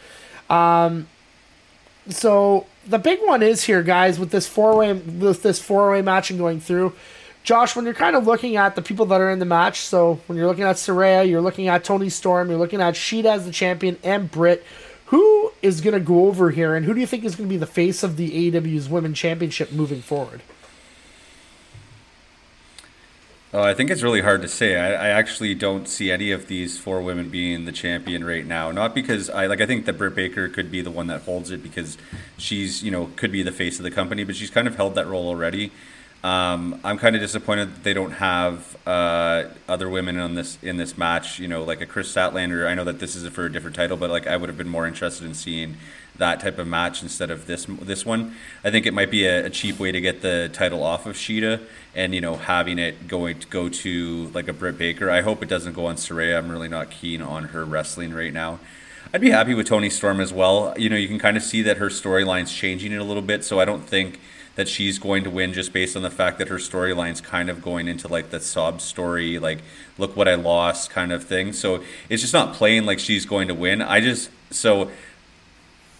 Um, 0.49 1.07
so 2.09 2.65
the 2.87 2.97
big 2.97 3.19
one 3.23 3.43
is 3.43 3.63
here, 3.63 3.83
guys, 3.83 4.19
with 4.19 4.31
this 4.31 4.47
four 4.47 4.75
way 4.75 4.93
with 4.93 5.43
this 5.43 5.59
four 5.59 5.91
way 5.91 6.01
match 6.01 6.31
and 6.31 6.39
going 6.39 6.59
through. 6.59 6.93
Josh, 7.49 7.75
when 7.75 7.83
you're 7.83 7.95
kind 7.95 8.15
of 8.15 8.27
looking 8.27 8.57
at 8.57 8.75
the 8.75 8.81
people 8.83 9.07
that 9.07 9.19
are 9.19 9.31
in 9.31 9.39
the 9.39 9.45
match, 9.45 9.79
so 9.79 10.19
when 10.27 10.37
you're 10.37 10.45
looking 10.45 10.65
at 10.65 10.75
Saraya, 10.75 11.27
you're 11.27 11.41
looking 11.41 11.67
at 11.67 11.83
Toni 11.83 12.07
Storm, 12.07 12.47
you're 12.47 12.59
looking 12.59 12.79
at 12.79 12.93
Shida 12.93 13.25
as 13.25 13.45
the 13.45 13.51
champion, 13.51 13.97
and 14.03 14.29
Britt. 14.29 14.63
Who 15.05 15.51
is 15.63 15.81
going 15.81 15.95
to 15.95 15.99
go 15.99 16.27
over 16.27 16.51
here, 16.51 16.75
and 16.75 16.85
who 16.85 16.93
do 16.93 16.99
you 16.99 17.07
think 17.07 17.23
is 17.23 17.35
going 17.35 17.49
to 17.49 17.51
be 17.51 17.57
the 17.57 17.65
face 17.65 18.03
of 18.03 18.17
the 18.17 18.51
AEW's 18.51 18.87
Women's 18.87 19.17
Championship 19.17 19.71
moving 19.71 20.03
forward? 20.03 20.43
Oh, 23.51 23.63
I 23.63 23.73
think 23.73 23.89
it's 23.89 24.03
really 24.03 24.21
hard 24.21 24.43
to 24.43 24.47
say. 24.47 24.77
I, 24.77 25.07
I, 25.07 25.09
actually 25.09 25.55
don't 25.55 25.87
see 25.87 26.11
any 26.11 26.29
of 26.29 26.45
these 26.45 26.77
four 26.77 27.01
women 27.01 27.31
being 27.31 27.65
the 27.65 27.71
champion 27.71 28.23
right 28.23 28.45
now. 28.45 28.69
Not 28.69 28.93
because 28.93 29.27
I 29.27 29.47
like. 29.47 29.59
I 29.59 29.65
think 29.65 29.85
that 29.85 29.97
Britt 29.97 30.13
Baker 30.13 30.49
could 30.49 30.69
be 30.69 30.83
the 30.83 30.91
one 30.91 31.07
that 31.07 31.23
holds 31.23 31.49
it 31.49 31.63
because 31.63 31.97
she's 32.37 32.83
you 32.83 32.91
know 32.91 33.09
could 33.15 33.31
be 33.31 33.41
the 33.41 33.51
face 33.51 33.79
of 33.79 33.83
the 33.83 33.89
company, 33.89 34.23
but 34.23 34.35
she's 34.35 34.51
kind 34.51 34.67
of 34.67 34.75
held 34.75 34.93
that 34.93 35.07
role 35.07 35.27
already. 35.27 35.71
Um, 36.23 36.81
I'm 36.83 36.97
kind 36.97 37.15
of 37.15 37.21
disappointed 37.21 37.75
that 37.75 37.83
they 37.83 37.93
don't 37.93 38.11
have 38.11 38.75
uh, 38.85 39.45
other 39.69 39.89
women 39.89 40.19
on 40.19 40.35
this 40.35 40.57
in 40.61 40.75
this 40.75 40.97
match. 40.97 41.39
You 41.39 41.47
know, 41.47 41.63
like 41.63 41.79
a 41.79 41.85
Kris 41.85 42.13
Statlander. 42.13 42.67
I 42.67 42.73
know 42.73 42.83
that 42.83 42.99
this 42.99 43.15
is 43.15 43.27
for 43.29 43.45
a 43.45 43.51
different 43.51 43.75
title, 43.75 43.95
but 43.95 44.09
like 44.09 44.27
I 44.27 44.35
would 44.35 44.49
have 44.49 44.57
been 44.57 44.67
more 44.67 44.85
interested 44.85 45.25
in 45.25 45.33
seeing 45.33 45.77
that 46.17 46.41
type 46.41 46.59
of 46.59 46.67
match 46.67 47.01
instead 47.01 47.31
of 47.31 47.47
this 47.47 47.65
this 47.69 48.05
one. 48.05 48.35
I 48.65 48.71
think 48.71 48.85
it 48.85 48.93
might 48.93 49.09
be 49.09 49.25
a, 49.25 49.45
a, 49.45 49.49
cheap 49.49 49.79
way 49.79 49.93
to 49.93 50.01
get 50.01 50.21
the 50.21 50.49
title 50.51 50.83
off 50.83 51.05
of 51.05 51.15
Shida, 51.15 51.61
and 51.95 52.13
you 52.13 52.19
know 52.19 52.35
having 52.35 52.79
it 52.79 53.07
going 53.07 53.39
to 53.39 53.47
go 53.47 53.69
to 53.69 54.29
like 54.33 54.49
a 54.49 54.53
Britt 54.53 54.77
Baker. 54.77 55.09
I 55.09 55.21
hope 55.21 55.41
it 55.41 55.49
doesn't 55.49 55.73
go 55.73 55.85
on 55.85 55.95
Saraya. 55.95 56.37
I'm 56.37 56.51
really 56.51 56.67
not 56.67 56.91
keen 56.91 57.21
on 57.21 57.45
her 57.45 57.63
wrestling 57.63 58.13
right 58.13 58.33
now. 58.33 58.59
I'd 59.13 59.21
be 59.21 59.31
happy 59.31 59.55
with 59.55 59.67
Toni 59.67 59.89
Storm 59.89 60.19
as 60.19 60.31
well. 60.31 60.73
You 60.77 60.89
know, 60.89 60.95
you 60.97 61.07
can 61.07 61.17
kind 61.17 61.35
of 61.35 61.41
see 61.41 61.63
that 61.63 61.77
her 61.77 61.87
storyline's 61.87 62.53
changing 62.53 62.91
it 62.91 62.97
a 62.97 63.03
little 63.03 63.23
bit, 63.23 63.43
so 63.43 63.59
I 63.59 63.65
don't 63.65 63.83
think 63.83 64.19
that 64.59 64.67
she's 64.67 64.99
going 64.99 65.23
to 65.23 65.29
win 65.29 65.53
just 65.53 65.71
based 65.71 65.95
on 65.95 66.01
the 66.01 66.09
fact 66.09 66.37
that 66.37 66.49
her 66.49 66.57
storyline's 66.57 67.21
kind 67.21 67.49
of 67.49 67.61
going 67.61 67.87
into 67.87 68.09
like 68.09 68.29
the 68.29 68.41
sob 68.41 68.81
story, 68.81 69.39
like 69.39 69.59
look 69.97 70.17
what 70.17 70.27
I 70.27 70.35
lost 70.35 70.89
kind 70.89 71.13
of 71.13 71.23
thing. 71.23 71.53
So 71.53 71.81
it's 72.09 72.21
just 72.21 72.33
not 72.33 72.53
playing 72.55 72.85
like 72.85 72.99
she's 72.99 73.25
going 73.25 73.47
to 73.47 73.53
win. 73.53 73.81
I 73.81 74.01
just 74.01 74.29
so 74.51 74.91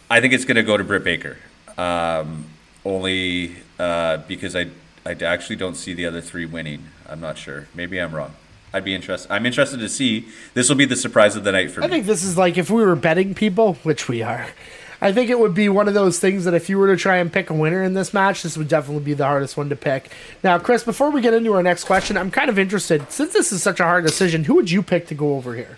I 0.10 0.20
think 0.20 0.34
it's 0.34 0.44
going 0.44 0.58
to 0.58 0.64
go 0.64 0.76
to 0.76 0.84
Britt 0.84 1.06
Baker, 1.06 1.38
um, 1.78 2.48
only 2.84 3.56
uh, 3.80 4.18
because 4.28 4.58
I 4.58 4.68
I 5.06 5.14
actually 5.14 5.56
don't 5.56 5.76
see 5.76 5.94
the 5.94 6.06
other 6.06 6.20
three 6.20 6.46
winning. 6.46 6.84
I'm 7.08 7.22
not 7.22 7.38
sure. 7.38 7.70
Maybe 7.74 7.98
I'm 7.98 8.14
wrong. 8.14 8.34
I'd 8.74 8.84
be 8.84 8.94
interested. 8.94 9.32
I'm 9.32 9.46
interested 9.46 9.80
to 9.80 9.88
see. 9.88 10.28
This 10.54 10.68
will 10.68 10.76
be 10.76 10.84
the 10.84 10.98
surprise 10.98 11.38
of 11.38 11.46
the 11.46 11.54
night 11.54 11.72
for 11.72 11.82
I 11.82 11.88
me. 11.88 11.88
I 11.88 11.96
think 11.96 12.08
this 12.08 12.24
is 12.26 12.38
like 12.38 12.58
if 12.58 12.70
we 12.70 12.84
were 12.84 12.98
betting 12.98 13.36
people, 13.36 13.76
which 13.84 14.10
we 14.10 14.22
are. 14.22 14.48
I 15.02 15.14
think 15.14 15.30
it 15.30 15.40
would 15.40 15.54
be 15.54 15.70
one 15.70 15.88
of 15.88 15.94
those 15.94 16.20
things 16.20 16.44
that 16.46 16.54
if 16.54 16.70
you 16.70 16.78
were 16.78 16.88
to 16.88 16.98
try 16.98 17.18
and 17.18 17.32
pick 17.32 17.50
a 17.50 17.54
winner 17.54 17.84
in 17.84 17.94
this 17.94 18.14
match, 18.14 18.44
this 18.44 18.58
would 18.58 18.68
definitely 18.68 19.04
be 19.04 19.14
the 19.14 19.26
hardest 19.26 19.56
one 19.56 19.70
to 19.70 19.76
pick. 19.76 20.12
Now, 20.44 20.60
Chris, 20.60 20.84
before 20.84 21.10
we 21.10 21.22
get 21.22 21.34
into 21.34 21.54
our 21.54 21.64
next 21.64 21.86
question, 21.86 22.18
I'm 22.18 22.32
kind 22.32 22.50
of 22.50 22.60
interested. 22.60 23.10
Since 23.12 23.32
this 23.32 23.52
is 23.52 23.64
such 23.64 23.80
a 23.80 23.86
hard 23.86 24.06
decision, 24.06 24.44
who 24.44 24.56
would 24.56 24.70
you 24.70 24.84
pick 24.84 25.08
to 25.08 25.16
go 25.16 25.36
over 25.36 25.56
here? 25.56 25.78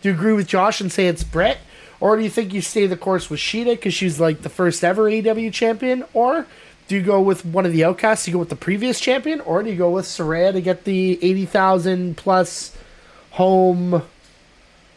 Do 0.00 0.08
you 0.08 0.14
agree 0.14 0.32
with 0.32 0.46
Josh 0.46 0.80
and 0.80 0.92
say 0.92 1.08
it's 1.08 1.24
Britt? 1.24 1.58
Or 2.00 2.16
do 2.16 2.22
you 2.22 2.30
think 2.30 2.52
you 2.52 2.60
stay 2.60 2.86
the 2.86 2.96
course 2.96 3.30
with 3.30 3.40
Shida 3.40 3.76
because 3.76 3.94
she's 3.94 4.18
like 4.18 4.42
the 4.42 4.48
first 4.48 4.82
ever 4.82 5.04
AEW 5.04 5.52
champion? 5.52 6.04
Or 6.12 6.46
do 6.88 6.96
you 6.96 7.02
go 7.02 7.20
with 7.20 7.44
one 7.44 7.64
of 7.64 7.72
the 7.72 7.84
outcasts? 7.84 8.24
Do 8.24 8.30
you 8.30 8.34
go 8.34 8.40
with 8.40 8.48
the 8.48 8.56
previous 8.56 8.98
champion? 9.00 9.40
Or 9.40 9.62
do 9.62 9.70
you 9.70 9.76
go 9.76 9.90
with 9.90 10.04
Saraya 10.04 10.52
to 10.52 10.60
get 10.60 10.84
the 10.84 11.18
80,000 11.22 12.16
plus 12.16 12.76
home, 13.30 14.02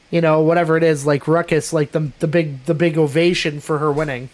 you 0.09 0.21
know, 0.21 0.41
whatever 0.41 0.77
it 0.77 0.83
is, 0.83 1.05
like 1.05 1.27
ruckus, 1.27 1.73
like 1.73 1.91
the, 1.91 2.11
the 2.19 2.27
big 2.27 2.63
the 2.65 2.73
big 2.73 2.97
ovation 2.97 3.59
for 3.59 3.79
her 3.79 3.91
winning? 3.91 4.29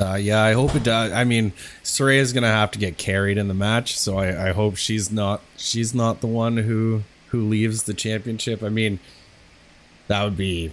Uh, 0.00 0.16
yeah, 0.20 0.42
I 0.42 0.52
hope 0.52 0.74
it 0.74 0.82
does. 0.82 1.12
I 1.12 1.24
mean, 1.24 1.52
Saraya's 1.82 2.32
gonna 2.32 2.48
have 2.48 2.70
to 2.72 2.78
get 2.78 2.98
carried 2.98 3.38
in 3.38 3.48
the 3.48 3.54
match, 3.54 3.98
so 3.98 4.18
I, 4.18 4.48
I 4.48 4.52
hope 4.52 4.76
she's 4.76 5.10
not 5.10 5.40
she's 5.56 5.94
not 5.94 6.20
the 6.20 6.26
one 6.26 6.58
who 6.58 7.02
who 7.28 7.42
leaves 7.42 7.84
the 7.84 7.94
championship. 7.94 8.62
I 8.62 8.68
mean, 8.68 8.98
that 10.08 10.24
would 10.24 10.36
be 10.36 10.72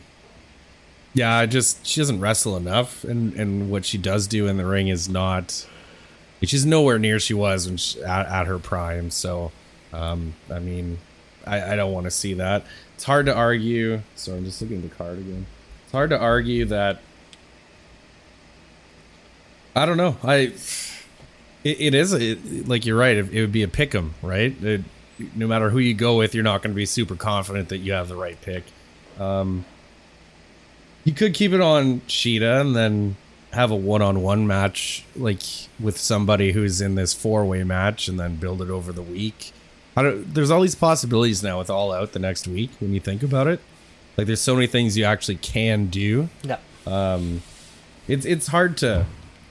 yeah 1.13 1.45
just 1.45 1.85
she 1.85 1.99
doesn't 1.99 2.19
wrestle 2.19 2.55
enough 2.55 3.03
and 3.03 3.33
and 3.33 3.69
what 3.69 3.85
she 3.85 3.97
does 3.97 4.27
do 4.27 4.47
in 4.47 4.57
the 4.57 4.65
ring 4.65 4.87
is 4.87 5.09
not 5.09 5.67
she's 6.41 6.65
nowhere 6.65 6.97
near 6.97 7.19
she 7.19 7.33
was 7.33 7.67
when 7.67 7.77
she, 7.77 8.01
at, 8.01 8.25
at 8.27 8.47
her 8.47 8.57
prime 8.57 9.09
so 9.11 9.51
um 9.93 10.33
i 10.49 10.59
mean 10.59 10.97
i 11.45 11.73
i 11.73 11.75
don't 11.75 11.91
want 11.93 12.05
to 12.05 12.11
see 12.11 12.33
that. 12.35 12.63
It's 12.95 13.03
hard 13.03 13.25
to 13.27 13.35
argue 13.35 14.01
so 14.15 14.35
i'm 14.35 14.45
just 14.45 14.61
looking 14.61 14.83
at 14.83 14.89
the 14.89 14.95
card 14.95 15.19
again. 15.19 15.45
It's 15.83 15.91
hard 15.91 16.09
to 16.11 16.19
argue 16.19 16.65
that 16.65 16.99
i 19.75 19.85
don't 19.85 19.97
know 19.97 20.17
i 20.23 20.51
it, 21.63 21.79
it 21.79 21.93
is 21.93 22.13
a, 22.13 22.35
like 22.65 22.85
you're 22.85 22.97
right 22.97 23.17
it, 23.17 23.31
it 23.33 23.41
would 23.41 23.51
be 23.51 23.63
a 23.63 23.67
pick 23.67 23.93
'em 23.95 24.13
right? 24.21 24.61
It, 24.63 24.81
no 25.35 25.47
matter 25.47 25.69
who 25.69 25.79
you 25.79 25.93
go 25.93 26.17
with 26.17 26.33
you're 26.33 26.43
not 26.43 26.61
going 26.61 26.71
to 26.73 26.75
be 26.75 26.85
super 26.85 27.15
confident 27.15 27.69
that 27.69 27.77
you 27.77 27.93
have 27.93 28.07
the 28.07 28.15
right 28.15 28.39
pick. 28.41 28.63
Um, 29.19 29.65
you 31.03 31.13
could 31.13 31.33
keep 31.33 31.51
it 31.51 31.61
on 31.61 32.01
Shida 32.01 32.61
and 32.61 32.75
then 32.75 33.17
have 33.51 33.69
a 33.69 33.75
one-on-one 33.75 34.47
match 34.47 35.03
like 35.15 35.41
with 35.79 35.97
somebody 35.97 36.53
who's 36.53 36.79
in 36.81 36.95
this 36.95 37.13
four-way 37.13 37.63
match 37.63 38.07
and 38.07 38.19
then 38.19 38.35
build 38.37 38.61
it 38.61 38.69
over 38.69 38.91
the 38.91 39.01
week. 39.01 39.51
There's 39.95 40.51
all 40.51 40.61
these 40.61 40.75
possibilities 40.75 41.43
now 41.43 41.59
with 41.59 41.69
All 41.69 41.91
Out 41.91 42.13
the 42.13 42.19
next 42.19 42.47
week 42.47 42.71
when 42.79 42.93
you 42.93 42.99
think 42.99 43.23
about 43.23 43.47
it. 43.47 43.59
Like 44.17 44.27
there's 44.27 44.41
so 44.41 44.55
many 44.55 44.67
things 44.67 44.97
you 44.97 45.03
actually 45.03 45.37
can 45.37 45.87
do. 45.87 46.29
Yeah. 46.43 46.57
Um, 46.85 47.41
it's 48.07 48.25
it's 48.25 48.47
hard 48.47 48.77
to 48.77 49.05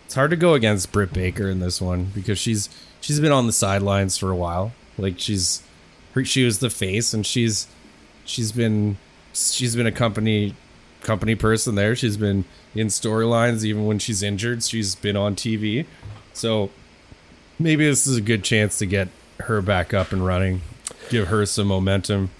it's 0.05 0.14
hard 0.14 0.30
to 0.30 0.36
go 0.36 0.55
against 0.55 0.93
Britt 0.93 1.12
Baker 1.12 1.49
in 1.49 1.61
this 1.61 1.80
one 1.80 2.07
because 2.14 2.38
she's 2.38 2.68
she's 3.01 3.20
been 3.20 3.32
on 3.32 3.47
the 3.47 3.53
sidelines 3.53 4.18
for 4.18 4.30
a 4.30 4.36
while. 4.36 4.72
Like 4.99 5.18
she's 5.18 5.62
her, 6.14 6.24
she 6.24 6.45
was 6.45 6.59
the 6.59 6.70
face 6.70 7.14
and 7.14 7.24
she's 7.24 7.68
she's 8.24 8.53
been 8.53 8.97
she's 9.32 9.76
been 9.76 9.86
a 9.86 9.93
company 9.93 10.55
company 11.03 11.34
person 11.34 11.74
there. 11.74 11.95
She's 11.97 12.16
been 12.16 12.45
in 12.74 12.88
storylines 12.88 13.64
even 13.64 13.86
when 13.86 13.99
she's 13.99 14.22
injured. 14.22 14.62
She's 14.62 14.95
been 14.95 15.16
on 15.16 15.36
TV. 15.36 15.86
So 16.32 16.70
maybe 17.59 17.86
this 17.86 18.07
is 18.07 18.16
a 18.16 18.20
good 18.20 18.45
chance 18.45 18.78
to 18.78 18.86
get 18.86 19.09
her 19.51 19.61
back 19.61 19.93
up 19.93 20.13
and 20.13 20.25
running, 20.25 20.63
give 21.11 21.29
her 21.29 21.45
some 21.45 21.67
momentum. 21.67 22.31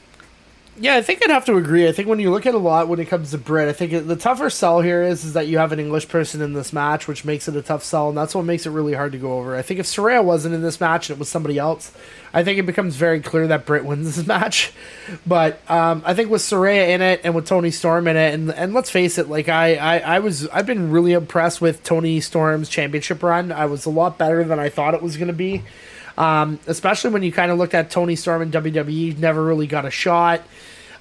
Yeah, 0.79 0.97
I 0.97 1.03
think 1.03 1.23
I'd 1.23 1.31
have 1.31 1.45
to 1.45 1.59
agree. 1.59 1.87
I 1.87 1.93
think 1.93 2.09
when 2.09 2.21
you 2.21 2.31
look 2.31 2.47
at 2.47 2.55
a 2.55 2.59
lot 2.59 2.89
when 2.89 3.01
it 3.01 3.05
comes 3.05 3.33
to 3.33 3.39
Britt, 3.39 3.69
I 3.69 3.75
think 3.75 4.07
the 4.07 4.17
tougher 4.17 4.49
sell 4.49 4.81
here 4.81 5.03
is 5.03 5.27
is 5.27 5.35
that 5.35 5.47
you 5.47 5.59
have 5.59 5.73
an 5.73 5.79
English 5.79 6.09
person 6.09 6.41
in 6.41 6.55
this 6.55 6.73
match, 6.73 7.07
which 7.07 7.23
makes 7.23 7.49
it 7.49 7.57
a 7.57 7.61
tough 7.61 7.85
sell, 7.85 8.09
and 8.09 8.17
that's 8.17 8.35
what 8.35 8.47
makes 8.47 8.65
it 8.65 8.71
really 8.71 8.95
hard 8.95 9.13
to 9.13 9.19
go 9.19 9.39
over. 9.39 9.55
I 9.55 9.61
think 9.61 9.79
if 9.79 9.85
Saraya 9.85 10.25
wasn't 10.25 10.55
in 10.55 10.63
this 10.63 10.81
match 10.81 11.11
and 11.11 11.19
it 11.19 11.19
was 11.19 11.29
somebody 11.29 11.59
else, 11.59 11.93
I 12.33 12.45
think 12.45 12.59
it 12.59 12.65
becomes 12.65 12.97
very 12.97 13.21
clear 13.21 13.47
that 13.49 13.67
Britt 13.67 13.85
wins 13.85 14.17
this 14.17 14.27
match. 14.27 14.73
But 15.27 15.61
um, 15.71 16.03
I 16.07 16.15
think 16.15 16.31
with 16.31 16.41
Saraya 16.41 16.89
in 16.89 17.03
it 17.03 17.21
and 17.25 17.35
with 17.35 17.45
Toni 17.47 17.73
Storm 17.73 18.09
in 18.09 18.17
it, 18.17 18.33
and 18.33 18.51
and 18.51 18.73
let's 18.73 18.89
face 18.89 19.19
it, 19.19 19.29
like 19.29 19.51
I, 19.51 19.75
I 19.75 19.99
I 19.99 20.19
was 20.21 20.49
I've 20.49 20.67
been 20.67 20.91
really 20.91 21.13
impressed 21.13 21.61
with 21.61 21.83
Toni 21.85 22.21
Storm's 22.21 22.71
championship 22.71 23.23
run. 23.23 23.53
I 23.53 23.67
was 23.67 23.85
a 23.85 23.91
lot 23.91 24.17
better 24.17 24.45
than 24.45 24.59
I 24.59 24.71
thought 24.71 24.95
it 24.95 25.03
was 25.03 25.19
going 25.19 25.29
to 25.29 25.35
be. 25.35 25.63
Um, 26.21 26.61
especially 26.67 27.13
when 27.13 27.23
you 27.23 27.33
kind 27.33 27.51
of 27.51 27.57
looked 27.57 27.73
at 27.73 27.91
Toni 27.91 28.15
Storm 28.15 28.43
in 28.43 28.51
WWE, 28.51 29.17
never 29.17 29.43
really 29.43 29.67
got 29.67 29.87
a 29.87 29.91
shot. 29.91 30.43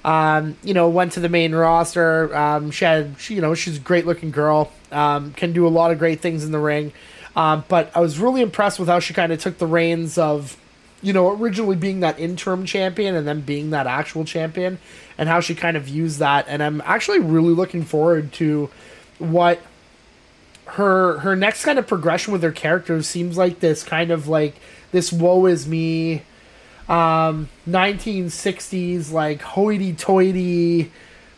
Um, 0.02 0.56
you 0.64 0.72
know, 0.72 0.88
went 0.88 1.12
to 1.12 1.20
the 1.20 1.28
main 1.28 1.54
roster. 1.54 2.34
Um, 2.34 2.70
she 2.70 2.86
had, 2.86 3.16
she, 3.18 3.34
you 3.34 3.42
know, 3.42 3.54
she's 3.54 3.76
a 3.76 3.80
great 3.80 4.06
looking 4.06 4.30
girl. 4.30 4.72
Um, 4.90 5.34
can 5.34 5.52
do 5.52 5.66
a 5.66 5.68
lot 5.68 5.90
of 5.90 5.98
great 5.98 6.20
things 6.20 6.42
in 6.42 6.52
the 6.52 6.58
ring. 6.58 6.94
Um, 7.36 7.64
but 7.68 7.94
I 7.94 8.00
was 8.00 8.18
really 8.18 8.40
impressed 8.40 8.78
with 8.78 8.88
how 8.88 8.98
she 8.98 9.12
kind 9.12 9.30
of 9.30 9.38
took 9.38 9.58
the 9.58 9.66
reins 9.66 10.16
of, 10.16 10.56
you 11.02 11.12
know, 11.12 11.30
originally 11.32 11.76
being 11.76 12.00
that 12.00 12.18
interim 12.18 12.64
champion 12.64 13.14
and 13.14 13.28
then 13.28 13.42
being 13.42 13.70
that 13.70 13.86
actual 13.86 14.24
champion, 14.24 14.78
and 15.18 15.28
how 15.28 15.40
she 15.40 15.54
kind 15.54 15.76
of 15.76 15.86
used 15.86 16.18
that. 16.20 16.46
And 16.48 16.62
I'm 16.62 16.80
actually 16.86 17.20
really 17.20 17.52
looking 17.52 17.84
forward 17.84 18.32
to 18.34 18.70
what 19.18 19.60
her 20.64 21.18
her 21.18 21.36
next 21.36 21.64
kind 21.64 21.78
of 21.78 21.86
progression 21.86 22.32
with 22.32 22.42
her 22.42 22.52
character 22.52 23.02
seems 23.02 23.36
like. 23.36 23.60
This 23.60 23.82
kind 23.82 24.10
of 24.10 24.26
like 24.26 24.54
this 24.92 25.12
woe 25.12 25.46
is 25.46 25.66
me 25.66 26.22
um, 26.88 27.48
1960s 27.68 29.12
like 29.12 29.42
hoity-toity 29.42 30.90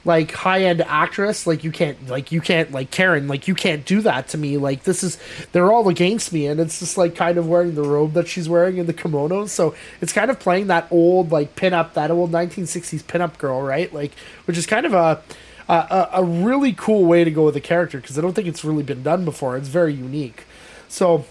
like 0.04 0.32
high-end 0.32 0.80
actress 0.82 1.46
like 1.46 1.62
you 1.62 1.70
can't 1.70 2.08
like 2.08 2.32
you 2.32 2.40
can't 2.40 2.72
like 2.72 2.90
karen 2.90 3.28
like 3.28 3.46
you 3.46 3.54
can't 3.54 3.84
do 3.84 4.00
that 4.00 4.28
to 4.28 4.38
me. 4.38 4.56
Like 4.56 4.82
this 4.82 5.04
is 5.04 5.18
they're 5.52 5.70
all 5.70 5.88
against 5.88 6.32
me 6.32 6.46
and 6.46 6.58
it's 6.58 6.80
just 6.80 6.96
like 6.96 7.14
kind 7.14 7.38
of 7.38 7.48
wearing 7.48 7.74
the 7.74 7.82
robe 7.82 8.14
that 8.14 8.26
she's 8.26 8.48
wearing 8.48 8.78
in 8.78 8.86
the 8.86 8.92
kimono 8.92 9.46
so 9.46 9.74
it's 10.00 10.12
kind 10.12 10.30
of 10.30 10.40
playing 10.40 10.66
that 10.68 10.88
old 10.90 11.30
like 11.30 11.54
pinup 11.54 11.92
that 11.92 12.10
old 12.10 12.32
1960s 12.32 13.02
pinup 13.04 13.38
girl 13.38 13.62
right? 13.62 13.92
Like 13.92 14.12
which 14.46 14.56
is 14.56 14.66
kind 14.66 14.86
of 14.86 14.94
a 14.94 15.22
a, 15.68 16.08
a 16.14 16.24
really 16.24 16.72
cool 16.72 17.04
way 17.04 17.24
to 17.24 17.30
go 17.30 17.44
with 17.44 17.54
the 17.54 17.60
character 17.60 17.98
because 17.98 18.18
i 18.18 18.20
don't 18.20 18.34
think 18.34 18.48
it's 18.48 18.64
really 18.64 18.82
been 18.82 19.02
done 19.02 19.24
before. 19.24 19.56
It's 19.56 19.68
very 19.68 19.94
unique. 19.94 20.44
So 20.88 21.24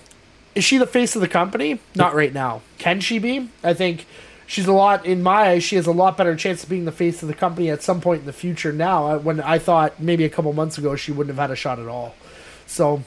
is 0.56 0.64
she 0.64 0.78
the 0.78 0.88
face 0.88 1.16
of 1.16 1.22
the 1.22 1.28
company? 1.28 1.80
Not 1.96 2.14
right 2.14 2.34
now. 2.34 2.62
Can 2.78 3.00
she 3.00 3.20
be? 3.20 3.50
I 3.64 3.74
think 3.74 4.06
she's 4.48 4.68
a 4.68 4.74
lot 4.74 5.06
in 5.06 5.24
my 5.24 5.50
eyes. 5.50 5.64
She 5.64 5.78
has 5.78 5.88
a 5.88 5.92
lot 5.92 6.18
better 6.18 6.36
chance 6.36 6.64
of 6.64 6.70
being 6.70 6.86
the 6.86 6.92
face 6.92 7.22
of 7.22 7.28
the 7.28 7.34
company 7.34 7.70
at 7.70 7.82
some 7.82 8.02
point 8.02 8.22
in 8.22 8.26
the 8.26 8.34
future. 8.34 8.74
Now, 8.74 9.08
uh, 9.08 9.20
when 9.20 9.40
I 9.40 9.60
thought 9.60 10.00
maybe 10.00 10.26
a 10.26 10.30
couple 10.30 10.52
months 10.54 10.78
ago 10.78 10.96
she 10.96 11.12
wouldn't 11.12 11.36
have 11.36 11.42
had 11.42 11.52
a 11.52 11.56
shot 11.56 11.80
at 11.80 11.88
all. 11.88 12.16
So, 12.68 13.04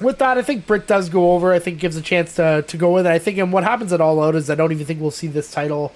with 0.00 0.18
that, 0.18 0.38
I 0.38 0.42
think 0.42 0.66
Britt 0.66 0.86
does 0.86 1.08
go 1.08 1.32
over. 1.32 1.52
I 1.52 1.58
think 1.58 1.78
gives 1.78 1.96
a 1.96 2.02
chance 2.02 2.34
to 2.36 2.62
to 2.62 2.76
go 2.76 2.92
with 2.92 3.06
it. 3.06 3.10
I 3.10 3.18
think, 3.18 3.38
and 3.38 3.52
what 3.52 3.64
happens 3.64 3.92
at 3.92 4.00
All 4.00 4.22
Out 4.22 4.34
is 4.34 4.48
I 4.48 4.54
don't 4.54 4.72
even 4.72 4.86
think 4.86 5.00
we'll 5.00 5.10
see 5.10 5.26
this 5.26 5.50
title 5.50 5.92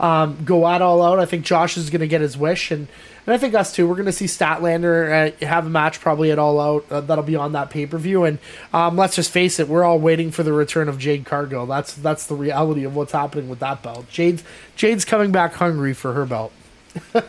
um, 0.00 0.38
go 0.44 0.66
at 0.66 0.82
all 0.82 1.02
out. 1.02 1.18
I 1.18 1.26
think 1.26 1.44
Josh 1.44 1.76
is 1.76 1.90
going 1.90 2.00
to 2.00 2.08
get 2.08 2.20
his 2.20 2.36
wish, 2.36 2.70
and, 2.70 2.88
and 3.26 3.34
I 3.34 3.38
think 3.38 3.54
us 3.54 3.74
too. 3.74 3.86
We're 3.88 3.94
going 3.94 4.06
to 4.06 4.12
see 4.12 4.26
Statlander 4.26 5.32
uh, 5.42 5.46
have 5.46 5.66
a 5.66 5.70
match 5.70 6.00
probably 6.00 6.30
at 6.30 6.38
all 6.38 6.60
out. 6.60 6.86
Uh, 6.90 7.00
that'll 7.00 7.24
be 7.24 7.36
on 7.36 7.52
that 7.52 7.70
pay 7.70 7.86
per 7.86 7.98
view. 7.98 8.24
And 8.24 8.38
um, 8.72 8.96
let's 8.96 9.16
just 9.16 9.30
face 9.30 9.58
it, 9.58 9.68
we're 9.68 9.84
all 9.84 9.98
waiting 9.98 10.30
for 10.30 10.42
the 10.42 10.52
return 10.52 10.88
of 10.88 10.98
Jade 10.98 11.24
Cargill. 11.24 11.66
That's 11.66 11.94
that's 11.94 12.26
the 12.26 12.34
reality 12.34 12.84
of 12.84 12.94
what's 12.94 13.12
happening 13.12 13.48
with 13.48 13.58
that 13.60 13.82
belt. 13.82 14.08
Jade's 14.08 14.44
Jade's 14.76 15.04
coming 15.04 15.32
back 15.32 15.54
hungry 15.54 15.94
for 15.94 16.12
her 16.12 16.26
belt. 16.26 16.52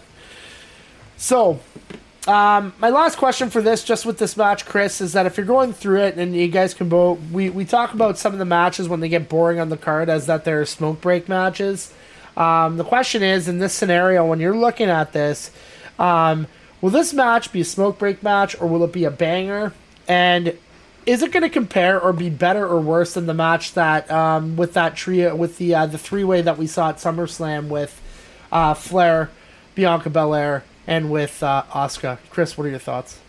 so 1.18 1.60
um, 2.30 2.74
my 2.80 2.90
last 2.90 3.18
question 3.18 3.50
for 3.50 3.62
this, 3.62 3.84
just 3.84 4.06
with 4.06 4.20
this 4.20 4.38
match, 4.38 4.66
Chris, 4.66 5.02
is 5.02 5.14
that 5.14 5.26
if 5.26 5.36
you're 5.36 5.46
going 5.46 5.74
through 5.74 6.02
it 6.02 6.16
and 6.16 6.36
you 6.36 6.48
guys 6.48 6.76
can 6.76 6.88
both, 6.88 7.20
we, 7.32 7.50
we 7.50 7.66
talk 7.66 7.94
about 7.94 8.20
some 8.20 8.34
of 8.34 8.40
the 8.40 8.46
matches 8.46 8.88
when 8.88 9.00
they 9.00 9.10
get 9.10 9.30
boring 9.30 9.60
on 9.60 9.70
the 9.70 9.78
card 9.78 10.10
as 10.10 10.28
that 10.28 10.46
they're 10.46 10.66
smoke 10.66 11.02
break 11.02 11.28
matches. 11.28 11.92
Um, 12.40 12.78
the 12.78 12.86
question 12.86 13.22
is, 13.22 13.48
in 13.50 13.60
this 13.60 13.74
scenario, 13.74 14.26
when 14.26 14.40
you're 14.40 14.58
looking 14.58 14.90
at 14.90 15.12
this, 15.12 15.52
um, 16.00 16.48
will 16.80 16.90
this 16.90 17.14
match 17.14 17.52
be 17.52 17.62
a 17.62 17.66
smoke 17.66 18.00
break 18.00 18.24
match 18.24 18.60
or 18.60 18.68
will 18.68 18.84
it 18.86 18.94
be 18.94 19.04
a 19.04 19.12
banger? 19.12 19.74
And 20.08 20.58
is 21.06 21.22
it 21.22 21.32
going 21.32 21.44
to 21.44 21.50
compare 21.50 22.00
or 22.00 22.14
be 22.14 22.30
better 22.30 22.66
or 22.66 22.80
worse 22.80 23.14
than 23.14 23.26
the 23.26 23.34
match 23.34 23.74
that 23.74 24.10
um, 24.10 24.56
with 24.56 24.74
that 24.74 24.96
trio 24.96 25.36
with 25.36 25.58
the 25.58 25.76
uh, 25.76 25.86
the 25.86 25.98
three 25.98 26.24
way 26.24 26.42
that 26.42 26.58
we 26.58 26.66
saw 26.66 26.90
at 26.90 26.98
SummerSlam 26.98 27.68
with 27.68 28.02
uh, 28.52 28.74
Flair, 28.74 29.30
Bianca 29.76 30.10
Belair, 30.10 30.64
and 30.88 31.12
with 31.12 31.44
uh. 31.44 31.64
Chris, 32.30 32.58
what 32.58 32.66
are 32.66 32.70
your 32.70 32.80
thoughts? 32.80 33.20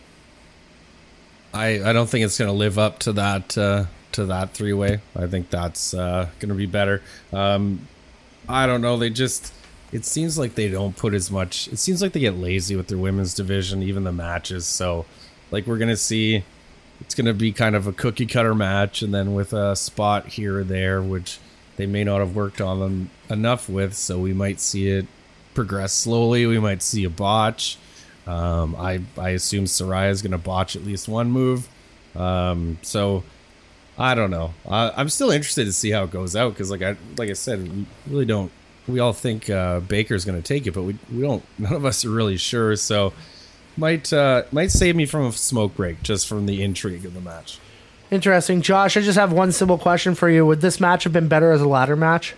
I, 1.53 1.83
I 1.83 1.93
don't 1.93 2.09
think 2.09 2.25
it's 2.25 2.39
going 2.39 2.51
to 2.51 2.57
live 2.57 2.79
up 2.79 3.01
to 3.01 3.13
that 3.15 3.59
uh, 3.59 3.87
to 4.13 4.27
that 4.27 4.53
three 4.53 4.73
way. 4.73 5.01
I 5.17 5.27
think 5.27 5.51
that's 5.51 5.95
uh, 5.95 6.29
going 6.39 6.51
to 6.51 6.55
be 6.55 6.67
better. 6.67 7.03
Um, 7.33 7.89
I 8.51 8.67
don't 8.67 8.81
know. 8.81 8.97
They 8.97 9.11
just 9.11 9.53
it 9.93 10.05
seems 10.05 10.39
like 10.39 10.55
they 10.55 10.69
don't 10.69 10.97
put 10.97 11.15
as 11.15 11.31
much. 11.31 11.69
It 11.69 11.79
seems 11.79 12.01
like 12.01 12.13
they 12.13 12.21
get 12.21 12.37
lazy 12.37 12.77
with 12.77 12.89
their 12.89 12.99
women's 12.99 13.35
division, 13.35 13.83
even 13.83 14.05
the 14.05 14.13
matches. 14.13 14.67
So, 14.67 15.05
like 15.51 15.67
we're 15.67 15.79
to 15.89 15.97
see, 15.97 16.45
it's 17.01 17.15
to 17.27 17.35
be 17.35 17.53
kind 17.53 17.75
of 17.75 17.87
a 17.87 17.93
cookie 17.93 18.27
cutter 18.27 18.55
match, 18.55 19.03
and 19.03 19.13
then 19.13 19.35
with 19.35 19.53
a 19.53 19.75
spot 19.75 20.29
here 20.29 20.59
or 20.59 20.65
there, 20.65 21.03
which 21.03 21.39
they 21.77 21.87
may 21.87 22.05
not 22.05 22.19
have 22.21 22.37
worked 22.37 22.61
on 22.61 22.79
them 22.79 23.11
enough 23.29 23.69
with. 23.69 23.95
So 23.95 24.19
we 24.19 24.33
might 24.33 24.61
see 24.61 24.91
it 24.91 25.07
progress 25.55 25.93
slowly. 25.93 26.47
We 26.47 26.59
might 26.59 26.83
see 26.83 27.05
a 27.05 27.11
botch. 27.11 27.79
Um, 28.27 28.77
I 28.77 29.01
I 29.19 29.31
assume 29.31 29.65
Saraya 29.65 30.11
is 30.11 30.23
to 30.33 30.39
botch 30.39 30.77
at 30.77 30.85
least 30.85 31.09
one 31.09 31.31
move. 31.31 31.69
Um, 32.15 32.79
so 32.83 33.25
I 34.01 34.15
don't 34.15 34.31
know. 34.31 34.55
I, 34.67 34.93
I'm 34.97 35.11
still 35.11 35.31
interested 35.31 35.67
to 35.67 35.73
see 35.73 35.91
how 35.91 36.05
it 36.05 36.11
goes 36.11 36.35
out 36.35 36.55
because, 36.55 36.71
like 36.71 36.81
I 36.81 36.97
like 37.19 37.29
I 37.29 37.35
said, 37.35 37.63
we 37.63 37.87
really 38.09 38.25
don't. 38.25 38.51
We 38.89 38.99
all 38.99 39.13
think 39.13 39.51
uh, 39.51 39.81
Baker's 39.81 40.25
going 40.25 40.41
to 40.41 40.47
take 40.47 40.67
it, 40.67 40.73
but 40.73 40.83
we 40.83 40.99
we 41.13 41.21
don't. 41.21 41.45
None 41.59 41.75
of 41.75 41.85
us 41.85 42.05
are 42.05 42.11
really 42.11 42.39
sure. 42.39 42.75
So 42.77 43.13
might 43.77 44.11
uh, 44.11 44.45
might 44.53 44.71
save 44.71 44.97
me 44.97 45.05
from 45.05 45.27
a 45.27 45.33
smoke 45.33 45.77
break 45.77 46.03
just 46.03 46.27
from 46.27 46.47
the 46.47 46.63
intrigue 46.63 47.05
of 47.05 47.13
the 47.13 47.21
match. 47.21 47.59
Interesting, 48.11 48.63
Josh. 48.63 48.97
I 48.97 49.03
just 49.03 49.19
have 49.19 49.33
one 49.33 49.53
simple 49.53 49.77
question 49.79 50.15
for 50.15 50.31
you. 50.31 50.47
Would 50.47 50.63
this 50.63 50.81
match 50.81 51.05
have 51.05 51.13
been 51.13 51.29
better 51.29 51.53
as 51.53 51.61
a 51.61 51.69
ladder 51.69 51.95
match? 51.95 52.35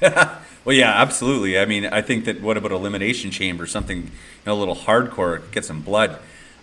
Well, 0.68 0.76
yeah, 0.76 0.90
absolutely. 1.00 1.58
I 1.58 1.64
mean, 1.64 1.86
I 1.86 2.02
think 2.02 2.26
that 2.26 2.42
what 2.42 2.58
about 2.58 2.72
elimination 2.72 3.30
chamber, 3.30 3.66
something 3.66 4.02
you 4.02 4.10
know, 4.44 4.52
a 4.52 4.58
little 4.58 4.76
hardcore, 4.76 5.50
get 5.50 5.64
some 5.64 5.80
blood. 5.80 6.18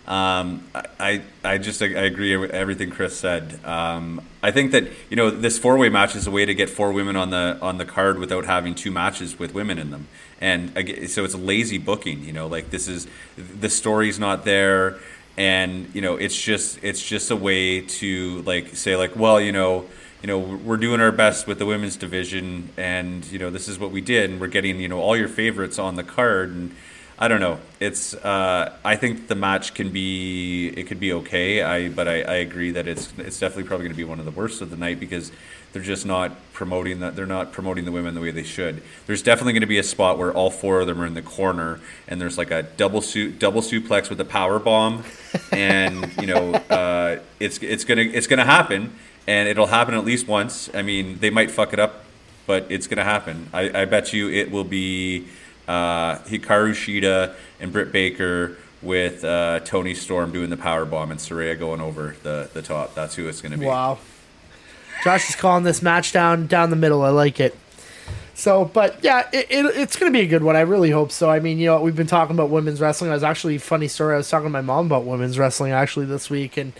Um, 0.06 0.64
I, 1.00 1.22
I 1.42 1.58
just 1.58 1.82
I 1.82 1.86
agree 1.86 2.36
with 2.36 2.52
everything 2.52 2.90
Chris 2.90 3.18
said. 3.18 3.58
Um, 3.64 4.22
I 4.40 4.52
think 4.52 4.70
that 4.70 4.84
you 5.10 5.16
know 5.16 5.30
this 5.30 5.58
four 5.58 5.76
way 5.76 5.88
match 5.88 6.14
is 6.14 6.28
a 6.28 6.30
way 6.30 6.44
to 6.44 6.54
get 6.54 6.70
four 6.70 6.92
women 6.92 7.16
on 7.16 7.30
the 7.30 7.58
on 7.60 7.78
the 7.78 7.84
card 7.84 8.18
without 8.18 8.44
having 8.44 8.76
two 8.76 8.92
matches 8.92 9.36
with 9.36 9.52
women 9.52 9.78
in 9.78 9.90
them, 9.90 10.06
and 10.40 10.70
so 11.10 11.24
it's 11.24 11.34
lazy 11.34 11.78
booking. 11.78 12.22
You 12.22 12.32
know, 12.32 12.46
like 12.46 12.70
this 12.70 12.86
is 12.86 13.08
the 13.36 13.68
story's 13.68 14.20
not 14.20 14.44
there, 14.44 14.98
and 15.36 15.92
you 15.92 16.00
know 16.00 16.14
it's 16.14 16.40
just 16.40 16.78
it's 16.82 17.04
just 17.04 17.32
a 17.32 17.36
way 17.36 17.80
to 17.80 18.42
like 18.42 18.76
say 18.76 18.94
like 18.94 19.16
well 19.16 19.40
you 19.40 19.50
know 19.50 19.86
you 20.22 20.28
know 20.28 20.38
we're 20.38 20.76
doing 20.76 21.00
our 21.00 21.12
best 21.12 21.46
with 21.46 21.58
the 21.58 21.66
women's 21.66 21.96
division 21.96 22.70
and 22.76 23.24
you 23.26 23.38
know 23.38 23.50
this 23.50 23.68
is 23.68 23.78
what 23.78 23.90
we 23.90 24.00
did 24.00 24.30
and 24.30 24.40
we're 24.40 24.46
getting 24.46 24.80
you 24.80 24.88
know 24.88 25.00
all 25.00 25.16
your 25.16 25.28
favorites 25.28 25.78
on 25.78 25.96
the 25.96 26.04
card 26.04 26.50
and 26.50 26.74
I 27.18 27.28
don't 27.28 27.40
know 27.40 27.58
it's 27.80 28.14
uh, 28.14 28.76
I 28.84 28.96
think 28.96 29.28
the 29.28 29.34
match 29.34 29.74
can 29.74 29.90
be 29.90 30.68
it 30.68 30.86
could 30.86 31.00
be 31.00 31.12
okay 31.14 31.62
I 31.62 31.88
but 31.88 32.08
I, 32.08 32.22
I 32.22 32.34
agree 32.36 32.70
that 32.72 32.86
it's 32.86 33.12
it's 33.18 33.38
definitely 33.38 33.64
probably 33.64 33.84
going 33.84 33.94
to 33.94 33.96
be 33.96 34.04
one 34.04 34.18
of 34.18 34.24
the 34.24 34.30
worst 34.30 34.60
of 34.60 34.70
the 34.70 34.76
night 34.76 35.00
because 35.00 35.32
they're 35.72 35.82
just 35.82 36.06
not 36.06 36.32
promoting 36.52 37.00
that 37.00 37.16
they're 37.16 37.26
not 37.26 37.52
promoting 37.52 37.84
the 37.84 37.92
women 37.92 38.14
the 38.14 38.20
way 38.20 38.30
they 38.30 38.42
should 38.42 38.82
there's 39.06 39.22
definitely 39.22 39.52
going 39.52 39.62
to 39.62 39.66
be 39.66 39.78
a 39.78 39.82
spot 39.82 40.18
where 40.18 40.32
all 40.32 40.50
four 40.50 40.80
of 40.80 40.86
them 40.86 41.00
are 41.00 41.06
in 41.06 41.14
the 41.14 41.22
corner 41.22 41.80
and 42.08 42.20
there's 42.20 42.38
like 42.38 42.50
a 42.50 42.62
double 42.62 43.00
suit 43.00 43.38
double 43.38 43.62
suplex 43.62 44.10
with 44.10 44.20
a 44.20 44.24
power 44.24 44.58
bomb 44.58 45.04
and 45.52 46.12
you 46.20 46.26
know 46.26 46.54
uh, 46.54 47.18
it's 47.40 47.58
it's 47.58 47.84
gonna 47.84 48.02
it's 48.02 48.26
gonna 48.26 48.44
happen 48.44 48.92
and 49.26 49.48
it'll 49.48 49.66
happen 49.66 49.94
at 49.94 50.04
least 50.04 50.28
once. 50.28 50.70
I 50.74 50.82
mean, 50.82 51.18
they 51.18 51.30
might 51.30 51.50
fuck 51.50 51.72
it 51.72 51.80
up, 51.80 52.04
but 52.46 52.66
it's 52.70 52.86
going 52.86 52.98
to 52.98 53.04
happen. 53.04 53.48
I, 53.52 53.82
I, 53.82 53.84
bet 53.84 54.12
you 54.12 54.30
it 54.30 54.50
will 54.50 54.64
be 54.64 55.26
uh, 55.68 56.18
Hikaru 56.18 56.70
Shida 56.70 57.34
and 57.60 57.72
Britt 57.72 57.92
Baker 57.92 58.56
with 58.82 59.24
uh, 59.24 59.60
Toni 59.60 59.94
Storm 59.94 60.32
doing 60.32 60.50
the 60.50 60.56
power 60.56 60.84
bomb 60.84 61.10
and 61.10 61.18
Saraya 61.20 61.58
going 61.58 61.80
over 61.80 62.16
the, 62.22 62.50
the 62.52 62.62
top. 62.62 62.94
That's 62.94 63.14
who 63.14 63.28
it's 63.28 63.40
going 63.40 63.52
to 63.52 63.58
be. 63.58 63.66
Wow. 63.66 63.98
Josh 65.04 65.28
is 65.28 65.36
calling 65.36 65.64
this 65.64 65.82
match 65.82 66.12
down 66.12 66.46
down 66.46 66.70
the 66.70 66.76
middle. 66.76 67.02
I 67.02 67.10
like 67.10 67.40
it. 67.40 67.56
So, 68.34 68.66
but 68.66 69.02
yeah, 69.02 69.28
it, 69.32 69.46
it, 69.48 69.64
it's 69.76 69.96
going 69.96 70.12
to 70.12 70.16
be 70.16 70.22
a 70.22 70.28
good 70.28 70.42
one. 70.42 70.56
I 70.56 70.60
really 70.60 70.90
hope 70.90 71.10
so. 71.10 71.30
I 71.30 71.40
mean, 71.40 71.58
you 71.58 71.66
know, 71.66 71.80
we've 71.80 71.96
been 71.96 72.06
talking 72.06 72.36
about 72.36 72.50
women's 72.50 72.80
wrestling. 72.80 73.10
I 73.10 73.14
was 73.14 73.22
actually 73.22 73.56
funny 73.56 73.88
story. 73.88 74.14
I 74.14 74.18
was 74.18 74.28
talking 74.28 74.46
to 74.46 74.50
my 74.50 74.60
mom 74.60 74.86
about 74.86 75.04
women's 75.04 75.38
wrestling 75.38 75.72
actually 75.72 76.04
this 76.04 76.28
week, 76.28 76.58
and 76.58 76.74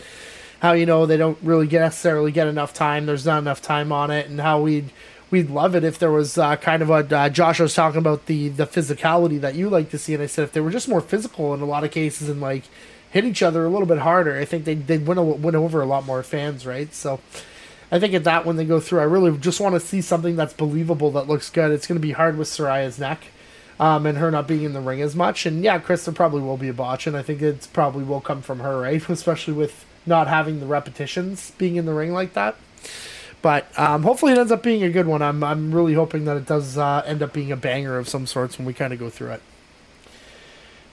how 0.59 0.73
you 0.73 0.85
know 0.85 1.05
they 1.05 1.17
don't 1.17 1.37
really 1.41 1.65
get 1.65 1.79
necessarily 1.79 2.31
get 2.31 2.47
enough 2.47 2.73
time. 2.73 3.05
There's 3.07 3.25
not 3.25 3.39
enough 3.39 3.61
time 3.61 3.91
on 3.91 4.11
it, 4.11 4.29
and 4.29 4.39
how 4.39 4.61
we'd 4.61 4.91
we'd 5.29 5.49
love 5.49 5.75
it 5.75 5.83
if 5.83 5.99
there 5.99 6.11
was 6.11 6.37
uh, 6.37 6.55
kind 6.55 6.81
of 6.81 6.89
what 6.89 7.11
uh, 7.11 7.29
Josh 7.29 7.59
was 7.59 7.73
talking 7.73 7.99
about 7.99 8.25
the 8.25 8.49
the 8.49 8.67
physicality 8.67 9.39
that 9.41 9.55
you 9.55 9.69
like 9.69 9.89
to 9.91 9.97
see. 9.97 10.13
And 10.13 10.23
I 10.23 10.27
said 10.27 10.43
if 10.43 10.51
they 10.51 10.61
were 10.61 10.71
just 10.71 10.87
more 10.87 11.01
physical 11.01 11.53
in 11.53 11.61
a 11.61 11.65
lot 11.65 11.83
of 11.83 11.91
cases 11.91 12.29
and 12.29 12.41
like 12.41 12.63
hit 13.09 13.25
each 13.25 13.41
other 13.43 13.65
a 13.65 13.69
little 13.69 13.87
bit 13.87 13.99
harder, 13.99 14.37
I 14.37 14.45
think 14.45 14.65
they 14.65 14.75
they'd 14.75 15.05
win 15.07 15.41
win 15.41 15.55
over 15.55 15.81
a 15.81 15.85
lot 15.85 16.05
more 16.05 16.23
fans, 16.23 16.65
right? 16.65 16.93
So. 16.93 17.19
I 17.89 17.99
think 17.99 18.13
at 18.13 18.25
that 18.25 18.45
when 18.45 18.57
they 18.57 18.65
go 18.65 18.81
through, 18.81 18.99
I 18.99 19.03
really 19.03 19.37
just 19.37 19.61
want 19.61 19.73
to 19.75 19.79
see 19.79 20.01
something 20.01 20.35
that's 20.35 20.53
believable 20.53 21.09
that 21.11 21.29
looks 21.29 21.49
good. 21.49 21.71
It's 21.71 21.87
going 21.87 21.95
to 21.95 22.05
be 22.05 22.11
hard 22.11 22.37
with 22.37 22.49
Saraya's 22.49 22.99
neck, 22.99 23.27
um, 23.79 24.05
and 24.05 24.17
her 24.17 24.29
not 24.29 24.45
being 24.45 24.63
in 24.63 24.73
the 24.73 24.81
ring 24.81 25.01
as 25.01 25.15
much. 25.15 25.45
And 25.45 25.63
yeah, 25.63 25.79
Krista 25.79 26.13
probably 26.13 26.41
will 26.41 26.57
be 26.57 26.67
a 26.67 26.73
botch, 26.73 27.07
and 27.07 27.15
I 27.15 27.21
think 27.21 27.41
it 27.41 27.69
probably 27.71 28.03
will 28.03 28.19
come 28.19 28.41
from 28.41 28.59
her, 28.59 28.81
right? 28.81 29.07
Especially 29.09 29.53
with 29.53 29.85
not 30.05 30.27
having 30.27 30.59
the 30.59 30.65
repetitions 30.65 31.51
being 31.57 31.77
in 31.77 31.85
the 31.85 31.93
ring 31.93 32.11
like 32.11 32.33
that. 32.33 32.57
But 33.47 33.65
um, 33.79 34.03
hopefully 34.03 34.33
it 34.33 34.37
ends 34.37 34.51
up 34.51 34.61
being 34.61 34.83
a 34.83 34.89
good 34.89 35.07
one. 35.07 35.21
I'm 35.21 35.41
I'm 35.41 35.73
really 35.73 35.93
hoping 35.93 36.25
that 36.25 36.35
it 36.35 36.45
does 36.45 36.77
uh, 36.77 37.01
end 37.05 37.23
up 37.23 37.31
being 37.31 37.49
a 37.49 37.55
banger 37.55 37.97
of 37.97 38.09
some 38.09 38.27
sorts 38.27 38.57
when 38.57 38.67
we 38.67 38.73
kind 38.73 38.91
of 38.91 38.99
go 38.99 39.09
through 39.09 39.31
it. 39.31 39.41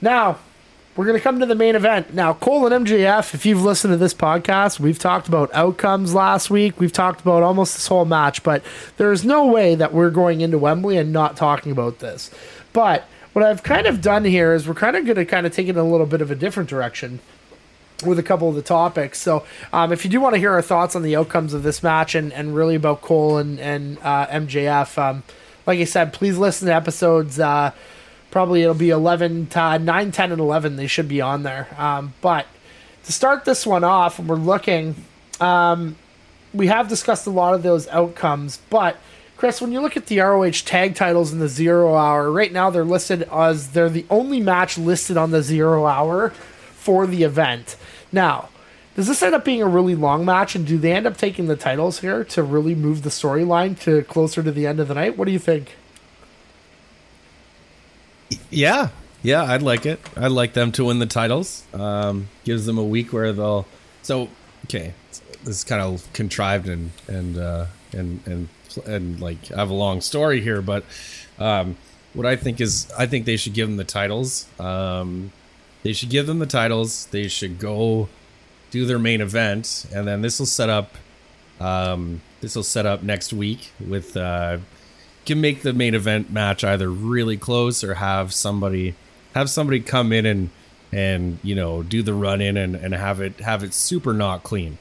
Now, 0.01 0.39
we're 0.95 1.05
going 1.05 1.17
to 1.17 1.21
come 1.21 1.41
to 1.41 1.47
the 1.47 1.57
main 1.57 1.75
event. 1.75 2.15
Now, 2.15 2.33
Cole 2.33 2.73
and 2.73 2.87
MJF, 2.87 3.35
if 3.35 3.45
you've 3.45 3.65
listened 3.65 3.93
to 3.93 3.97
this 3.97 4.15
podcast, 4.15 4.79
we've 4.79 5.01
talked 5.01 5.27
about 5.27 5.53
outcomes 5.53 6.15
last 6.15 6.49
week. 6.49 6.79
We've 6.79 6.93
talked 6.93 7.23
about 7.23 7.43
almost 7.43 7.75
this 7.75 7.89
whole 7.89 8.05
match, 8.05 8.45
but 8.45 8.63
there's 8.99 9.25
no 9.25 9.47
way 9.47 9.75
that 9.75 9.93
we're 9.93 10.11
going 10.11 10.41
into 10.41 10.57
Wembley 10.57 10.97
and 10.97 11.13
not 11.13 11.37
talking 11.37 11.73
about 11.73 11.99
this. 11.99 12.31
But 12.73 13.03
what 13.33 13.45
I've 13.45 13.65
kind 13.65 13.89
of 13.89 14.01
done 14.01 14.25
here 14.25 14.55
is 14.55 14.69
we're 14.69 14.75
kind 14.75 14.95
of 14.95 15.07
going 15.07 15.17
to 15.17 15.25
kind 15.25 15.45
of 15.45 15.53
take 15.53 15.67
it 15.67 15.71
in 15.71 15.79
a 15.79 15.83
little 15.83 16.07
bit 16.07 16.21
of 16.21 16.31
a 16.31 16.37
different 16.37 16.71
direction 16.71 17.19
with 18.07 18.19
a 18.19 18.23
couple 18.23 18.49
of 18.49 18.55
the 18.55 18.63
topics. 18.63 19.19
So, 19.19 19.45
um, 19.73 19.93
if 19.93 20.05
you 20.05 20.11
do 20.11 20.21
want 20.21 20.35
to 20.35 20.39
hear 20.39 20.53
our 20.53 20.63
thoughts 20.63 20.97
on 20.97 21.03
the 21.03 21.17
outcomes 21.17 21.55
of 21.55 21.63
this 21.63 21.83
match 21.83 22.15
and, 22.15 22.33
and 22.33 22.55
really 22.55 22.75
about 22.75 23.03
Cole 23.03 23.39
and, 23.39 23.59
and 23.61 23.99
uh, 24.03 24.27
MJF, 24.27 24.99
um, 24.99 25.23
like 25.67 25.79
I 25.79 25.85
said, 25.85 26.13
please 26.13 26.37
listen 26.37 26.67
to 26.69 26.75
episodes. 26.75 27.39
Uh, 27.39 27.73
probably 28.31 28.63
it'll 28.63 28.75
be 28.75 28.91
11 28.91 29.47
to 29.47 29.79
9, 29.79 30.13
10, 30.13 30.33
and 30.33 30.41
11. 30.41 30.77
They 30.77 30.87
should 30.87 31.09
be 31.09 31.21
on 31.21 31.43
there. 31.43 31.69
Um, 31.79 32.15
but 32.21 32.47
to 33.05 33.13
start 33.13 33.45
this 33.45 33.67
one 33.67 33.85
off, 33.85 34.19
we're 34.19 34.37
looking, 34.37 34.97
um, 35.41 35.97
we 36.53 36.67
have 36.67 36.89
discussed 36.89 37.27
a 37.27 37.31
lot 37.31 37.55
of 37.55 37.63
those 37.63 37.89
outcomes, 37.89 38.61
but. 38.71 38.97
Chris, 39.37 39.61
when 39.61 39.73
you 39.73 39.81
look 39.81 39.97
at 39.97 40.07
the 40.07 40.21
ROH 40.21 40.63
tag 40.65 40.95
titles 40.95 41.33
in 41.33 41.41
the 41.41 41.49
zero 41.49 41.97
hour, 41.97 42.31
right 42.31 42.53
now 42.53 42.71
they're 42.71 42.85
listed 42.85 43.29
as 43.33 43.73
they're 43.73 43.91
the 43.91 44.07
only 44.09 44.41
match 44.41 44.79
listed 44.79 45.17
on 45.17 45.33
the 45.33 45.43
zero 45.43 45.87
hour 45.87 46.31
for 46.85 47.07
the 47.07 47.25
event. 47.25 47.77
Now, 48.15 48.49
does 48.95 49.09
this 49.09 49.23
end 49.25 49.35
up 49.35 49.45
being 49.45 49.61
a 49.61 49.67
really 49.67 49.97
long 49.97 50.25
match, 50.25 50.55
and 50.55 50.65
do 50.65 50.79
they 50.79 50.93
end 50.93 51.05
up 51.05 51.17
taking 51.17 51.47
the 51.47 51.57
titles 51.57 51.99
here 51.99 52.23
to 52.25 52.43
really 52.45 52.77
move 52.77 53.03
the 53.03 53.11
storyline 53.11 53.79
to 53.81 54.05
closer 54.05 54.41
to 54.43 54.53
the 54.53 54.69
end 54.69 54.79
of 54.79 54.87
the 54.87 54.95
night? 54.95 55.19
What 55.19 55.25
do 55.25 55.33
you 55.33 55.41
think? 55.41 55.77
Yeah, 58.51 58.91
yeah, 59.23 59.43
I'd 59.43 59.63
like 59.63 59.85
it. 59.85 60.01
I'd 60.17 60.31
like 60.31 60.53
them 60.53 60.71
to 60.73 60.85
win 60.85 61.01
the 61.01 61.07
titles. 61.07 61.65
Um, 61.75 62.29
gives 62.45 62.67
them 62.67 62.79
a 62.79 62.85
week 62.85 63.13
where 63.13 63.33
they'll. 63.33 63.67
So, 64.03 64.29
okay, 64.67 64.95
this 65.43 65.57
is 65.57 65.65
kind 65.65 65.83
of 65.83 66.11
contrived 66.13 66.69
and 66.69 66.93
and 67.09 67.37
uh, 67.37 67.67
and 67.93 68.21
and 68.27 68.49
and 68.87 69.21
like 69.21 69.51
I 69.51 69.57
have 69.57 69.71
a 69.71 69.75
long 69.75 70.01
story 70.01 70.41
here, 70.41 70.63
but 70.63 70.85
um, 71.41 71.77
what 72.13 72.27
I 72.27 72.37
think 72.37 72.61
is 72.61 72.93
I 72.97 73.07
think 73.07 73.27
they 73.27 73.37
should 73.37 73.55
give 73.55 73.67
them 73.67 73.77
the 73.77 73.85
titles. 73.85 74.47
Um, 74.61 75.33
they 75.85 75.93
should 75.93 76.11
give 76.11 76.27
them 76.27 76.41
the 76.41 76.47
titles. 76.47 77.07
They 77.07 77.29
should 77.29 77.61
go 77.61 78.09
do 78.73 78.87
their 78.87 78.99
main 78.99 79.21
event, 79.21 79.87
and 79.95 80.09
then 80.09 80.23
this 80.23 80.41
will 80.41 80.47
set 80.47 80.69
up. 80.69 80.97
Um, 81.61 82.23
this 82.41 82.57
will 82.57 82.65
set 82.65 82.85
up 82.85 83.05
next 83.05 83.33
week 83.33 83.71
with 83.79 84.17
uh, 84.17 84.59
can 85.25 85.41
make 85.41 85.63
the 85.63 85.73
main 85.73 85.95
event 85.95 86.33
match 86.33 86.65
either 86.65 86.91
really 86.91 87.37
close 87.37 87.85
or 87.85 87.95
have 87.95 88.35
somebody 88.35 88.95
have 89.35 89.49
somebody 89.49 89.81
come 89.81 90.13
in 90.13 90.27
and 90.27 90.51
and 90.93 91.39
you 91.43 91.55
know 91.55 91.83
do 91.83 92.03
the 92.03 92.15
run 92.15 92.41
in 92.41 92.57
and, 92.57 92.75
and 92.75 92.95
have 92.95 93.21
it 93.21 93.39
have 93.41 93.63
it 93.63 93.75
super 93.75 94.13
not 94.13 94.43
clean. 94.43 94.79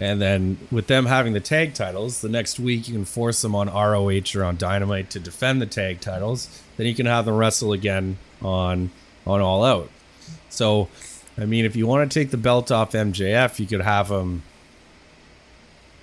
And 0.00 0.20
then 0.20 0.58
with 0.70 0.88
them 0.88 1.06
having 1.06 1.34
the 1.34 1.40
tag 1.40 1.72
titles, 1.74 2.20
the 2.20 2.28
next 2.28 2.58
week 2.58 2.88
you 2.88 2.94
can 2.94 3.04
force 3.04 3.40
them 3.42 3.54
on 3.54 3.68
ROH 3.68 4.34
or 4.34 4.44
on 4.44 4.56
Dynamite 4.56 5.08
to 5.10 5.20
defend 5.20 5.62
the 5.62 5.66
tag 5.66 6.00
titles. 6.00 6.62
Then 6.76 6.86
you 6.86 6.94
can 6.94 7.06
have 7.06 7.24
them 7.24 7.36
wrestle 7.36 7.72
again 7.72 8.18
on 8.42 8.90
on 9.26 9.40
All 9.40 9.64
Out. 9.64 9.90
So, 10.50 10.88
I 11.38 11.44
mean, 11.44 11.64
if 11.64 11.76
you 11.76 11.86
want 11.86 12.10
to 12.10 12.20
take 12.20 12.30
the 12.30 12.36
belt 12.36 12.70
off 12.70 12.92
MJF, 12.92 13.58
you 13.58 13.66
could 13.66 13.80
have 13.80 14.08
them, 14.08 14.42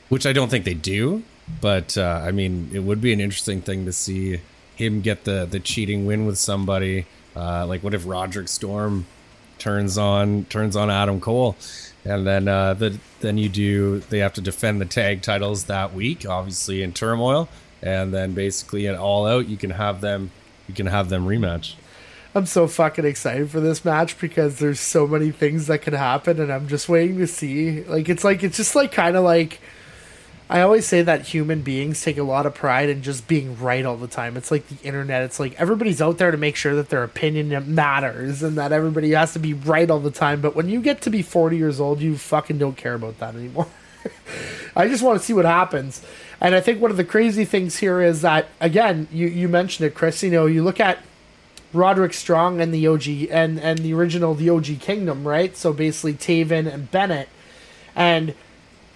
which 0.10 0.26
I 0.26 0.34
don't 0.34 0.50
think 0.50 0.66
they 0.66 0.74
do. 0.74 1.24
But 1.60 1.98
uh, 1.98 2.22
I 2.24 2.32
mean, 2.32 2.70
it 2.74 2.80
would 2.80 3.02
be 3.02 3.14
an 3.14 3.20
interesting 3.20 3.62
thing 3.62 3.86
to 3.86 3.92
see 3.92 4.42
him 4.76 5.02
get 5.02 5.26
the 5.26 5.46
the 5.46 5.60
cheating 5.60 6.06
win 6.06 6.26
with 6.26 6.38
somebody. 6.38 7.06
Uh, 7.36 7.66
like, 7.66 7.84
what 7.84 7.94
if 7.94 8.06
Roderick 8.06 8.48
Storm 8.48 9.06
turns 9.58 9.98
on 9.98 10.46
turns 10.46 10.76
on 10.76 10.90
Adam 10.90 11.20
Cole? 11.20 11.56
and 12.04 12.26
then 12.26 12.48
uh, 12.48 12.74
the 12.74 12.98
then 13.20 13.38
you 13.38 13.50
do 13.50 14.00
they 14.10 14.20
have 14.20 14.34
to 14.34 14.42
defend 14.42 14.82
the 14.82 14.86
tag 14.86 15.22
titles 15.22 15.66
that 15.66 15.94
week, 15.94 16.26
obviously 16.28 16.82
in 16.82 16.94
turmoil, 16.94 17.48
and 17.82 18.14
then 18.14 18.34
basically 18.34 18.88
at 18.88 18.96
all 18.96 19.26
out 19.26 19.48
you 19.48 19.58
can 19.58 19.72
have 19.72 20.02
them 20.02 20.32
you 20.68 20.74
can 20.74 20.88
have 20.88 21.10
them 21.10 21.28
rematch. 21.28 21.76
I'm 22.34 22.46
so 22.46 22.68
fucking 22.68 23.06
excited 23.06 23.50
for 23.50 23.60
this 23.60 23.84
match 23.84 24.18
because 24.18 24.60
there's 24.60 24.80
so 24.80 25.06
many 25.06 25.32
things 25.32 25.68
that 25.68 25.82
could 25.82 25.94
happen, 25.94 26.40
and 26.40 26.52
I'm 26.52 26.68
just 26.68 26.88
waiting 26.88 27.18
to 27.18 27.28
see. 27.28 27.84
Like 27.84 28.08
it's 28.08 28.24
like 28.24 28.42
it's 28.44 28.58
just 28.58 28.76
like 28.76 28.92
kind 28.92 29.18
of 29.18 29.24
like 29.24 29.60
I 30.52 30.62
always 30.64 30.86
say 30.86 31.02
that 31.02 31.28
human 31.28 31.62
beings 31.62 32.02
take 32.02 32.18
a 32.18 32.24
lot 32.24 32.46
of 32.46 32.54
pride 32.54 32.90
in 32.90 33.02
just 33.04 33.26
being 33.26 33.58
right 33.58 33.86
all 33.86 33.96
the 33.96 34.08
time. 34.08 34.36
It's 34.36 34.52
like 34.52 34.68
the 34.68 34.86
internet. 34.86 35.24
It's 35.24 35.40
like 35.40 35.58
everybody's 35.60 36.02
out 36.02 36.18
there 36.18 36.30
to 36.30 36.36
make 36.36 36.58
sure 36.58 36.76
that 36.76 36.90
their 36.90 37.06
opinion 37.06 37.74
matters 37.74 38.44
and 38.44 38.58
that 38.58 38.74
everybody 38.74 39.12
has 39.12 39.32
to 39.32 39.40
be 39.40 39.54
right 39.54 39.90
all 39.90 40.02
the 40.02 40.12
time. 40.12 40.42
But 40.42 40.54
when 40.54 40.68
you 40.68 40.82
get 40.82 41.02
to 41.04 41.10
be 41.10 41.22
40 41.22 41.56
years 41.56 41.80
old, 41.80 42.02
you 42.02 42.18
fucking 42.18 42.58
don't 42.58 42.76
care 42.76 42.96
about 42.96 43.20
that 43.20 43.34
anymore. 43.34 43.68
I 44.76 44.90
just 44.90 45.02
want 45.02 45.20
to 45.20 45.26
see 45.26 45.32
what 45.32 45.46
happens. 45.46 46.02
And 46.42 46.54
I 46.54 46.60
think 46.60 46.82
one 46.82 46.92
of 46.92 46.98
the 46.98 47.06
crazy 47.06 47.46
things 47.46 47.78
here 47.78 48.02
is 48.02 48.22
that, 48.22 48.50
again, 48.60 49.08
you, 49.10 49.28
you 49.28 49.48
mentioned 49.48 49.88
it, 49.88 49.96
Chris. 49.96 50.22
You 50.22 50.32
know, 50.32 50.48
you 50.48 50.66
look 50.66 50.82
at 50.82 51.00
Roderick 51.74 52.14
Strong 52.14 52.60
and 52.62 52.74
the 52.74 52.88
OG 52.88 53.08
and, 53.30 53.60
and 53.60 53.80
the 53.80 53.94
original, 53.94 54.36
the 54.36 54.50
OG 54.50 54.80
Kingdom, 54.80 55.28
right? 55.28 55.56
So 55.56 55.74
basically 55.74 56.14
Taven 56.14 56.72
and 56.72 56.92
Bennett. 56.92 57.30
And 57.96 58.36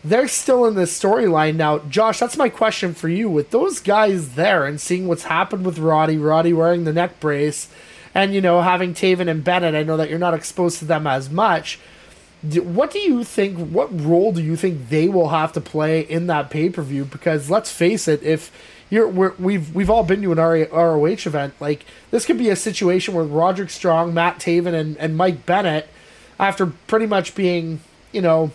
they're 0.06 0.28
still 0.28 0.66
in 0.66 0.76
this 0.76 0.98
storyline 0.98 1.56
now. 1.56 1.80
Josh, 1.80 2.20
that's 2.20 2.38
my 2.38 2.48
question 2.48 2.94
for 2.94 3.10
you. 3.10 3.28
With 3.30 3.50
those 3.50 3.80
guys 3.80 4.36
there 4.36 4.66
and 4.66 4.80
seeing 4.80 5.08
what's 5.08 5.24
happened 5.24 5.66
with 5.66 5.80
Roddy, 5.80 6.18
Roddy 6.18 6.54
wearing 6.54 6.84
the 6.84 6.94
neck 6.94 7.20
brace, 7.20 7.70
and 8.14 8.34
you 8.34 8.40
know 8.40 8.62
having 8.62 8.94
Taven 8.94 9.28
and 9.28 9.44
Bennett, 9.44 9.74
I 9.74 9.82
know 9.82 9.98
that 9.98 10.10
you're 10.10 10.20
not 10.20 10.36
exposed 10.36 10.78
to 10.80 10.86
them 10.86 11.08
as 11.08 11.30
much. 11.30 11.80
What 12.44 12.92
do 12.92 13.00
you 13.00 13.24
think? 13.24 13.58
What 13.58 14.00
role 14.00 14.32
do 14.32 14.44
you 14.44 14.56
think 14.56 14.90
they 14.90 15.10
will 15.10 15.30
have 15.30 15.52
to 15.54 15.62
play 15.62 16.02
in 16.02 16.28
that 16.28 16.52
pay 16.52 16.70
per 16.70 16.84
view? 16.84 17.06
Because 17.06 17.50
let's 17.50 17.72
face 17.72 18.08
it, 18.08 18.22
if 18.22 18.52
you're 18.90 19.08
we 19.08 19.26
have 19.26 19.40
we've, 19.40 19.76
we've 19.76 19.90
all 19.90 20.04
been 20.04 20.22
to 20.22 20.32
an 20.32 20.38
ROH 20.38 21.06
event, 21.26 21.54
like 21.60 21.86
this 22.12 22.26
could 22.26 22.38
be 22.38 22.50
a 22.50 22.56
situation 22.56 23.14
where 23.14 23.24
Roderick 23.24 23.70
Strong, 23.70 24.14
Matt 24.14 24.40
Taven, 24.40 24.74
and, 24.74 24.98
and 24.98 25.18
Mike 25.18 25.46
Bennett, 25.46 25.88
after 26.40 26.68
pretty 26.68 27.08
much 27.08 27.36
being 27.36 27.82
you 28.12 28.22
know 28.22 28.52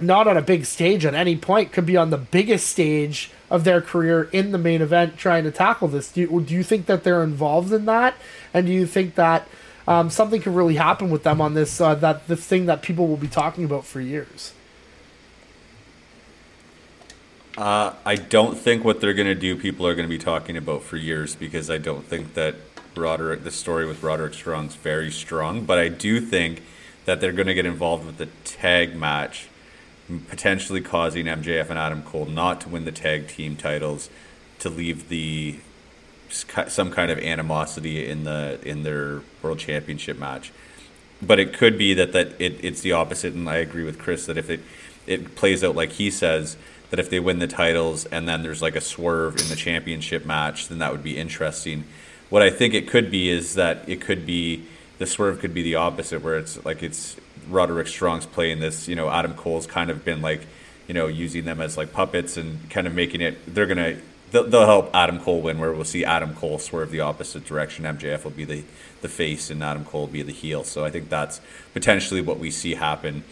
not 0.00 0.28
on 0.28 0.36
a 0.36 0.42
big 0.42 0.64
stage 0.64 1.04
at 1.04 1.14
any 1.14 1.36
point, 1.36 1.72
could 1.72 1.86
be 1.86 1.96
on 1.96 2.10
the 2.10 2.18
biggest 2.18 2.68
stage 2.68 3.30
of 3.50 3.64
their 3.64 3.80
career 3.80 4.28
in 4.32 4.52
the 4.52 4.58
main 4.58 4.82
event 4.82 5.16
trying 5.16 5.44
to 5.44 5.50
tackle 5.50 5.88
this. 5.88 6.12
Do 6.12 6.20
you, 6.20 6.40
do 6.40 6.54
you 6.54 6.62
think 6.62 6.86
that 6.86 7.04
they're 7.04 7.22
involved 7.22 7.72
in 7.72 7.86
that? 7.86 8.14
And 8.54 8.66
do 8.66 8.72
you 8.72 8.86
think 8.86 9.14
that 9.16 9.48
um, 9.86 10.10
something 10.10 10.40
could 10.40 10.54
really 10.54 10.76
happen 10.76 11.10
with 11.10 11.22
them 11.22 11.40
on 11.40 11.54
this, 11.54 11.80
uh, 11.80 11.94
that 11.96 12.28
this 12.28 12.44
thing 12.44 12.66
that 12.66 12.82
people 12.82 13.08
will 13.08 13.16
be 13.16 13.28
talking 13.28 13.64
about 13.64 13.86
for 13.86 14.00
years? 14.00 14.52
Uh, 17.58 17.92
I 18.04 18.14
don't 18.14 18.56
think 18.56 18.84
what 18.84 19.00
they're 19.00 19.14
going 19.14 19.26
to 19.26 19.34
do, 19.34 19.56
people 19.56 19.84
are 19.84 19.96
going 19.96 20.08
to 20.08 20.08
be 20.08 20.22
talking 20.22 20.56
about 20.56 20.84
for 20.84 20.96
years 20.96 21.34
because 21.34 21.68
I 21.70 21.78
don't 21.78 22.06
think 22.06 22.34
that 22.34 22.54
Roderick, 22.94 23.42
the 23.42 23.50
story 23.50 23.84
with 23.84 24.00
Roderick 24.00 24.34
Strong 24.34 24.66
is 24.66 24.76
very 24.76 25.10
strong. 25.10 25.64
But 25.64 25.80
I 25.80 25.88
do 25.88 26.20
think 26.20 26.62
that 27.04 27.20
they're 27.20 27.32
going 27.32 27.48
to 27.48 27.54
get 27.54 27.66
involved 27.66 28.06
with 28.06 28.16
the 28.16 28.26
tag 28.44 28.94
match 28.94 29.48
potentially 30.28 30.80
causing 30.80 31.26
MJF 31.26 31.68
and 31.68 31.80
Adam 31.80 32.02
Cole 32.02 32.26
not 32.26 32.60
to 32.60 32.68
win 32.68 32.84
the 32.84 32.92
tag 32.92 33.26
team 33.26 33.56
titles, 33.56 34.08
to 34.60 34.70
leave 34.70 35.08
the 35.08 35.58
some 36.30 36.92
kind 36.92 37.10
of 37.10 37.18
animosity 37.18 38.08
in 38.08 38.22
the 38.22 38.60
in 38.62 38.84
their 38.84 39.22
world 39.42 39.58
championship 39.58 40.16
match. 40.16 40.52
But 41.20 41.40
it 41.40 41.54
could 41.54 41.76
be 41.76 41.92
that 41.94 42.12
that 42.12 42.40
it, 42.40 42.64
it's 42.64 42.82
the 42.82 42.92
opposite, 42.92 43.34
and 43.34 43.50
I 43.50 43.56
agree 43.56 43.82
with 43.82 43.98
Chris 43.98 44.26
that 44.26 44.38
if 44.38 44.48
it 44.48 44.60
it 45.08 45.34
plays 45.34 45.64
out 45.64 45.74
like 45.74 45.92
he 45.92 46.08
says 46.08 46.56
that 46.90 46.98
if 46.98 47.10
they 47.10 47.20
win 47.20 47.38
the 47.38 47.46
titles 47.46 48.06
and 48.06 48.28
then 48.28 48.42
there's 48.42 48.62
like 48.62 48.76
a 48.76 48.80
swerve 48.80 49.36
in 49.38 49.48
the 49.48 49.56
championship 49.56 50.24
match, 50.24 50.68
then 50.68 50.78
that 50.78 50.92
would 50.92 51.02
be 51.02 51.16
interesting. 51.16 51.84
What 52.30 52.42
I 52.42 52.50
think 52.50 52.74
it 52.74 52.88
could 52.88 53.10
be 53.10 53.28
is 53.28 53.54
that 53.54 53.88
it 53.88 54.00
could 54.00 54.24
be 54.26 54.64
the 54.98 55.06
swerve 55.06 55.38
could 55.38 55.54
be 55.54 55.62
the 55.62 55.76
opposite, 55.76 56.22
where 56.22 56.38
it's 56.38 56.64
like 56.64 56.82
it's 56.82 57.16
Roderick 57.48 57.86
Strong's 57.86 58.26
playing 58.26 58.60
this. 58.60 58.88
You 58.88 58.96
know, 58.96 59.08
Adam 59.08 59.34
Cole's 59.34 59.66
kind 59.66 59.90
of 59.90 60.04
been 60.04 60.20
like, 60.22 60.42
you 60.86 60.94
know, 60.94 61.06
using 61.06 61.44
them 61.44 61.60
as 61.60 61.76
like 61.76 61.92
puppets 61.92 62.36
and 62.36 62.68
kind 62.70 62.86
of 62.86 62.94
making 62.94 63.20
it. 63.20 63.38
They're 63.46 63.66
gonna 63.66 63.98
they'll, 64.30 64.48
they'll 64.48 64.66
help 64.66 64.90
Adam 64.94 65.20
Cole 65.20 65.40
win, 65.40 65.58
where 65.58 65.72
we'll 65.72 65.84
see 65.84 66.04
Adam 66.04 66.34
Cole 66.34 66.58
swerve 66.58 66.90
the 66.90 67.00
opposite 67.00 67.44
direction. 67.44 67.84
MJF 67.84 68.24
will 68.24 68.30
be 68.32 68.44
the 68.44 68.64
the 69.00 69.08
face, 69.08 69.50
and 69.50 69.62
Adam 69.62 69.84
Cole 69.84 70.02
will 70.02 70.08
be 70.08 70.22
the 70.22 70.32
heel. 70.32 70.64
So 70.64 70.84
I 70.84 70.90
think 70.90 71.08
that's 71.08 71.40
potentially 71.72 72.20
what 72.20 72.38
we 72.38 72.50
see 72.50 72.74
happen 72.74 73.24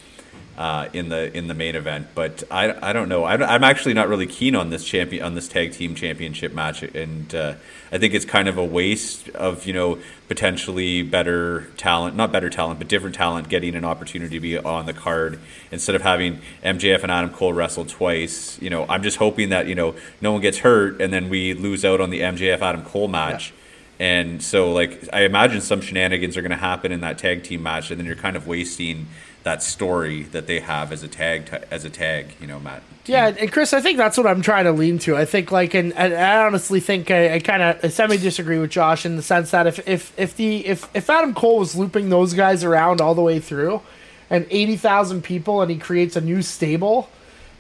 uh, 0.57 0.89
in 0.93 1.11
the 1.11 1.37
in 1.37 1.49
the 1.49 1.55
main 1.55 1.77
event. 1.77 2.09
But 2.15 2.43
I, 2.51 2.91
I 2.91 2.93
don't 2.93 3.09
know. 3.09 3.25
I'm, 3.25 3.43
I'm 3.43 3.65
actually 3.65 3.95
not 3.95 4.09
really 4.09 4.27
keen 4.27 4.55
on 4.55 4.71
this 4.71 4.85
champion 4.85 5.25
on 5.25 5.35
this 5.35 5.49
tag 5.49 5.73
team 5.73 5.95
championship 5.95 6.55
match, 6.55 6.83
and 6.83 7.35
uh, 7.35 7.55
I 7.93 7.99
think 7.99 8.15
it's 8.15 8.25
kind 8.25 8.49
of 8.49 8.57
a 8.57 8.65
waste 8.65 9.29
of 9.31 9.67
you 9.67 9.73
know 9.73 9.99
potentially 10.29 11.03
better 11.03 11.67
talent, 11.77 12.17
not 12.17 12.33
better 12.33 12.49
talent, 12.49 12.79
but 12.79 12.89
different 12.89 13.15
talent 13.15 13.49
getting 13.49 13.75
an 13.75 13.85
opportunity 13.85 14.37
to 14.37 14.41
be 14.41 14.59
on 14.59 14.87
the 14.87 14.95
card 14.95 15.39
instead 15.71 15.95
of 15.95 16.03
having 16.03 16.41
MJF 16.65 17.03
and 17.03 17.13
Adam 17.13 17.31
Cole 17.31 17.53
wrestle 17.53 17.85
twice. 17.85 18.61
You 18.61 18.71
know, 18.71 18.87
I'm 18.89 19.03
just 19.03 19.19
hoping 19.19 19.51
that 19.51 19.67
you 19.67 19.75
know 19.75 19.95
no 20.21 20.33
one 20.33 20.41
gets 20.41 20.59
hurt, 20.59 21.01
and 21.03 21.13
then 21.13 21.29
we 21.29 21.53
lose 21.53 21.85
out 21.85 22.01
on 22.01 22.11
the 22.11 22.21
MJF 22.21 22.61
Adam 22.61 22.83
Cole 22.83 23.09
match. 23.09 23.51
Yeah. 23.51 23.63
And 23.99 24.43
so, 24.43 24.73
like, 24.73 25.09
I 25.11 25.23
imagine 25.23 25.63
some 25.63 25.81
shenanigans 25.81 26.37
are 26.37 26.43
going 26.43 26.51
to 26.51 26.57
happen 26.57 26.93
in 26.93 27.01
that 27.01 27.17
tag 27.17 27.45
team 27.45 27.63
match, 27.63 27.91
and 27.91 27.99
then 27.99 28.07
you're 28.07 28.15
kind 28.15 28.37
of 28.37 28.47
wasting 28.47 29.07
that 29.47 29.63
story 29.63 30.25
that 30.25 30.49
they 30.49 30.59
have 30.59 30.91
as 30.91 31.05
a 31.05 31.09
tag 31.09 31.47
t- 31.47 31.57
as 31.71 31.85
a 31.85 31.89
tag 31.89 32.35
you 32.41 32.49
know 32.49 32.59
matt. 32.59 32.83
Yeah 33.05 33.29
and 33.29 33.53
chris 33.53 33.73
i 33.73 33.81
think 33.81 33.97
that's 33.97 34.19
what 34.19 34.27
i'm 34.27 34.43
trying 34.43 34.65
to 34.65 34.73
lean 34.73 34.99
to. 34.99 35.17
I 35.17 35.25
think 35.25 35.53
like 35.53 35.73
and, 35.73 35.93
and 35.93 36.13
i 36.13 36.45
honestly 36.45 36.81
think 36.81 37.13
i, 37.13 37.35
I 37.35 37.39
kind 37.39 37.63
of 37.63 37.93
semi 37.93 38.17
disagree 38.17 38.59
with 38.59 38.71
josh 38.71 39.07
in 39.07 39.15
the 39.15 39.23
sense 39.23 39.53
that 39.53 39.69
if 39.69 39.87
if 39.87 40.13
if 40.19 40.35
the 40.35 40.67
if, 40.67 40.91
if 40.97 41.09
adam 41.09 41.33
cole 41.33 41.61
was 41.61 41.77
looping 41.77 42.09
those 42.09 42.35
guys 42.35 42.65
around 42.65 43.01
all 43.01 43.15
the 43.15 43.23
way 43.23 43.39
through 43.39 43.83
and 44.31 44.49
80000 44.51 45.23
people 45.23 45.63
and 45.63 45.71
he 45.71 45.79
creates 45.79 46.17
a 46.17 46.21
new 46.21 46.43
stable 46.43 47.09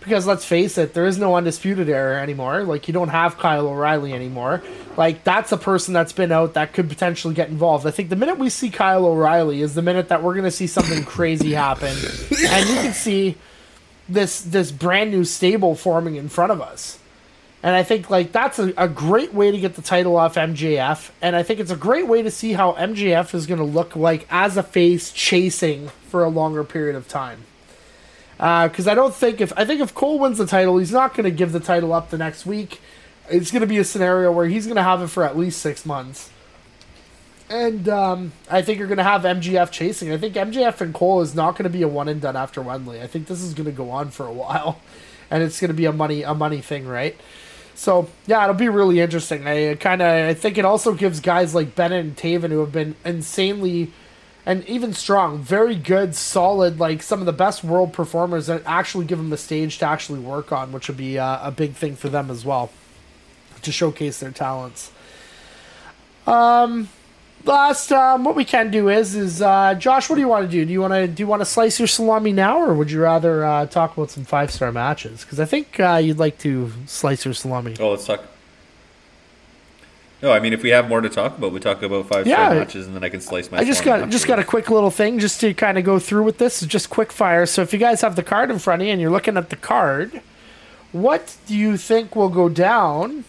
because 0.07 0.25
let's 0.25 0.45
face 0.45 0.79
it, 0.79 0.95
there 0.95 1.05
is 1.05 1.19
no 1.19 1.35
undisputed 1.35 1.89
era 1.89 2.23
anymore. 2.23 2.63
Like 2.63 2.87
you 2.87 2.95
don't 2.95 3.09
have 3.09 3.39
Kyle 3.39 3.67
O'Reilly 3.67 4.13
anymore. 4.13 4.63
Like 4.97 5.25
that's 5.25 5.51
a 5.51 5.57
person 5.57 5.93
that's 5.93 6.13
been 6.13 6.31
out 6.31 6.55
that 6.55 6.73
could 6.73 6.89
potentially 6.89 7.35
get 7.35 7.49
involved. 7.49 7.85
I 7.89 7.91
think 7.91 8.09
the 8.09 8.17
minute 8.17 8.39
we 8.39 8.49
see 8.49 8.71
Kyle 8.71 9.05
O'Reilly 9.05 9.63
is 9.63 9.75
the 9.75 9.83
minute 9.83 10.09
that 10.11 10.23
we're 10.23 10.35
going 10.35 10.45
to 10.45 10.53
see 10.53 10.69
something 10.69 11.03
crazy 11.05 11.55
happen, 11.55 11.89
and 11.89 12.69
you 12.69 12.77
can 12.77 12.93
see 12.93 13.35
this 14.09 14.43
this 14.43 14.71
brand 14.71 15.11
new 15.11 15.25
stable 15.25 15.75
forming 15.75 16.15
in 16.15 16.29
front 16.29 16.53
of 16.53 16.61
us. 16.61 17.01
And 17.65 17.75
I 17.75 17.83
think 17.83 18.09
like 18.09 18.31
that's 18.31 18.61
a, 18.61 18.73
a 18.77 18.87
great 18.87 19.35
way 19.35 19.51
to 19.51 19.59
get 19.59 19.75
the 19.75 19.83
title 19.83 20.17
off 20.17 20.37
MJF, 20.37 21.11
and 21.21 21.35
I 21.35 21.43
think 21.43 21.59
it's 21.59 21.73
a 21.73 21.77
great 21.77 22.07
way 22.07 22.23
to 22.23 22.31
see 22.31 22.53
how 22.53 22.75
MJF 22.75 23.35
is 23.35 23.47
going 23.47 23.59
to 23.59 23.65
look 23.65 23.97
like 23.97 24.25
as 24.31 24.57
a 24.57 24.63
face 24.63 25.11
chasing 25.11 25.89
for 26.07 26.23
a 26.23 26.29
longer 26.29 26.63
period 26.63 26.95
of 26.95 27.09
time 27.09 27.43
because 28.37 28.87
uh, 28.87 28.91
I 28.91 28.95
don't 28.95 29.14
think 29.14 29.41
if 29.41 29.53
I 29.57 29.64
think 29.64 29.80
if 29.80 29.95
Cole 29.95 30.18
wins 30.18 30.39
the 30.39 30.47
title, 30.47 30.76
he's 30.78 30.93
not 30.93 31.14
going 31.14 31.24
to 31.24 31.30
give 31.30 31.53
the 31.53 31.61
title 31.61 31.93
up 31.93 32.11
the 32.11 32.18
next 32.18 32.45
week. 32.45 32.80
It's 33.30 33.51
going 33.51 33.62
to 33.62 33.66
be 33.66 33.78
a 33.78 33.84
scenario 33.84 34.30
where 34.30 34.47
he's 34.47 34.66
going 34.66 34.76
to 34.76 34.82
have 34.82 35.03
it 35.03 35.09
for 35.09 35.24
at 35.24 35.37
least 35.39 35.61
six 35.61 35.87
months, 35.87 36.30
and 37.49 37.89
um, 37.89 38.32
I 38.51 38.61
think 38.61 38.78
you're 38.78 38.89
going 38.89 38.99
to 38.99 39.05
have 39.05 39.22
MJF 39.22 39.70
chasing. 39.70 40.12
I 40.12 40.18
think 40.18 40.34
MJF 40.34 40.80
and 40.82 40.93
Cole 40.93 41.22
is 41.22 41.34
not 41.34 41.53
going 41.53 41.64
to 41.64 41.70
be 41.70 41.82
a 41.82 41.89
one 41.89 42.09
and 42.09 42.20
done 42.20 42.37
after 42.37 42.61
Wembley. 42.61 43.01
I 43.01 43.07
think 43.07 43.26
this 43.26 43.43
is 43.43 43.55
going 43.55 43.66
to 43.66 43.72
go 43.72 43.91
on 43.91 44.11
for 44.11 44.26
a 44.26 44.32
while, 44.32 44.80
and 45.30 45.43
it's 45.43 45.59
going 45.59 45.70
to 45.70 45.74
be 45.74 45.87
a 45.87 45.93
money 45.93 46.22
a 46.22 46.34
money 46.34 46.61
thing, 46.61 46.87
right? 46.87 47.16
So 47.74 48.09
yeah, 48.26 48.43
it'll 48.43 48.55
be 48.55 48.68
really 48.68 49.01
interesting. 49.01 49.47
I 49.47 49.76
kind 49.76 50.03
of 50.03 50.09
I 50.09 50.34
think 50.34 50.59
it 50.59 50.66
also 50.66 50.93
gives 50.93 51.20
guys 51.20 51.55
like 51.55 51.74
Bennett 51.74 52.05
and 52.05 52.16
Taven 52.16 52.51
who 52.51 52.61
have 52.61 52.72
been 52.72 52.97
insanely 53.03 53.93
and 54.47 54.65
even 54.67 54.93
strong, 54.93 55.39
very 55.39 55.75
good, 55.75 56.15
solid, 56.15 56.79
like 56.79 57.03
some 57.03 57.19
of 57.19 57.27
the 57.27 57.33
best 57.33 57.65
world 57.65 57.93
performers 57.93 58.47
that 58.47 58.63
actually 58.65 59.05
give 59.05 59.19
them 59.19 59.31
the 59.31 59.37
stage 59.37 59.79
to 59.79 59.85
actually 59.85 60.21
work 60.21 60.53
on, 60.53 60.71
which 60.71 60.87
would 60.87 60.97
be 60.97 61.19
uh, 61.19 61.47
a 61.47 61.51
big 61.51 61.73
thing 61.73 61.97
for 61.97 62.09
them 62.09 62.31
as 62.31 62.45
well 62.45 62.71
to 63.63 63.73
showcase 63.73 64.21
their 64.21 64.31
talents. 64.31 64.93
Um, 66.29 66.89
last 67.45 67.91
um, 67.91 68.23
what 68.23 68.37
we 68.37 68.45
can 68.45 68.71
do 68.71 68.89
is 68.89 69.17
is 69.17 69.43
uh, 69.43 69.75
Josh, 69.75 70.09
what 70.09 70.15
do 70.15 70.21
you 70.21 70.29
want 70.29 70.45
to 70.45 70.51
do? 70.51 70.65
Do 70.65 70.73
you 70.73 70.81
want 70.81 70.95
to 70.95 71.09
do 71.09 71.25
you 71.25 71.27
want 71.27 71.41
to 71.41 71.47
slice 71.47 71.81
your 71.81 71.89
salami 71.89 72.33
now, 72.33 72.61
or 72.61 72.73
would 72.75 72.91
you 72.91 73.03
rather 73.03 73.45
uh, 73.45 73.67
talk 73.67 73.97
about 73.97 74.11
some 74.11 74.25
five 74.25 74.53
star 74.53 74.71
matches? 74.71 75.23
Because 75.23 75.41
I 75.41 75.45
think 75.45 75.81
uh, 75.81 76.01
you'd 76.03 76.19
like 76.19 76.39
to 76.39 76.73
slice 76.87 77.25
your 77.25 77.35
salami. 77.35 77.75
Oh, 77.81 77.91
let's 77.91 78.07
talk. 78.07 78.23
No, 80.23 80.33
I 80.33 80.41
mean 80.41 80.53
if 80.53 80.62
we 80.62 80.71
have 80.71 80.89
more 80.89 81.01
to 81.01 81.09
talk 81.11 81.37
about, 81.37 81.53
we 81.53 81.61
talk 81.61 81.83
about 81.83 82.07
five 82.07 82.27
Yeah. 82.27 82.37
star 82.47 82.55
matches, 82.55 82.87
and 82.87 82.97
then 82.97 83.05
I 83.05 83.09
can 83.11 83.21
slice 83.21 83.51
my. 83.51 83.59
I 83.59 83.64
just 83.64 83.85
got 83.85 84.09
just 84.09 84.27
got 84.27 84.39
a 84.39 84.45
quick 84.45 84.71
little 84.71 84.91
thing 84.91 85.19
just 85.19 85.41
to 85.41 85.53
kind 85.55 85.77
of 85.79 85.85
go 85.85 85.99
through 85.99 86.23
with 86.25 86.39
this. 86.39 86.61
Just 86.62 86.89
quick 86.91 87.12
fire. 87.12 87.45
So 87.47 87.62
if 87.62 87.73
you 87.73 87.79
guys 87.79 88.01
have 88.01 88.17
the 88.17 88.23
card 88.23 88.51
in 88.51 88.59
front 88.59 88.81
of 88.83 88.87
you 88.87 88.93
and 88.93 89.01
you're 89.01 89.11
looking 89.11 89.37
at 89.37 89.51
the 89.51 89.57
card, 89.57 90.23
what 90.93 91.37
do 91.47 91.55
you 91.57 91.77
think 91.77 92.17
will 92.17 92.31
go 92.31 92.49
down 92.49 93.25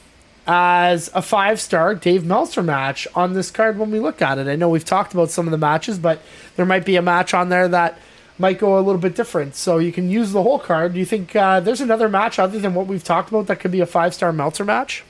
as 0.47 1.09
a 1.13 1.21
five 1.21 1.59
star 1.59 1.93
Dave 1.93 2.25
Meltzer 2.25 2.63
match 2.63 3.05
on 3.13 3.33
this 3.33 3.51
card 3.51 3.77
when 3.77 3.91
we 3.91 3.99
look 3.99 4.21
at 4.21 4.37
it? 4.37 4.47
I 4.47 4.55
know 4.55 4.69
we've 4.69 4.85
talked 4.85 5.13
about 5.13 5.29
some 5.29 5.45
of 5.45 5.51
the 5.51 5.57
matches, 5.57 5.99
but 5.99 6.21
there 6.55 6.65
might 6.65 6.85
be 6.85 6.95
a 6.95 7.01
match 7.01 7.33
on 7.33 7.49
there 7.49 7.67
that 7.67 7.99
might 8.39 8.59
go 8.59 8.77
a 8.77 8.81
little 8.81 9.01
bit 9.01 9.13
different. 9.15 9.55
So 9.55 9.77
you 9.77 9.91
can 9.91 10.09
use 10.09 10.31
the 10.31 10.41
whole 10.43 10.59
card. 10.59 10.93
Do 10.93 10.99
you 10.99 11.05
think 11.05 11.35
uh, 11.35 11.59
there's 11.59 11.81
another 11.81 12.07
match 12.07 12.39
other 12.39 12.59
than 12.59 12.73
what 12.75 12.87
we've 12.87 13.03
talked 13.03 13.29
about 13.29 13.47
that 13.47 13.59
could 13.59 13.71
be 13.71 13.81
a 13.81 13.85
five 13.85 14.13
star 14.13 14.31
Meltzer 14.31 14.63
match? 14.63 15.03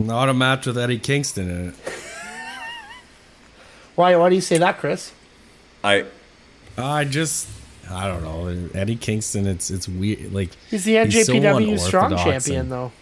Not 0.00 0.28
a 0.28 0.34
match 0.34 0.66
with 0.66 0.78
Eddie 0.78 0.98
Kingston 0.98 1.50
in 1.50 1.68
it. 1.68 1.74
Why? 3.94 4.16
Why 4.16 4.28
do 4.30 4.34
you 4.34 4.40
say 4.40 4.56
that, 4.58 4.78
Chris? 4.78 5.12
I 5.84 6.04
I 6.78 7.04
just 7.04 7.48
I 7.90 8.06
don't 8.08 8.22
know. 8.22 8.68
Eddie 8.74 8.96
Kingston, 8.96 9.46
it's 9.46 9.70
it's 9.70 9.86
weird. 9.88 10.32
Like 10.32 10.50
He's 10.70 10.84
the 10.84 11.04
He's 11.04 11.26
so 11.26 11.34
NJPW 11.34 11.78
Strong 11.78 12.16
Champion, 12.16 12.60
and- 12.60 12.72
though. 12.72 12.92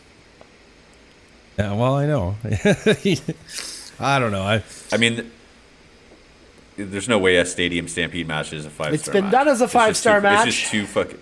yeah, 1.59 1.73
well, 1.75 1.95
I 1.95 2.07
know. 2.07 2.37
I 4.01 4.19
don't 4.19 4.33
know. 4.33 4.43
I 4.43 4.63
I 4.93 4.97
mean, 4.97 5.31
there's 6.77 7.09
no 7.09 7.19
way 7.19 7.37
a 7.37 7.45
stadium 7.45 7.87
stampede 7.87 8.27
match 8.27 8.53
is 8.53 8.67
a 8.67 8.71
five. 8.71 8.93
It's 8.95 9.09
been 9.09 9.31
done 9.31 9.47
as 9.49 9.61
a 9.61 9.69
five-star 9.69 10.19
too- 10.21 10.23
match. 10.25 10.49
It's 10.49 10.57
just 10.59 10.71
too 10.73 10.87
fucking. 10.87 11.19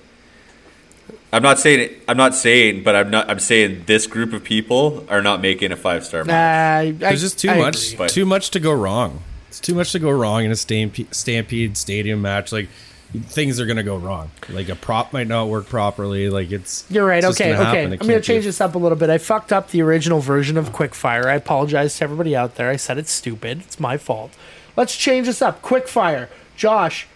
I'm 1.37 1.43
not 1.43 1.59
saying 1.59 1.81
it, 1.81 2.03
I'm 2.09 2.17
not 2.17 2.35
saying, 2.35 2.83
but 2.83 2.97
I'm 2.97 3.11
not. 3.11 3.29
I'm 3.29 3.39
saying 3.41 3.83
this 3.87 4.07
group 4.07 4.33
of 4.33 4.43
people 4.43 5.05
are 5.11 5.21
not 5.21 5.41
making 5.43 5.71
a 5.71 5.77
five 5.77 6.05
star 6.05 6.25
Nah, 6.25 6.33
match. 6.33 6.87
I, 6.87 6.91
there's 6.93 7.21
just 7.21 7.39
too 7.39 7.51
I 7.51 7.59
much 7.59 7.87
agree. 7.89 7.99
But- 7.99 8.09
too 8.11 8.25
much 8.25 8.51
to 8.53 8.61
go 8.61 8.73
wrong. 8.73 9.23
It's 9.49 9.61
too 9.61 9.75
much 9.75 9.93
to 9.93 9.99
go 9.99 10.11
wrong 10.11 10.45
in 10.45 10.51
a 10.51 10.57
stampede, 10.57 11.15
stampede 11.15 11.77
stadium 11.77 12.23
match. 12.23 12.53
Like 12.53 12.69
things 13.15 13.61
are 13.61 13.67
gonna 13.67 13.83
go 13.83 13.97
wrong. 13.97 14.31
Like 14.49 14.69
a 14.71 14.75
prop 14.75 15.13
might 15.13 15.27
not 15.29 15.49
work 15.49 15.67
properly. 15.67 16.29
Like 16.31 16.51
it's 16.53 16.85
You're 16.91 17.07
right. 17.07 17.23
it's 17.23 17.39
Okay, 17.41 17.53
gonna 17.53 17.69
okay. 17.69 17.83
I'm 17.85 17.91
gonna 17.91 17.99
can't 17.99 18.23
be 18.23 18.27
change 18.27 18.45
this 18.47 18.61
up 18.61 18.75
a 18.75 18.79
little 18.79 18.97
bit. 18.99 19.11
I 19.11 19.19
fucked 19.19 19.53
up 19.53 19.71
the 19.71 19.83
original 19.83 20.21
version 20.21 20.57
of 20.57 20.71
Quickfire. 20.71 21.27
I 21.27 21.35
apologize 21.35 21.97
to 21.99 22.05
everybody 22.05 22.35
out 22.35 22.55
there. 22.57 22.71
I 22.71 22.77
said 22.77 22.99
it's 22.99 23.13
stupid. 23.13 23.61
It's 23.61 23.79
my 23.79 23.97
fault. 23.99 24.33
Let's 24.77 24.97
change 24.97 25.27
this 25.27 25.43
up. 25.43 25.63
Quickfire. 25.63 26.29
Josh, 26.57 27.07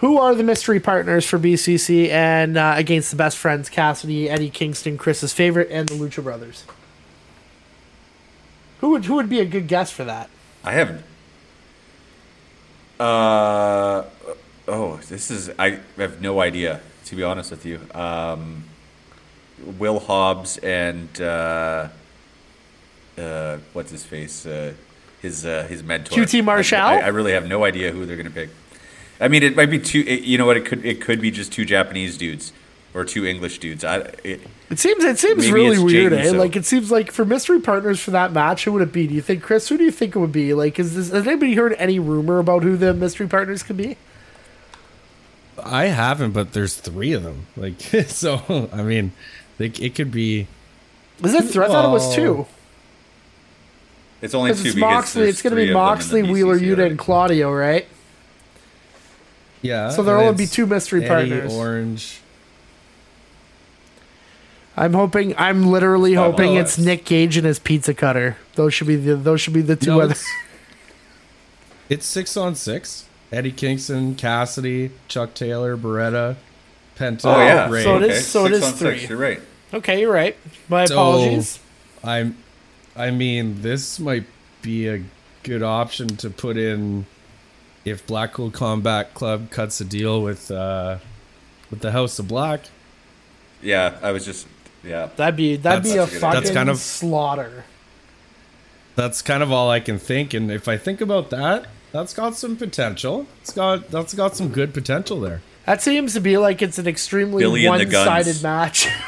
who 0.00 0.18
are 0.18 0.34
the 0.34 0.42
mystery 0.42 0.80
partners 0.80 1.26
for 1.26 1.38
BCC 1.38 2.08
and 2.08 2.56
uh, 2.56 2.74
against 2.76 3.10
the 3.10 3.16
best 3.16 3.36
friends 3.36 3.68
Cassidy, 3.68 4.28
Eddie 4.28 4.50
Kingston, 4.50 4.96
Chris's 4.96 5.32
favorite, 5.32 5.68
and 5.70 5.88
the 5.88 5.94
Lucha 5.94 6.22
Brothers? 6.22 6.64
Who 8.80 8.90
would 8.90 9.04
who 9.04 9.14
would 9.16 9.28
be 9.28 9.40
a 9.40 9.44
good 9.44 9.68
guess 9.68 9.90
for 9.90 10.04
that? 10.04 10.30
I 10.64 10.72
haven't. 10.72 11.04
Uh 12.98 14.04
oh, 14.68 14.98
this 15.08 15.30
is 15.30 15.50
I 15.58 15.80
have 15.96 16.20
no 16.20 16.40
idea 16.40 16.80
to 17.06 17.16
be 17.16 17.22
honest 17.22 17.50
with 17.50 17.66
you. 17.66 17.80
Um, 17.94 18.64
Will 19.78 20.00
Hobbs 20.00 20.56
and 20.58 21.20
uh, 21.20 21.88
uh, 23.18 23.58
what's 23.74 23.90
his 23.90 24.04
face? 24.04 24.46
Uh, 24.46 24.72
his 25.20 25.44
uh, 25.44 25.66
his 25.68 25.82
mentor 25.82 26.14
QT 26.14 26.42
Marshall? 26.42 26.78
I, 26.78 26.98
I 27.00 27.08
really 27.08 27.32
have 27.32 27.46
no 27.46 27.64
idea 27.64 27.90
who 27.90 28.06
they're 28.06 28.16
gonna 28.16 28.30
pick. 28.30 28.48
I 29.20 29.28
mean, 29.28 29.42
it 29.42 29.54
might 29.56 29.70
be 29.70 29.78
two. 29.78 30.00
It, 30.06 30.22
you 30.22 30.38
know 30.38 30.46
what? 30.46 30.56
It 30.56 30.64
could 30.64 30.84
it 30.84 31.00
could 31.00 31.20
be 31.20 31.30
just 31.30 31.52
two 31.52 31.64
Japanese 31.64 32.16
dudes 32.16 32.52
or 32.94 33.04
two 33.04 33.24
English 33.26 33.58
dudes. 33.58 33.84
I 33.84 33.98
it, 34.24 34.40
It 34.70 34.78
seems 34.78 35.04
it 35.04 35.18
seems 35.18 35.50
really 35.50 35.78
weird, 35.78 36.12
Jaden, 36.12 36.18
eh? 36.18 36.30
so- 36.30 36.36
Like 36.38 36.56
it 36.56 36.64
seems 36.64 36.90
like 36.90 37.12
for 37.12 37.24
mystery 37.24 37.60
partners 37.60 38.00
for 38.00 38.10
that 38.12 38.32
match, 38.32 38.64
who 38.64 38.72
would 38.72 38.82
it 38.82 38.92
be? 38.92 39.06
Do 39.06 39.14
you 39.14 39.20
think 39.22 39.42
Chris? 39.42 39.68
Who 39.68 39.76
do 39.76 39.84
you 39.84 39.90
think 39.92 40.16
it 40.16 40.18
would 40.18 40.32
be? 40.32 40.54
Like, 40.54 40.78
is 40.78 40.94
this, 40.94 41.10
has 41.10 41.26
anybody 41.26 41.54
heard 41.54 41.74
any 41.74 41.98
rumor 41.98 42.38
about 42.38 42.62
who 42.62 42.76
the 42.76 42.94
mystery 42.94 43.28
partners 43.28 43.62
could 43.62 43.76
be? 43.76 43.96
I 45.62 45.84
haven't, 45.86 46.32
but 46.32 46.52
there's 46.52 46.74
three 46.76 47.12
of 47.12 47.22
them. 47.22 47.46
Like 47.56 47.80
so, 48.08 48.68
I 48.72 48.82
mean, 48.82 49.12
they, 49.58 49.66
it 49.66 49.94
could 49.94 50.10
be. 50.10 50.46
Is 51.22 51.34
it? 51.34 51.42
Th- 51.42 51.56
I 51.58 51.66
thought 51.68 51.84
it 51.90 51.92
was 51.92 52.14
two. 52.14 52.46
it's 54.22 54.34
only 54.34 54.50
two 54.50 54.52
it's 54.52 54.62
because 54.62 54.76
Moxley. 54.76 55.28
It's 55.28 55.42
going 55.42 55.50
to 55.50 55.56
be 55.56 55.62
of 55.64 55.66
them 55.68 55.70
in 55.70 55.74
the 55.74 55.78
Moxley, 55.78 56.22
Wheeler, 56.22 56.58
BCC 56.58 56.76
Yuta, 56.76 56.86
and 56.86 56.98
Claudio, 56.98 57.52
right? 57.52 57.86
Yeah. 59.62 59.90
So 59.90 60.02
there'll 60.02 60.32
be 60.32 60.46
two 60.46 60.66
mystery 60.66 61.04
Eddie, 61.04 61.30
partners. 61.30 61.52
Orange. 61.54 62.20
I'm 64.76 64.94
hoping. 64.94 65.34
I'm 65.36 65.66
literally 65.66 66.14
Stop 66.14 66.32
hoping 66.32 66.50
all 66.50 66.58
it's. 66.58 66.78
Nick 66.78 67.04
Gage 67.04 67.36
and 67.36 67.46
his 67.46 67.58
pizza 67.58 67.92
cutter. 67.92 68.36
Those 68.54 68.72
should 68.72 68.86
be 68.86 68.96
the. 68.96 69.16
Those 69.16 69.40
should 69.40 69.52
be 69.54 69.60
the 69.62 69.76
two 69.76 69.90
No, 69.90 70.00
other. 70.00 70.12
it's, 70.12 70.26
it's 71.88 72.06
six 72.06 72.36
on 72.36 72.54
six. 72.54 73.06
Eddie 73.32 73.52
Kingston, 73.52 74.14
Cassidy, 74.16 74.90
Chuck 75.06 75.34
Taylor, 75.34 75.76
Beretta, 75.76 76.34
Penta, 76.96 77.26
Oh 77.26 77.38
yeah, 77.40 77.70
Rey. 77.70 77.84
so 77.84 77.96
it 77.98 78.02
is. 78.02 78.10
okay. 78.10 78.20
so 78.20 78.46
it 78.46 78.48
Six 78.54 78.56
is 78.58 78.62
on 78.64 78.78
six, 78.78 79.00
three. 79.02 79.08
You're 79.08 79.18
right. 79.18 79.40
Okay, 79.72 80.00
you're 80.00 80.12
right. 80.12 80.36
My 80.68 80.84
So- 80.86 80.94
apologies. 80.94 81.58
I'm. 82.02 82.36
I 82.96 83.10
mean, 83.10 83.62
this 83.62 84.00
might 84.00 84.24
be 84.62 84.88
a 84.88 85.02
good 85.42 85.62
option 85.62 86.08
to 86.18 86.30
put 86.30 86.56
in 86.56 87.06
if 87.84 88.06
Blackpool 88.06 88.50
Combat 88.50 89.14
Club 89.14 89.50
cuts 89.50 89.80
a 89.80 89.84
deal 89.84 90.22
with 90.22 90.50
uh, 90.50 90.98
with 91.70 91.80
the 91.80 91.92
House 91.92 92.18
of 92.18 92.28
Black. 92.28 92.62
Yeah, 93.62 93.98
I 94.02 94.12
was 94.12 94.24
just 94.24 94.46
yeah. 94.84 95.08
That'd 95.16 95.36
be 95.36 95.56
that'd 95.56 95.84
be 95.84 95.92
a 95.92 95.96
That's- 96.06 96.18
fucking 96.20 96.40
that's 96.40 96.50
kind 96.50 96.68
of- 96.68 96.78
slaughter. 96.78 97.64
That's 98.96 99.22
kind 99.22 99.42
of 99.42 99.50
all 99.52 99.70
I 99.70 99.80
can 99.80 99.98
think. 99.98 100.34
And 100.34 100.50
if 100.50 100.68
I 100.68 100.76
think 100.76 101.00
about 101.00 101.30
that, 101.30 101.66
that's 101.92 102.12
got 102.12 102.34
some 102.36 102.56
potential. 102.56 103.26
It's 103.40 103.52
got 103.52 103.90
that's 103.90 104.12
got 104.14 104.36
some 104.36 104.48
good 104.48 104.74
potential 104.74 105.20
there. 105.20 105.40
That 105.66 105.80
seems 105.80 106.12
to 106.14 106.20
be 106.20 106.36
like 106.36 106.60
it's 106.60 106.78
an 106.78 106.86
extremely 106.86 107.42
Billy 107.42 107.66
one-sided 107.68 108.42
match. 108.42 108.88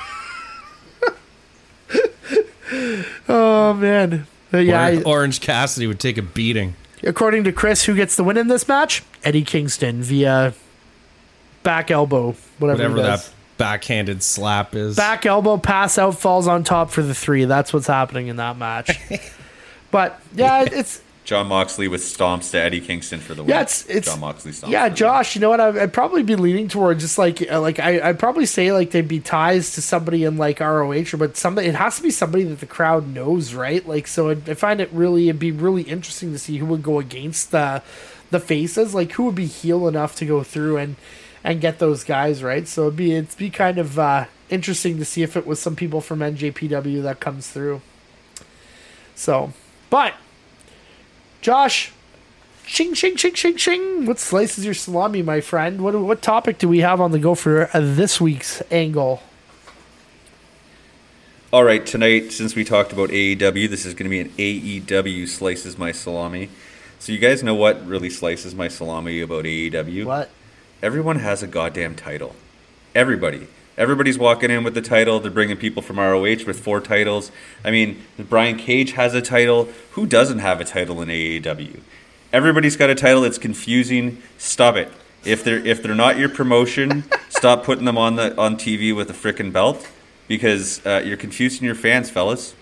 oh 3.28 3.74
man, 3.74 4.26
yeah. 4.52 4.86
Orange, 4.86 5.06
Orange 5.06 5.40
Cassidy 5.40 5.86
would 5.86 6.00
take 6.00 6.16
a 6.18 6.22
beating. 6.22 6.74
According 7.02 7.44
to 7.44 7.52
Chris, 7.52 7.84
who 7.84 7.94
gets 7.94 8.16
the 8.16 8.24
win 8.24 8.36
in 8.36 8.48
this 8.48 8.66
match? 8.68 9.02
Eddie 9.24 9.42
Kingston 9.42 10.02
via 10.02 10.54
back 11.62 11.90
elbow, 11.90 12.34
whatever, 12.58 12.88
Whatever 12.88 13.02
that 13.02 13.30
backhanded 13.58 14.22
slap 14.22 14.74
is. 14.74 14.96
back 14.96 15.24
elbow 15.26 15.56
pass 15.56 15.98
out 15.98 16.18
falls 16.18 16.48
on 16.48 16.64
top 16.64 16.90
for 16.90 17.02
the 17.02 17.14
three. 17.14 17.44
That's 17.44 17.72
what's 17.72 17.86
happening 17.86 18.26
in 18.28 18.36
that 18.36 18.56
match. 18.56 18.90
but 19.90 20.20
yeah, 20.34 20.62
it's 20.62 21.00
Jon 21.24 21.46
Moxley 21.46 21.86
with 21.86 22.02
stomps 22.02 22.50
to 22.50 22.58
Eddie 22.58 22.80
Kingston 22.80 23.20
for 23.20 23.34
the 23.34 23.42
win. 23.42 23.50
Yeah, 23.50 23.60
it's- 23.60 23.84
it's- 23.88 24.06
Jon 24.06 24.18
Moxley 24.20 24.50
stomps. 24.50 24.70
Yeah, 24.70 24.88
Josh. 24.88 25.34
You 25.36 25.40
know 25.40 25.50
what? 25.50 25.60
I'd 25.60 25.92
probably 25.92 26.22
be 26.24 26.34
leaning 26.34 26.66
towards 26.68 27.00
just 27.02 27.16
like 27.16 27.48
uh, 27.50 27.60
like 27.60 27.78
I, 27.78 28.08
I'd 28.08 28.18
probably 28.18 28.44
say 28.46 28.72
like 28.72 28.90
they'd 28.90 29.06
be 29.06 29.20
ties 29.20 29.74
to 29.74 29.82
somebody 29.82 30.24
in 30.24 30.36
like 30.36 30.58
ROH, 30.58 31.14
or 31.14 31.16
but 31.18 31.36
somebody. 31.36 31.68
It 31.68 31.76
has 31.76 31.96
to 31.96 32.02
be 32.02 32.10
somebody 32.10 32.42
that 32.44 32.58
the 32.60 32.66
crowd 32.66 33.06
knows, 33.06 33.54
right? 33.54 33.86
Like, 33.86 34.06
so 34.08 34.30
I'd, 34.30 34.48
I 34.50 34.54
find 34.54 34.80
it 34.80 34.90
really 34.92 35.28
it'd 35.28 35.38
be 35.38 35.52
really 35.52 35.82
interesting 35.82 36.32
to 36.32 36.38
see 36.38 36.58
who 36.58 36.66
would 36.66 36.82
go 36.82 36.98
against 36.98 37.52
the 37.52 37.82
the 38.32 38.40
faces. 38.40 38.92
Like, 38.92 39.12
who 39.12 39.24
would 39.26 39.34
be 39.36 39.46
heel 39.46 39.86
enough 39.86 40.16
to 40.16 40.26
go 40.26 40.42
through 40.42 40.78
and 40.78 40.96
and 41.44 41.60
get 41.60 41.78
those 41.78 42.02
guys 42.02 42.42
right. 42.42 42.66
So 42.66 42.82
it'd 42.82 42.96
be 42.96 43.14
it'd 43.14 43.36
be 43.36 43.48
kind 43.50 43.78
of 43.78 43.96
uh, 43.96 44.24
interesting 44.50 44.98
to 44.98 45.04
see 45.04 45.22
if 45.22 45.36
it 45.36 45.46
was 45.46 45.60
some 45.60 45.76
people 45.76 46.00
from 46.00 46.18
NJPW 46.18 47.00
that 47.04 47.20
comes 47.20 47.48
through. 47.48 47.80
So, 49.14 49.52
but 49.88 50.14
Josh, 51.42 51.92
Shing, 52.64 52.94
shing, 52.94 53.16
shing, 53.16 53.34
shing, 53.34 53.56
shing. 53.56 54.06
What 54.06 54.18
slices 54.18 54.64
your 54.64 54.74
salami, 54.74 55.20
my 55.20 55.40
friend? 55.40 55.82
What 55.82 55.94
what 56.00 56.22
topic 56.22 56.58
do 56.58 56.68
we 56.68 56.78
have 56.78 57.00
on 57.00 57.10
the 57.10 57.18
go 57.18 57.34
for 57.34 57.68
uh, 57.76 57.80
this 57.80 58.20
week's 58.20 58.62
angle? 58.70 59.22
All 61.52 61.64
right, 61.64 61.84
tonight, 61.84 62.32
since 62.32 62.54
we 62.54 62.64
talked 62.64 62.92
about 62.92 63.10
AEW, 63.10 63.68
this 63.68 63.84
is 63.84 63.92
going 63.92 64.04
to 64.04 64.08
be 64.08 64.20
an 64.20 64.30
AEW 64.38 65.28
slices 65.28 65.76
my 65.76 65.92
salami. 65.92 66.48
So 66.98 67.12
you 67.12 67.18
guys 67.18 67.42
know 67.42 67.54
what 67.54 67.84
really 67.86 68.08
slices 68.08 68.54
my 68.54 68.68
salami 68.68 69.20
about 69.20 69.44
AEW? 69.44 70.06
What? 70.06 70.30
Everyone 70.82 71.16
has 71.18 71.42
a 71.42 71.46
goddamn 71.46 71.94
title. 71.94 72.34
Everybody. 72.94 73.48
Everybody's 73.78 74.18
walking 74.18 74.50
in 74.50 74.64
with 74.64 74.74
the 74.74 74.82
title. 74.82 75.18
They're 75.20 75.30
bringing 75.30 75.56
people 75.56 75.82
from 75.82 75.98
ROH 75.98 76.44
with 76.46 76.60
four 76.60 76.80
titles. 76.80 77.32
I 77.64 77.70
mean, 77.70 78.02
Brian 78.18 78.58
Cage 78.58 78.92
has 78.92 79.14
a 79.14 79.22
title. 79.22 79.68
Who 79.92 80.06
doesn't 80.06 80.40
have 80.40 80.60
a 80.60 80.64
title 80.64 81.00
in 81.00 81.08
AEW? 81.08 81.80
Everybody's 82.32 82.76
got 82.76 82.90
a 82.90 82.94
title. 82.94 83.24
It's 83.24 83.38
confusing. 83.38 84.22
Stop 84.38 84.76
it. 84.76 84.92
If 85.24 85.44
they're 85.44 85.64
if 85.64 85.82
they're 85.82 85.94
not 85.94 86.18
your 86.18 86.28
promotion, 86.28 87.04
stop 87.28 87.64
putting 87.64 87.84
them 87.84 87.96
on 87.96 88.16
the 88.16 88.36
on 88.38 88.56
TV 88.56 88.94
with 88.94 89.08
a 89.08 89.14
freaking 89.14 89.52
belt 89.52 89.88
because 90.28 90.84
uh, 90.84 91.02
you're 91.04 91.16
confusing 91.16 91.64
your 91.64 91.74
fans, 91.74 92.10
fellas. 92.10 92.54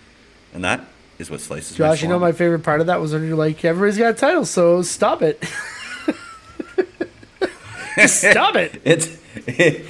And 0.52 0.64
that 0.64 0.84
is 1.18 1.30
what 1.30 1.40
slices. 1.40 1.76
Josh, 1.76 2.02
you 2.02 2.08
know 2.08 2.18
my 2.18 2.32
favorite 2.32 2.62
part 2.62 2.80
of 2.80 2.86
that 2.88 3.00
was 3.00 3.12
when 3.12 3.26
you're 3.26 3.36
like, 3.36 3.64
everybody's 3.64 3.98
got 3.98 4.10
a 4.10 4.14
title, 4.14 4.44
so 4.44 4.82
stop 4.82 5.22
it. 5.22 5.42
stop 8.06 8.56
it. 8.56 8.80
it's 8.84 9.18
it, 9.46 9.84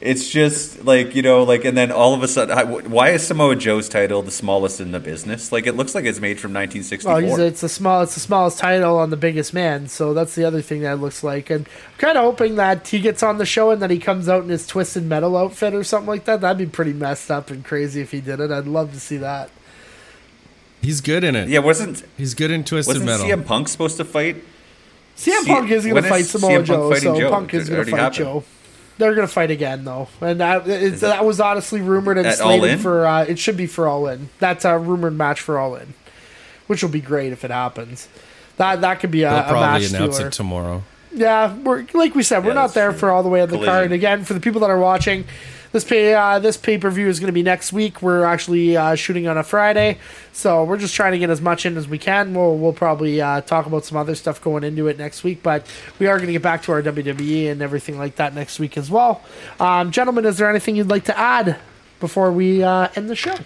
it's 0.00 0.30
just 0.30 0.82
like 0.86 1.14
you 1.14 1.20
know 1.20 1.42
like 1.42 1.62
and 1.64 1.76
then 1.76 1.92
all 1.92 2.14
of 2.14 2.22
a 2.22 2.28
sudden 2.28 2.56
I- 2.56 2.64
why 2.64 3.10
is 3.10 3.26
Samoa 3.26 3.54
Joe's 3.54 3.86
title 3.86 4.22
the 4.22 4.30
smallest 4.30 4.80
in 4.80 4.92
the 4.92 4.98
business 5.00 5.52
like 5.52 5.66
it 5.66 5.76
looks 5.76 5.94
like 5.94 6.06
it's 6.06 6.20
made 6.20 6.40
from 6.40 6.54
1964 6.54 7.12
Well, 7.12 7.20
he's 7.20 7.38
it's 7.38 7.60
the 7.60 7.68
small, 7.68 8.00
it's 8.02 8.14
the 8.14 8.20
smallest 8.20 8.58
title 8.58 8.96
on 8.96 9.10
the 9.10 9.18
biggest 9.18 9.52
man, 9.52 9.88
so 9.88 10.14
that's 10.14 10.34
the 10.34 10.44
other 10.44 10.62
thing 10.62 10.80
that 10.80 10.94
it 10.94 10.96
looks 10.96 11.22
like. 11.22 11.50
And 11.50 11.66
I'm 11.68 11.98
kind 11.98 12.16
of 12.16 12.24
hoping 12.24 12.54
that 12.54 12.88
he 12.88 12.98
gets 13.00 13.22
on 13.22 13.36
the 13.36 13.44
show 13.44 13.70
and 13.72 13.82
that 13.82 13.90
he 13.90 13.98
comes 13.98 14.26
out 14.28 14.42
in 14.42 14.48
his 14.48 14.66
twisted 14.66 15.04
metal 15.04 15.36
outfit 15.36 15.74
or 15.74 15.84
something 15.84 16.08
like 16.08 16.24
that. 16.24 16.40
That'd 16.40 16.56
be 16.56 16.64
pretty 16.66 16.94
messed 16.94 17.30
up 17.30 17.50
and 17.50 17.62
crazy 17.62 18.00
if 18.00 18.10
he 18.10 18.22
did 18.22 18.40
it. 18.40 18.50
I'd 18.50 18.66
love 18.66 18.92
to 18.94 19.00
see 19.00 19.18
that. 19.18 19.50
He's 20.80 21.02
good 21.02 21.24
in 21.24 21.36
it. 21.36 21.50
yeah 21.50 21.58
wasn't 21.58 22.04
He's 22.16 22.32
good 22.32 22.50
in 22.50 22.64
Twisted 22.64 22.96
Metal. 23.00 23.06
wasn't 23.06 23.28
Metal. 23.28 23.44
CM 23.44 23.46
Punk 23.46 23.68
supposed 23.68 23.98
to 23.98 24.04
fight 24.06 24.36
CM 25.14 25.46
Punk 25.46 25.70
is 25.70 25.84
going 25.84 26.02
to 26.02 26.08
fight 26.08 26.24
Samoa 26.24 26.62
Joe, 26.62 26.88
fighting 26.88 27.14
so 27.14 27.20
Joe? 27.20 27.30
Punk 27.30 27.52
is 27.52 27.68
going 27.68 27.72
to 27.72 27.76
already 27.76 27.90
fight 27.90 28.00
happened. 28.00 28.16
Joe. 28.16 28.44
They're 29.00 29.14
going 29.14 29.26
to 29.26 29.32
fight 29.32 29.50
again, 29.50 29.84
though, 29.84 30.08
and 30.20 30.40
that, 30.40 30.68
it, 30.68 30.82
Is 30.82 31.00
that 31.00 31.24
was 31.24 31.40
honestly 31.40 31.80
rumored 31.80 32.18
and 32.18 32.32
slated 32.34 32.80
for. 32.80 33.06
Uh, 33.06 33.24
it 33.24 33.38
should 33.38 33.56
be 33.56 33.66
for 33.66 33.88
All 33.88 34.06
In. 34.06 34.28
That's 34.38 34.64
a 34.64 34.78
rumored 34.78 35.16
match 35.16 35.40
for 35.40 35.58
All 35.58 35.74
In, 35.74 35.94
which 36.66 36.82
will 36.82 36.90
be 36.90 37.00
great 37.00 37.32
if 37.32 37.44
it 37.44 37.50
happens. 37.50 38.08
That 38.58 38.82
that 38.82 39.00
could 39.00 39.10
be 39.10 39.22
a, 39.22 39.30
They'll 39.30 39.38
a 39.38 39.42
probably 39.44 39.60
match 39.80 39.90
announce 39.90 40.14
stealer. 40.16 40.28
it 40.28 40.32
tomorrow. 40.32 40.82
Yeah, 41.12 41.56
we're 41.56 41.86
like 41.94 42.14
we 42.14 42.22
said, 42.22 42.44
we're 42.44 42.54
not 42.54 42.74
there 42.74 42.90
true. 42.90 42.98
for 43.00 43.10
all 43.10 43.22
the 43.22 43.28
way 43.30 43.40
on 43.40 43.48
the 43.48 43.54
Collision. 43.56 43.72
card. 43.74 43.92
Again, 43.92 44.24
for 44.24 44.34
the 44.34 44.40
people 44.40 44.60
that 44.60 44.70
are 44.70 44.78
watching, 44.78 45.24
this 45.72 45.84
pay 45.84 46.14
uh, 46.14 46.38
this 46.38 46.56
pay 46.56 46.78
per 46.78 46.90
view 46.90 47.08
is 47.08 47.20
going 47.20 47.28
to 47.28 47.32
be 47.32 47.42
next 47.42 47.72
week. 47.72 48.02
We're 48.02 48.24
actually 48.24 48.76
uh, 48.76 48.94
shooting 48.94 49.28
on 49.28 49.38
a 49.38 49.44
Friday, 49.44 49.98
so 50.32 50.64
we're 50.64 50.78
just 50.78 50.94
trying 50.94 51.12
to 51.12 51.18
get 51.18 51.30
as 51.30 51.40
much 51.40 51.64
in 51.64 51.76
as 51.76 51.86
we 51.86 51.98
can. 51.98 52.34
We'll 52.34 52.56
we'll 52.56 52.72
probably 52.72 53.20
uh, 53.20 53.40
talk 53.42 53.66
about 53.66 53.84
some 53.84 53.96
other 53.96 54.14
stuff 54.14 54.42
going 54.42 54.64
into 54.64 54.88
it 54.88 54.98
next 54.98 55.22
week, 55.22 55.42
but 55.42 55.66
we 55.98 56.06
are 56.06 56.16
going 56.16 56.26
to 56.26 56.32
get 56.32 56.42
back 56.42 56.62
to 56.64 56.72
our 56.72 56.82
WWE 56.82 57.50
and 57.50 57.62
everything 57.62 57.98
like 57.98 58.16
that 58.16 58.34
next 58.34 58.58
week 58.58 58.76
as 58.76 58.90
well. 58.90 59.22
Um, 59.58 59.90
gentlemen, 59.90 60.24
is 60.24 60.38
there 60.38 60.50
anything 60.50 60.76
you'd 60.76 60.88
like 60.88 61.04
to 61.04 61.18
add 61.18 61.58
before 62.00 62.32
we 62.32 62.62
uh, 62.62 62.88
end 62.96 63.08
the 63.08 63.16
show? 63.16 63.36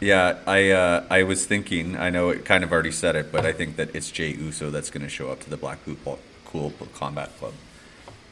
yeah 0.00 0.38
I 0.46 0.70
uh, 0.70 1.04
I 1.10 1.24
was 1.24 1.44
thinking 1.44 1.96
I 1.96 2.08
know 2.10 2.28
it 2.30 2.44
kind 2.44 2.62
of 2.62 2.70
already 2.70 2.92
said 2.92 3.16
it 3.16 3.32
but 3.32 3.44
I 3.44 3.52
think 3.52 3.74
that 3.76 3.92
it's 3.96 4.12
Jey 4.12 4.32
Uso 4.32 4.70
that's 4.70 4.90
going 4.90 5.02
to 5.02 5.08
show 5.08 5.28
up 5.28 5.40
to 5.40 5.50
the 5.50 5.56
Blackpool 5.56 6.20
Cool 6.44 6.72
Combat 6.94 7.36
Club 7.38 7.52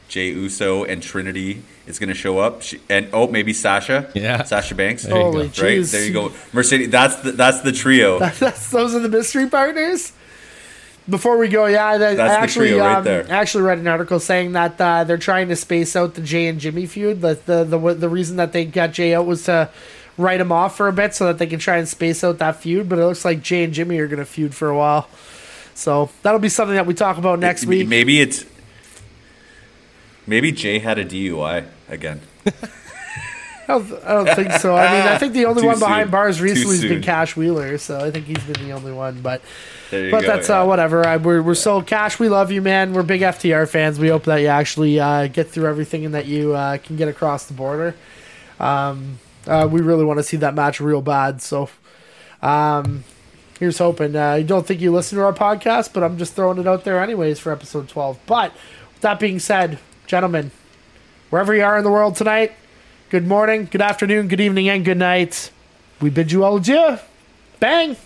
Jey 0.07 0.29
Uso 0.29 0.83
and 0.83 1.01
Trinity 1.03 1.61
is 1.85 1.99
going 1.99 2.09
to 2.09 2.15
show 2.15 2.39
up 2.39 2.61
she, 2.61 2.79
and 2.89 3.07
oh 3.13 3.27
maybe 3.27 3.53
Sasha 3.53 4.09
Yeah. 4.13 4.43
Sasha 4.43 4.75
Banks 4.75 5.03
There 5.03 5.15
you 5.15 5.21
go. 5.23 5.31
Holy 5.31 5.43
right 5.47 5.53
jeez. 5.53 5.91
there 5.91 6.05
you 6.05 6.13
go 6.13 6.31
Mercedes 6.53 6.89
that's 6.89 7.15
the, 7.17 7.31
that's 7.33 7.61
the 7.61 7.71
trio 7.71 8.19
That's, 8.39 8.69
those 8.71 8.95
are 8.95 8.99
the 8.99 9.09
mystery 9.09 9.47
partners. 9.49 10.13
Before 11.09 11.37
we 11.37 11.47
go, 11.47 11.67
yeah, 11.67 11.85
I, 11.85 11.93
I 11.93 11.97
That's 11.97 12.17
the 12.17 12.23
actually 12.39 12.67
trio 12.71 12.79
right 12.83 12.97
um, 12.97 13.03
there. 13.05 13.25
I 13.29 13.35
actually 13.37 13.63
read 13.63 13.77
an 13.77 13.87
article 13.87 14.19
saying 14.19 14.51
that 14.51 14.79
uh, 14.81 15.05
they're 15.05 15.17
trying 15.17 15.47
to 15.47 15.55
space 15.55 15.95
out 15.95 16.15
the 16.15 16.21
Jey 16.21 16.47
and 16.47 16.59
Jimmy 16.59 16.85
feud. 16.85 17.21
That 17.21 17.45
the, 17.45 17.63
the 17.63 17.77
the 17.93 18.09
reason 18.09 18.35
that 18.35 18.51
they 18.51 18.65
got 18.65 18.91
Jey 18.91 19.13
out 19.15 19.25
was 19.25 19.45
to 19.45 19.69
write 20.17 20.41
him 20.41 20.51
off 20.51 20.75
for 20.75 20.89
a 20.89 20.91
bit 20.91 21.15
so 21.15 21.27
that 21.27 21.37
they 21.37 21.47
can 21.47 21.59
try 21.59 21.77
and 21.77 21.87
space 21.87 22.25
out 22.25 22.39
that 22.39 22.57
feud. 22.57 22.89
But 22.89 22.99
it 22.99 23.05
looks 23.05 23.23
like 23.23 23.41
Jey 23.41 23.63
and 23.63 23.73
Jimmy 23.73 23.97
are 23.99 24.07
going 24.07 24.19
to 24.19 24.25
feud 24.25 24.53
for 24.53 24.67
a 24.67 24.75
while. 24.77 25.07
So 25.75 26.09
that'll 26.23 26.41
be 26.41 26.49
something 26.49 26.75
that 26.75 26.85
we 26.85 26.93
talk 26.93 27.17
about 27.17 27.39
next 27.39 27.63
M- 27.63 27.69
week. 27.69 27.87
Maybe 27.87 28.19
it's 28.19 28.43
maybe 30.27 30.51
Jey 30.51 30.79
had 30.79 30.99
a 30.99 31.05
DUI 31.05 31.65
again. 31.89 32.21
I 33.69 33.79
don't, 33.79 34.03
I 34.05 34.13
don't 34.13 34.35
think 34.35 34.51
so. 34.53 34.77
I 34.77 34.91
mean, 34.91 35.01
I 35.01 35.17
think 35.17 35.33
the 35.33 35.45
only 35.45 35.65
one 35.65 35.77
behind 35.77 36.05
soon. 36.05 36.11
bars 36.11 36.39
recently 36.39 36.77
has 36.77 36.85
been. 36.85 37.01
Cash 37.01 37.35
Wheeler. 37.35 37.77
So 37.77 37.99
I 37.99 38.11
think 38.11 38.25
he's 38.25 38.43
been 38.45 38.65
the 38.65 38.71
only 38.71 38.93
one. 38.93 39.19
But 39.21 39.41
but 39.91 40.11
go. 40.11 40.21
that's 40.21 40.47
yeah. 40.47 40.61
uh, 40.61 40.65
whatever. 40.65 41.05
I, 41.05 41.17
we're 41.17 41.41
we're 41.41 41.53
so 41.53 41.81
Cash. 41.81 42.17
We 42.17 42.29
love 42.29 42.49
you, 42.49 42.61
man. 42.61 42.93
We're 42.93 43.03
big 43.03 43.21
FTR 43.21 43.67
fans. 43.67 43.99
We 43.99 44.07
hope 44.07 44.23
that 44.23 44.37
you 44.37 44.47
actually 44.47 44.99
uh, 44.99 45.27
get 45.27 45.49
through 45.49 45.67
everything 45.67 46.05
and 46.05 46.13
that 46.13 46.27
you 46.27 46.55
uh, 46.55 46.77
can 46.77 46.95
get 46.95 47.09
across 47.09 47.47
the 47.47 47.53
border. 47.53 47.93
Um, 48.57 49.19
uh, 49.45 49.67
we 49.69 49.81
really 49.81 50.05
want 50.05 50.19
to 50.19 50.23
see 50.23 50.37
that 50.37 50.55
match 50.55 50.79
real 50.79 51.01
bad. 51.01 51.41
So, 51.41 51.69
um, 52.41 53.03
here's 53.59 53.79
hoping. 53.79 54.15
Uh, 54.15 54.23
I 54.23 54.41
don't 54.43 54.65
think 54.65 54.79
you 54.79 54.93
listen 54.93 55.17
to 55.17 55.25
our 55.25 55.33
podcast, 55.33 55.91
but 55.93 56.03
I'm 56.03 56.17
just 56.17 56.35
throwing 56.35 56.57
it 56.57 56.67
out 56.67 56.85
there 56.85 57.01
anyways 57.01 57.39
for 57.39 57.51
episode 57.51 57.89
12. 57.89 58.19
But 58.25 58.53
with 58.93 59.01
that 59.01 59.19
being 59.19 59.39
said, 59.39 59.79
gentlemen, 60.07 60.51
wherever 61.29 61.53
you 61.53 61.63
are 61.63 61.77
in 61.77 61.83
the 61.83 61.91
world 61.91 62.15
tonight, 62.15 62.53
good 63.09 63.27
morning, 63.27 63.67
good 63.69 63.81
afternoon, 63.81 64.29
good 64.29 64.39
evening, 64.39 64.69
and 64.69 64.83
good 64.83 64.97
night. 64.97 65.51
We 66.01 66.09
bid 66.09 66.31
you 66.31 66.43
all 66.43 66.57
adieu. 66.57 66.97
Bang. 67.59 67.97